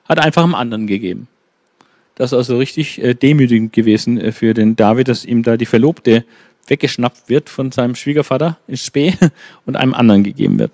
[0.04, 1.28] hat einfach einem anderen gegeben.
[2.14, 5.66] Das ist also richtig äh, demütigend gewesen äh, für den David, dass ihm da die
[5.66, 6.24] Verlobte
[6.66, 9.14] weggeschnappt wird von seinem Schwiegervater in Spee
[9.66, 10.70] und einem anderen gegeben wird.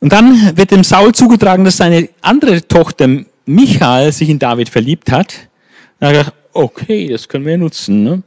[0.00, 5.10] Und dann wird dem Saul zugetragen, dass seine andere Tochter Michael sich in David verliebt
[5.10, 5.48] hat.
[6.00, 8.04] Hat er gedacht, okay, das können wir nutzen.
[8.04, 8.22] Ne?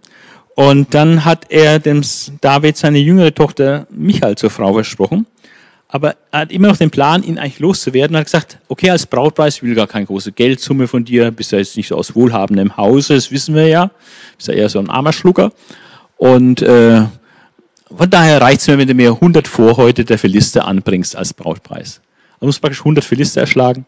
[0.56, 2.02] Und dann hat er dem
[2.42, 5.28] David seine jüngere Tochter Michael zur Frau versprochen
[5.90, 8.16] aber er hat immer noch den Plan, ihn eigentlich loszuwerden.
[8.16, 11.60] Er hat gesagt, okay, als Brautpreis, will gar keine große Geldsumme von dir, bist ja
[11.60, 13.92] jetzt nicht so aus wohlhabendem Hause, das wissen wir ja.
[14.36, 15.52] Bist ja eher so ein armer Schlucker.
[16.18, 17.04] Und äh,
[17.96, 22.02] von daher reicht es mir, wenn du mir 100 Vorhäute der Philister anbringst als Brautpreis.
[22.40, 23.86] Du musst praktisch 100 Philister erschlagen.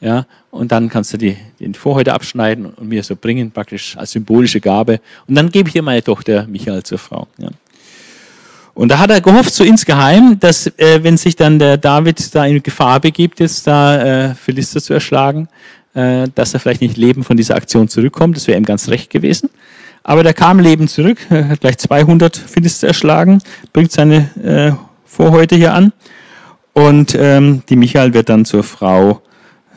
[0.00, 4.10] Ja, und dann kannst du die, die Vorhäute abschneiden und mir so bringen, praktisch als
[4.10, 5.00] symbolische Gabe.
[5.26, 7.26] Und dann gebe ich dir meine Tochter Michael zur Frau.
[7.38, 7.48] Ja.
[8.74, 12.44] Und da hat er gehofft, so insgeheim, dass äh, wenn sich dann der David da
[12.44, 15.48] in Gefahr begibt, jetzt da äh, Philister zu erschlagen,
[15.94, 18.36] äh, dass er vielleicht nicht lebend von dieser Aktion zurückkommt.
[18.36, 19.48] Das wäre ihm ganz recht gewesen.
[20.02, 23.40] Aber der kam lebend zurück, hat gleich 200 Philister erschlagen,
[23.72, 24.72] bringt seine äh,
[25.06, 25.92] Vorhäute hier an.
[26.72, 29.22] Und ähm, die Michael wird dann zur Frau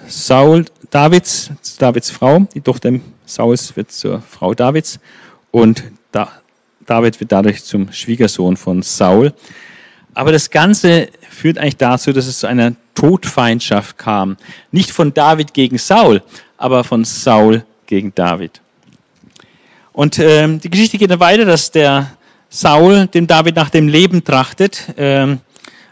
[0.08, 2.48] Saul, Davids, Davids Frau.
[2.54, 2.92] Die Tochter
[3.26, 5.00] Sauls wird zur Frau Davids.
[5.52, 6.30] Und da,
[6.88, 9.34] David wird dadurch zum Schwiegersohn von Saul.
[10.16, 14.38] Aber das Ganze führt eigentlich dazu, dass es zu einer Todfeindschaft kam.
[14.72, 16.24] Nicht von David gegen Saul,
[16.58, 18.62] aber von Saul gegen David.
[19.94, 22.18] Und äh, die Geschichte geht dann weiter, dass der
[22.50, 24.98] Saul dem David nach dem Leben trachtet.
[24.98, 25.38] Äh,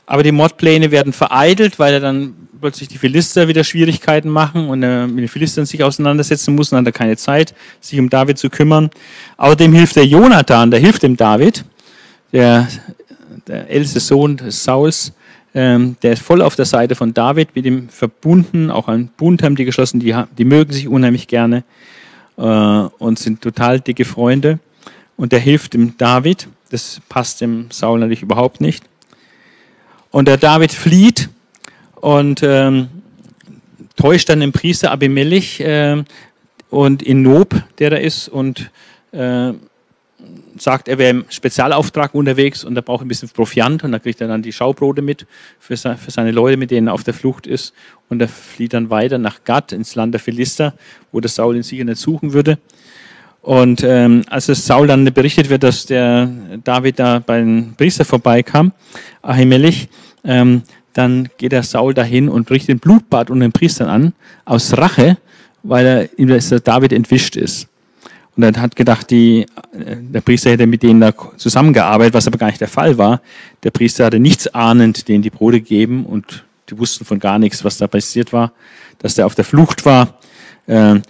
[0.06, 4.82] aber die Mordpläne werden vereitelt, weil er dann plötzlich die Philister wieder Schwierigkeiten machen und
[4.84, 8.38] er mit den Philistern sich auseinandersetzen muss, dann hat er keine Zeit, sich um David
[8.38, 8.90] zu kümmern.
[9.38, 11.66] Außerdem hilft der Jonathan, der hilft dem David,
[12.32, 12.68] der,
[13.48, 15.14] der älteste Sohn des Sauls,
[15.54, 19.42] ähm, der ist voll auf der Seite von David, mit ihm verbunden, auch ein Bund
[19.42, 21.64] haben die geschlossen, die, die mögen sich unheimlich gerne
[22.38, 24.60] äh, und sind total dicke Freunde.
[25.18, 28.84] Und der hilft dem David, das passt dem Saul natürlich überhaupt nicht.
[30.16, 31.28] Und der David flieht
[31.96, 32.88] und ähm,
[33.98, 36.06] täuscht dann den Priester Abimelech äh,
[36.70, 38.72] und in Nob, der da ist, und
[39.12, 39.52] äh,
[40.58, 44.22] sagt, er wäre im Spezialauftrag unterwegs und er braucht ein bisschen Proviant und da kriegt
[44.22, 45.28] er dann die Schaubrote mit
[45.60, 47.74] für, für seine Leute, mit denen er auf der Flucht ist
[48.08, 50.76] und er flieht dann weiter nach Gad ins Land der Philister,
[51.12, 52.58] wo der Saul ihn sicher nicht suchen würde.
[53.42, 56.28] Und ähm, als es Saul dann berichtet wird, dass der
[56.64, 58.72] David da bei den Priester vorbeikam,
[59.22, 59.88] Ahimelech,
[60.26, 64.14] ähm, dann geht der Saul dahin und bricht den Blutbad unter den Priestern an,
[64.46, 65.18] aus Rache,
[65.64, 67.68] weil er ihm der David entwischt ist.
[68.36, 72.38] Und er hat gedacht, die, äh, der Priester hätte mit denen da zusammengearbeitet, was aber
[72.38, 73.22] gar nicht der Fall war.
[73.64, 77.64] Der Priester hatte nichts ahnend denen die Brote gegeben und die wussten von gar nichts,
[77.64, 78.52] was da passiert war,
[79.00, 80.20] dass der auf der Flucht war.
[80.68, 81.02] Ähm,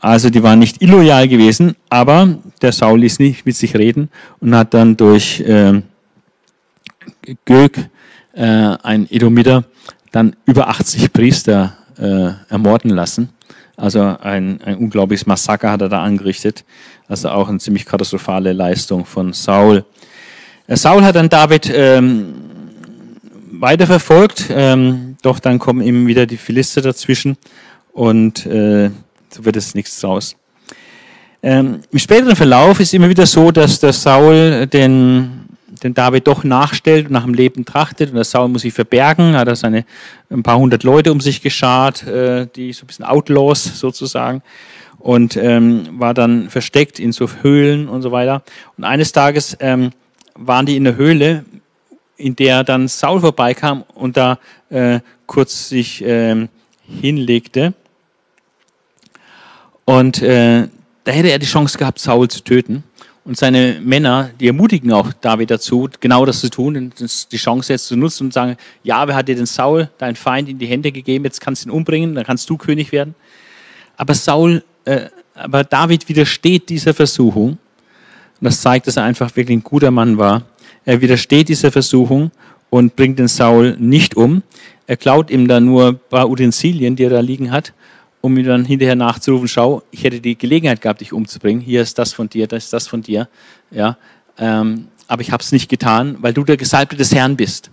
[0.00, 4.10] also die waren nicht illoyal gewesen, aber der Saul ließ nicht mit sich reden
[4.40, 5.84] und hat dann durch ähm,
[7.44, 7.88] Gög
[8.36, 9.64] äh, ein Edomiter
[10.12, 13.30] dann über 80 Priester äh, ermorden lassen.
[13.76, 16.64] Also ein, ein unglaubliches Massaker hat er da angerichtet.
[17.08, 19.84] Also auch eine ziemlich katastrophale Leistung von Saul.
[20.66, 22.34] Äh, Saul hat dann David ähm,
[23.52, 27.36] weiterverfolgt, ähm, doch dann kommen ihm wieder die Philister dazwischen
[27.92, 28.90] und äh,
[29.30, 30.36] so wird es nichts draus.
[31.42, 35.45] Ähm, Im späteren Verlauf ist immer wieder so, dass der Saul den
[35.82, 38.10] den David doch nachstellt und nach dem Leben trachtet.
[38.10, 39.84] Und der Saul muss sich verbergen, hat er seine
[40.30, 44.42] ein paar hundert Leute um sich geschart, äh, die so ein bisschen Outlaws sozusagen.
[44.98, 48.42] Und ähm, war dann versteckt in so Höhlen und so weiter.
[48.76, 49.90] Und eines Tages ähm,
[50.34, 51.44] waren die in der Höhle,
[52.16, 54.38] in der dann Saul vorbeikam und da
[54.70, 56.48] äh, kurz sich ähm,
[57.00, 57.74] hinlegte.
[59.84, 60.68] Und äh,
[61.04, 62.82] da hätte er die Chance gehabt, Saul zu töten.
[63.26, 66.92] Und seine Männer, die ermutigen auch David dazu, genau das zu tun,
[67.32, 70.48] die Chance jetzt zu nutzen und sagen, ja, wer hat dir den Saul, dein Feind,
[70.48, 73.16] in die Hände gegeben, jetzt kannst du ihn umbringen, dann kannst du König werden.
[73.96, 77.58] Aber Saul, äh, aber David widersteht dieser Versuchung.
[78.40, 80.42] Und das zeigt, dass er einfach wirklich ein guter Mann war.
[80.84, 82.30] Er widersteht dieser Versuchung
[82.70, 84.44] und bringt den Saul nicht um.
[84.86, 87.72] Er klaut ihm dann nur ein paar Utensilien, die er da liegen hat
[88.26, 91.62] um ihm dann hinterher nachzurufen, schau, ich hätte die Gelegenheit gehabt, dich umzubringen.
[91.62, 93.28] Hier ist das von dir, das ist das von dir.
[93.70, 93.96] Ja,
[94.38, 97.70] ähm, aber ich habe es nicht getan, weil du der Gesalbte des Herrn bist.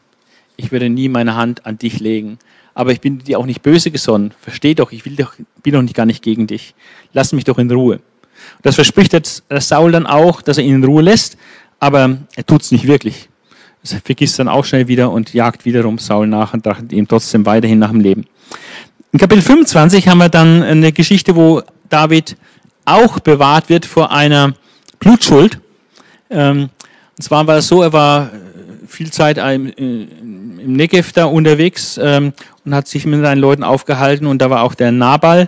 [0.55, 2.37] Ich würde nie meine Hand an dich legen.
[2.75, 4.33] Aber ich bin dir auch nicht böse gesonnen.
[4.39, 6.75] Versteh doch, ich will doch, bin doch nicht gar nicht gegen dich.
[7.11, 7.99] Lass mich doch in Ruhe.
[8.61, 11.37] Das verspricht jetzt Saul dann auch, dass er ihn in Ruhe lässt,
[11.79, 13.29] aber er tut es nicht wirklich.
[13.89, 17.45] Er vergisst dann auch schnell wieder und jagt wiederum Saul nach und trachtet ihm trotzdem
[17.45, 18.25] weiterhin nach dem Leben.
[19.13, 22.35] In Kapitel 25 haben wir dann eine Geschichte, wo David
[22.83, 24.55] auch bewahrt wird vor einer
[24.97, 25.59] Blutschuld.
[26.31, 26.71] Ähm,
[27.15, 28.31] und zwar war es so, er war
[28.87, 30.07] viel Zeit im
[30.65, 32.33] Negev da unterwegs ähm,
[32.65, 35.47] und hat sich mit seinen Leuten aufgehalten und da war auch der Nabal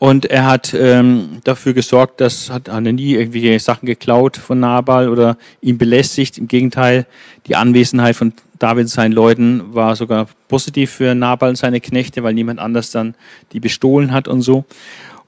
[0.00, 5.10] und er hat ähm, dafür gesorgt, dass hat, er nie irgendwelche Sachen geklaut von Nabal
[5.10, 6.38] oder ihn belästigt.
[6.38, 7.06] Im Gegenteil,
[7.46, 12.22] die Anwesenheit von David und seinen Leuten war sogar positiv für Nabal und seine Knechte,
[12.22, 13.14] weil niemand anders dann
[13.52, 14.64] die bestohlen hat und so.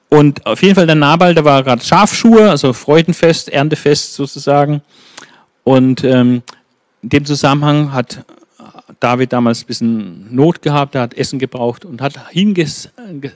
[0.09, 4.81] Und auf jeden Fall der Nabal, da war gerade Schafschuhe, also Freudenfest, Erntefest sozusagen.
[5.63, 6.41] Und ähm,
[7.03, 8.25] in dem Zusammenhang hat
[8.99, 12.13] David damals ein bisschen Not gehabt, er hat Essen gebraucht und hat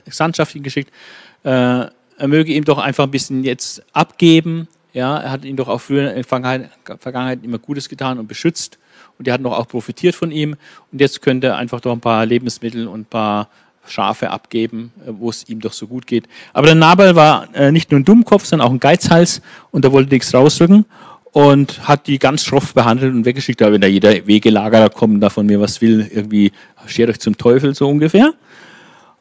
[0.04, 1.92] Gesandtschaft hingeschickt, äh, er
[2.26, 4.68] möge ihm doch einfach ein bisschen jetzt abgeben.
[4.92, 8.26] Ja, er hat ihn doch auch früher in der Vergangenheit, Vergangenheit immer Gutes getan und
[8.26, 8.78] beschützt
[9.18, 10.56] und die hatten doch auch profitiert von ihm.
[10.92, 13.48] Und jetzt könnte er einfach doch ein paar Lebensmittel und ein paar
[13.86, 16.24] Schafe abgeben, äh, wo es ihm doch so gut geht.
[16.52, 19.92] Aber der Nabal war äh, nicht nur ein Dummkopf, sondern auch ein Geizhals und er
[19.92, 20.84] wollte nichts rausrücken
[21.32, 23.62] und hat die ganz schroff behandelt und weggeschickt.
[23.62, 26.52] Aber wenn da jeder Wegelagerer kommt, da von mir was will, irgendwie
[26.86, 28.34] schert euch zum Teufel so ungefähr.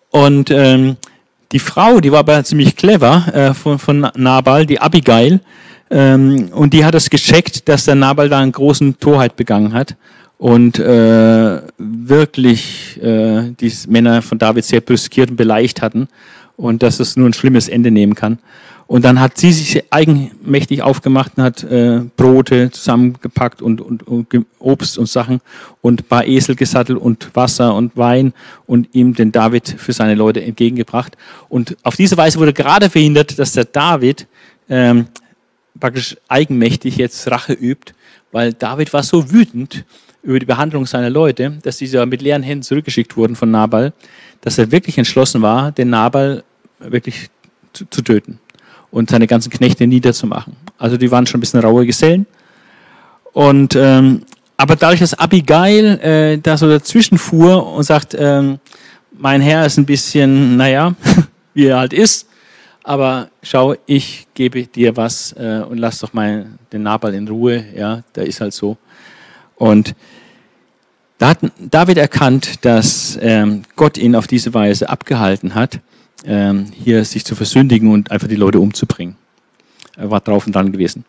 [0.09, 0.97] Und ähm,
[1.51, 5.39] die Frau, die war aber ziemlich clever äh, von, von Nabal, die Abigail,
[5.89, 9.95] ähm, und die hat es gecheckt, dass der Nabal da einen großen Torheit begangen hat
[10.37, 16.07] und äh, wirklich äh, die Männer von David sehr brüskiert und beleicht hatten
[16.57, 18.39] und dass es nur ein schlimmes Ende nehmen kann.
[18.87, 24.27] Und dann hat sie sich eigenmächtig aufgemacht und hat äh, Brote zusammengepackt und, und, und
[24.59, 25.41] Obst und Sachen
[25.81, 28.33] und paar Esel gesattelt und Wasser und Wein
[28.65, 31.17] und ihm den David für seine Leute entgegengebracht.
[31.49, 34.25] Und auf diese Weise wurde gerade verhindert, dass der David
[34.69, 35.07] ähm,
[35.77, 37.93] praktisch eigenmächtig jetzt Rache übt,
[38.31, 39.83] weil David war so wütend
[40.23, 43.91] über die Behandlung seiner Leute, dass diese mit leeren Händen zurückgeschickt wurden von Nabal,
[44.39, 46.45] dass er wirklich entschlossen war, den Nabal
[46.79, 47.29] wirklich
[47.73, 48.39] zu, zu töten
[48.91, 50.55] und seine ganzen Knechte niederzumachen.
[50.77, 52.25] Also die waren schon ein bisschen raue Gesellen.
[53.33, 54.23] Und ähm,
[54.57, 58.59] aber dadurch, dass Abigail äh, da so dazwischen fuhr und sagt, ähm,
[59.11, 60.95] mein Herr ist ein bisschen, naja,
[61.53, 62.27] wie er halt ist,
[62.83, 67.65] aber schau, ich gebe dir was äh, und lass doch mal den Nabal in Ruhe,
[67.75, 68.77] ja, der ist halt so.
[69.55, 69.93] Und
[71.17, 75.79] da hat David erkannt, dass ähm, Gott ihn auf diese Weise abgehalten hat,
[76.23, 79.15] hier sich zu versündigen und einfach die Leute umzubringen.
[79.95, 81.05] Er war drauf und dran gewesen.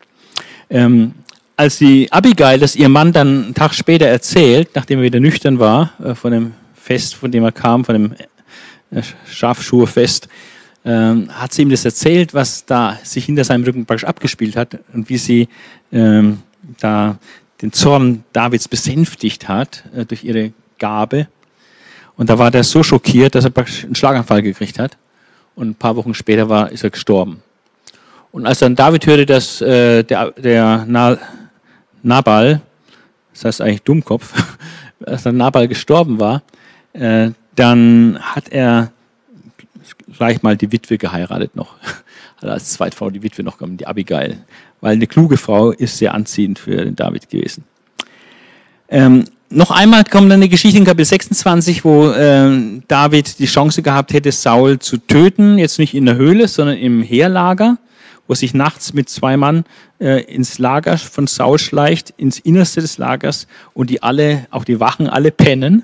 [0.69, 1.13] Ähm,
[1.55, 5.59] als die Abigail das ihr Mann dann einen Tag später erzählt, nachdem er wieder nüchtern
[5.59, 8.13] war, äh, von dem Fest, von dem er kam, von dem
[8.91, 10.29] äh, Schafschuhfest,
[10.85, 14.79] ähm, hat sie ihm das erzählt, was da sich hinter seinem Rücken praktisch abgespielt hat
[14.93, 15.49] und wie sie
[15.91, 16.39] ähm,
[16.79, 17.17] da
[17.61, 21.27] den Zorn Davids besänftigt hat äh, durch ihre Gabe.
[22.19, 24.97] Und da war der so schockiert, dass er praktisch einen Schlaganfall gekriegt hat.
[25.55, 27.41] Und ein paar Wochen später war, ist er gestorben.
[28.33, 31.17] Und als dann David hörte, dass äh, der, der Na,
[32.03, 32.59] Nabal,
[33.31, 34.33] das heißt eigentlich Dummkopf,
[35.05, 36.43] als dann Nabal gestorben war,
[36.91, 38.91] äh, dann hat er
[40.17, 41.75] gleich mal die Witwe geheiratet noch.
[42.41, 44.39] Hat als Zweitfrau die Witwe noch gekommen, die Abigail.
[44.81, 47.63] Weil eine kluge Frau ist sehr anziehend für den David gewesen.
[48.89, 54.13] Ähm, noch einmal kommt eine Geschichte in Kapitel 26, wo äh, David die Chance gehabt
[54.13, 55.57] hätte, Saul zu töten.
[55.57, 57.77] Jetzt nicht in der Höhle, sondern im Heerlager,
[58.27, 59.65] wo sich nachts mit zwei Mann
[59.99, 64.79] äh, ins Lager von Saul schleicht, ins Innerste des Lagers und die alle, auch die
[64.79, 65.83] Wachen alle pennen.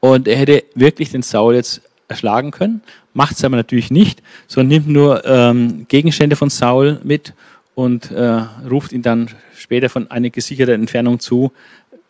[0.00, 2.82] Und er hätte wirklich den Saul jetzt erschlagen können
[3.16, 7.32] macht es aber natürlich nicht, sondern nimmt nur ähm, Gegenstände von Saul mit
[7.74, 11.50] und äh, ruft ihn dann später von einer gesicherten Entfernung zu.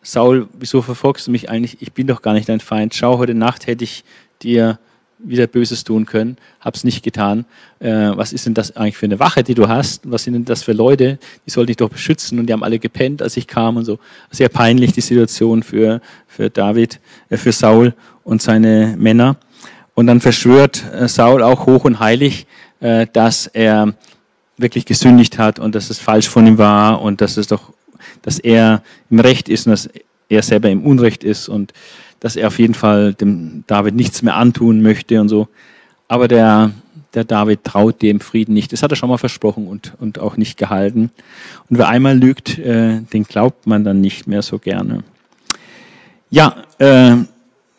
[0.01, 1.81] Saul, wieso verfolgst du mich eigentlich?
[1.81, 2.95] Ich bin doch gar nicht dein Feind.
[2.95, 4.03] Schau, heute Nacht hätte ich
[4.41, 4.79] dir
[5.19, 7.45] wieder Böses tun können, hab's nicht getan.
[7.79, 10.09] Äh, was ist denn das eigentlich für eine Wache, die du hast?
[10.09, 11.17] Was sind denn das für Leute?
[11.45, 13.99] Die sollten dich doch beschützen und die haben alle gepennt, als ich kam und so.
[14.29, 16.99] Sehr peinlich die Situation für, für David,
[17.29, 17.93] äh, für Saul
[18.23, 19.37] und seine Männer.
[19.95, 22.45] Und dann verschwört äh, Saul auch hoch und heilig,
[22.79, 23.93] äh, dass er
[24.57, 27.73] wirklich gesündigt hat und dass es falsch von ihm war und dass es doch,
[28.21, 29.89] dass er im Recht ist und dass
[30.29, 31.73] er selber im Unrecht ist und
[32.19, 35.47] dass er auf jeden Fall dem David nichts mehr antun möchte und so.
[36.07, 36.71] Aber der,
[37.13, 38.71] der David traut dem Frieden nicht.
[38.73, 41.11] Das hat er schon mal versprochen und, und auch nicht gehalten.
[41.69, 45.03] Und wer einmal lügt, äh, den glaubt man dann nicht mehr so gerne.
[46.29, 47.15] Ja, äh,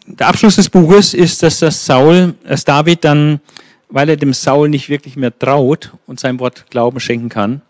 [0.07, 3.41] der Abschluss des Buches ist, dass das Saul, dass David dann,
[3.91, 7.61] weil er dem Saul nicht wirklich mehr traut und seinem Wort Glauben schenken kann,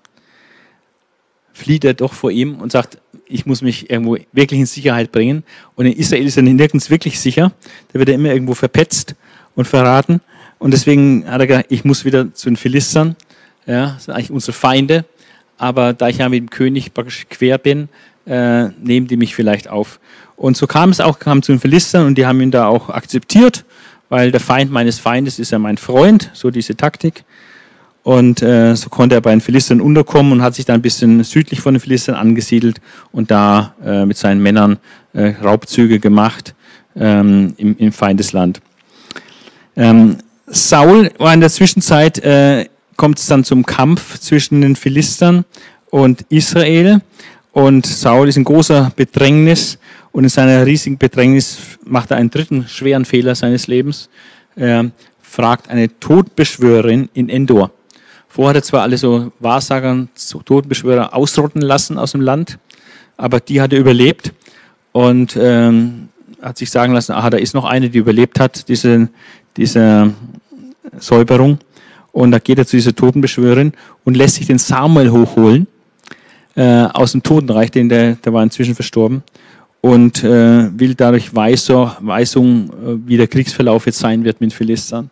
[1.59, 5.43] flieht er doch vor ihm und sagt, ich muss mich irgendwo wirklich in Sicherheit bringen.
[5.74, 7.52] Und in Israel ist er nirgends wirklich sicher.
[7.93, 9.14] Da wird er immer irgendwo verpetzt
[9.55, 10.20] und verraten.
[10.59, 13.16] Und deswegen hat er gesagt, ich muss wieder zu den Philistern.
[13.66, 15.05] Ja, das sind eigentlich unsere Feinde.
[15.59, 17.89] Aber da ich ja mit dem König praktisch quer bin,
[18.26, 19.98] äh, nehmen die mich vielleicht auf.
[20.36, 22.89] Und so kam es auch, kam zu den Philistern und die haben ihn da auch
[22.89, 23.64] akzeptiert,
[24.09, 27.24] weil der Feind meines Feindes ist ja mein Freund, so diese Taktik.
[28.09, 31.22] Und äh, so konnte er bei den Philistern unterkommen und hat sich dann ein bisschen
[31.24, 32.80] südlich von den Philistern angesiedelt
[33.12, 34.78] und da äh, mit seinen Männern
[35.12, 36.55] äh, Raubzüge gemacht
[36.97, 38.62] ähm, im, im, Feindesland.
[39.76, 40.16] Ähm,
[40.47, 45.44] Saul war in der Zwischenzeit, äh, kommt es dann zum Kampf zwischen den Philistern
[45.90, 47.02] und Israel.
[47.52, 49.78] Und Saul ist in großer Bedrängnis
[50.12, 54.09] und in seiner riesigen Bedrängnis macht er einen dritten schweren Fehler seines Lebens.
[54.56, 57.70] Er fragt eine Todbeschwörerin in Endor.
[58.28, 62.59] Vorher hat er zwar alle so Wahrsager, so Totenbeschwörer ausrotten lassen aus dem Land,
[63.16, 64.32] aber die hat er überlebt
[64.92, 66.09] und ähm,
[66.42, 69.09] hat sich sagen lassen, aha, da ist noch eine, die überlebt hat, diese,
[69.56, 70.12] diese
[70.98, 71.59] Säuberung.
[72.12, 73.72] Und da geht er zu dieser Totenbeschwörerin
[74.05, 75.66] und lässt sich den Samuel hochholen
[76.55, 79.22] äh, aus dem Totenreich, denn der, der war inzwischen verstorben
[79.80, 85.10] und äh, will dadurch Weisung, Weisung, äh, wie der Kriegsverlauf jetzt sein wird mit Philistern.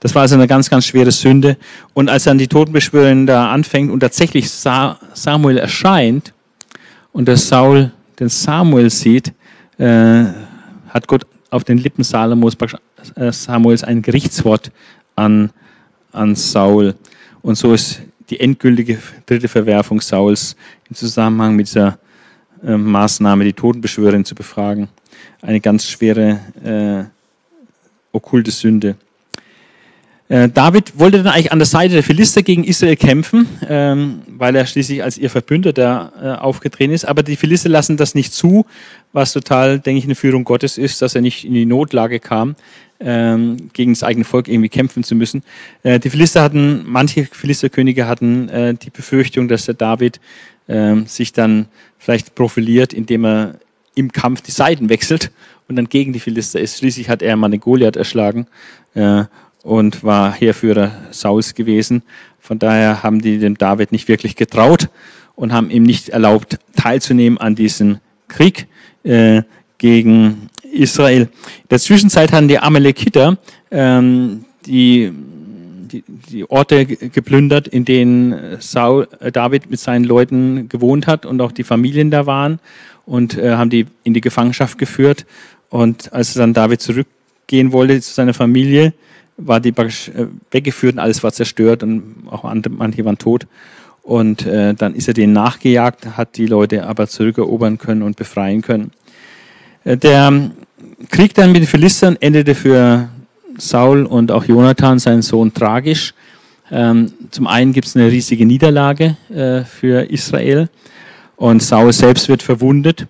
[0.00, 1.56] Das war also eine ganz, ganz schwere Sünde.
[1.94, 6.32] Und als dann die Totenbeschwörerin da anfängt und tatsächlich Samuel erscheint
[7.12, 9.32] und der Saul den Samuel sieht,
[9.78, 10.24] äh,
[10.88, 12.56] hat Gott auf den Lippen Salomos,
[13.16, 14.70] äh, Samuels ein Gerichtswort
[15.16, 15.50] an,
[16.12, 16.94] an Saul.
[17.42, 20.56] Und so ist die endgültige dritte Verwerfung Sauls
[20.88, 21.98] im Zusammenhang mit dieser
[22.62, 24.88] äh, Maßnahme, die Totenbeschwörerin zu befragen,
[25.42, 27.04] eine ganz schwere äh,
[28.12, 28.96] okkulte Sünde.
[30.30, 34.54] Äh, David wollte dann eigentlich an der Seite der Philister gegen Israel kämpfen, ähm, weil
[34.54, 37.04] er schließlich als ihr Verbündeter äh, aufgetreten ist.
[37.04, 38.64] Aber die Philister lassen das nicht zu,
[39.12, 42.54] was total, denke ich, eine Führung Gottes ist, dass er nicht in die Notlage kam,
[43.00, 45.42] ähm, gegen das eigene Volk irgendwie kämpfen zu müssen.
[45.82, 50.20] Äh, die Philister hatten, manche Philisterkönige hatten die Befürchtung, dass der David
[50.68, 51.66] ähm, sich dann
[51.98, 53.54] vielleicht profiliert, indem er
[53.96, 55.32] im Kampf die Seiten wechselt
[55.66, 56.78] und dann gegen die Philister ist.
[56.78, 58.46] Schließlich hat er mal den Goliath erschlagen
[59.62, 62.02] und war Heerführer Sauls gewesen.
[62.40, 64.88] Von daher haben die dem David nicht wirklich getraut
[65.36, 68.66] und haben ihm nicht erlaubt, teilzunehmen an diesem Krieg
[69.04, 69.42] äh,
[69.78, 71.22] gegen Israel.
[71.22, 73.38] In der Zwischenzeit hatten die Amalekiter
[73.70, 75.12] ähm, die,
[75.90, 81.40] die, die, Orte geplündert, in denen Saul, äh, David mit seinen Leuten gewohnt hat und
[81.40, 82.60] auch die Familien da waren
[83.06, 85.26] und äh, haben die in die Gefangenschaft geführt.
[85.68, 88.92] Und als dann David zurückgehen wollte zu seiner Familie,
[89.46, 93.46] war die praktisch äh, weggeführt und alles war zerstört und auch manche waren tot.
[94.02, 98.62] Und äh, dann ist er denen nachgejagt, hat die Leute aber zurückerobern können und befreien
[98.62, 98.92] können.
[99.84, 100.50] Äh, der
[101.10, 103.08] Krieg dann mit den Philistern endete für
[103.58, 106.14] Saul und auch Jonathan, seinen Sohn, tragisch.
[106.70, 110.68] Ähm, zum einen gibt es eine riesige Niederlage äh, für Israel
[111.36, 113.06] und Saul selbst wird verwundet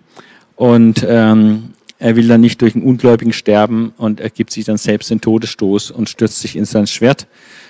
[0.57, 1.70] und ähm,
[2.01, 5.20] er will dann nicht durch einen Ungläubigen sterben und er gibt sich dann selbst den
[5.20, 7.27] Todesstoß und stürzt sich in sein Schwert.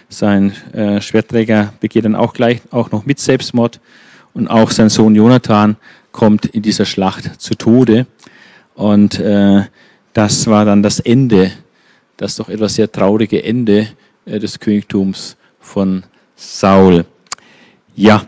[0.09, 3.81] Sein äh, Schwertträger begeht dann auch gleich auch noch mit Selbstmord
[4.33, 5.77] und auch sein Sohn Jonathan
[6.13, 8.07] kommt in dieser Schlacht zu Tode.
[8.75, 9.65] Und äh,
[10.13, 11.51] das war dann das Ende,
[12.17, 13.89] das doch etwas sehr traurige Ende
[14.27, 16.05] äh, des Königtums von
[16.37, 17.05] Saul.
[17.97, 18.23] Ja,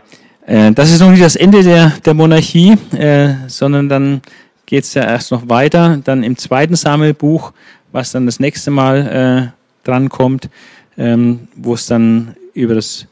[0.45, 4.21] äh, das ist noch nicht das Ende der, der Monarchie, äh, sondern dann
[4.65, 5.99] geht es ja erst noch weiter.
[6.03, 7.53] Dann im zweiten Samuelbuch,
[7.91, 10.49] was dann das nächste Mal äh, drankommt,
[10.97, 13.07] ähm, wo es dann über das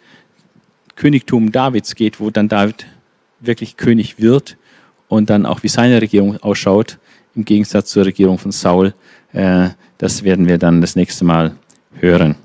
[0.96, 2.86] Königtum Davids geht, wo dann David
[3.40, 4.58] wirklich König wird
[5.08, 7.00] und dann auch wie seine Regierung ausschaut,
[7.36, 8.94] im Gegensatz zur Regierung von Saul.
[9.34, 11.56] Äh, das werden wir dann das nächste Mal
[12.00, 12.36] hören.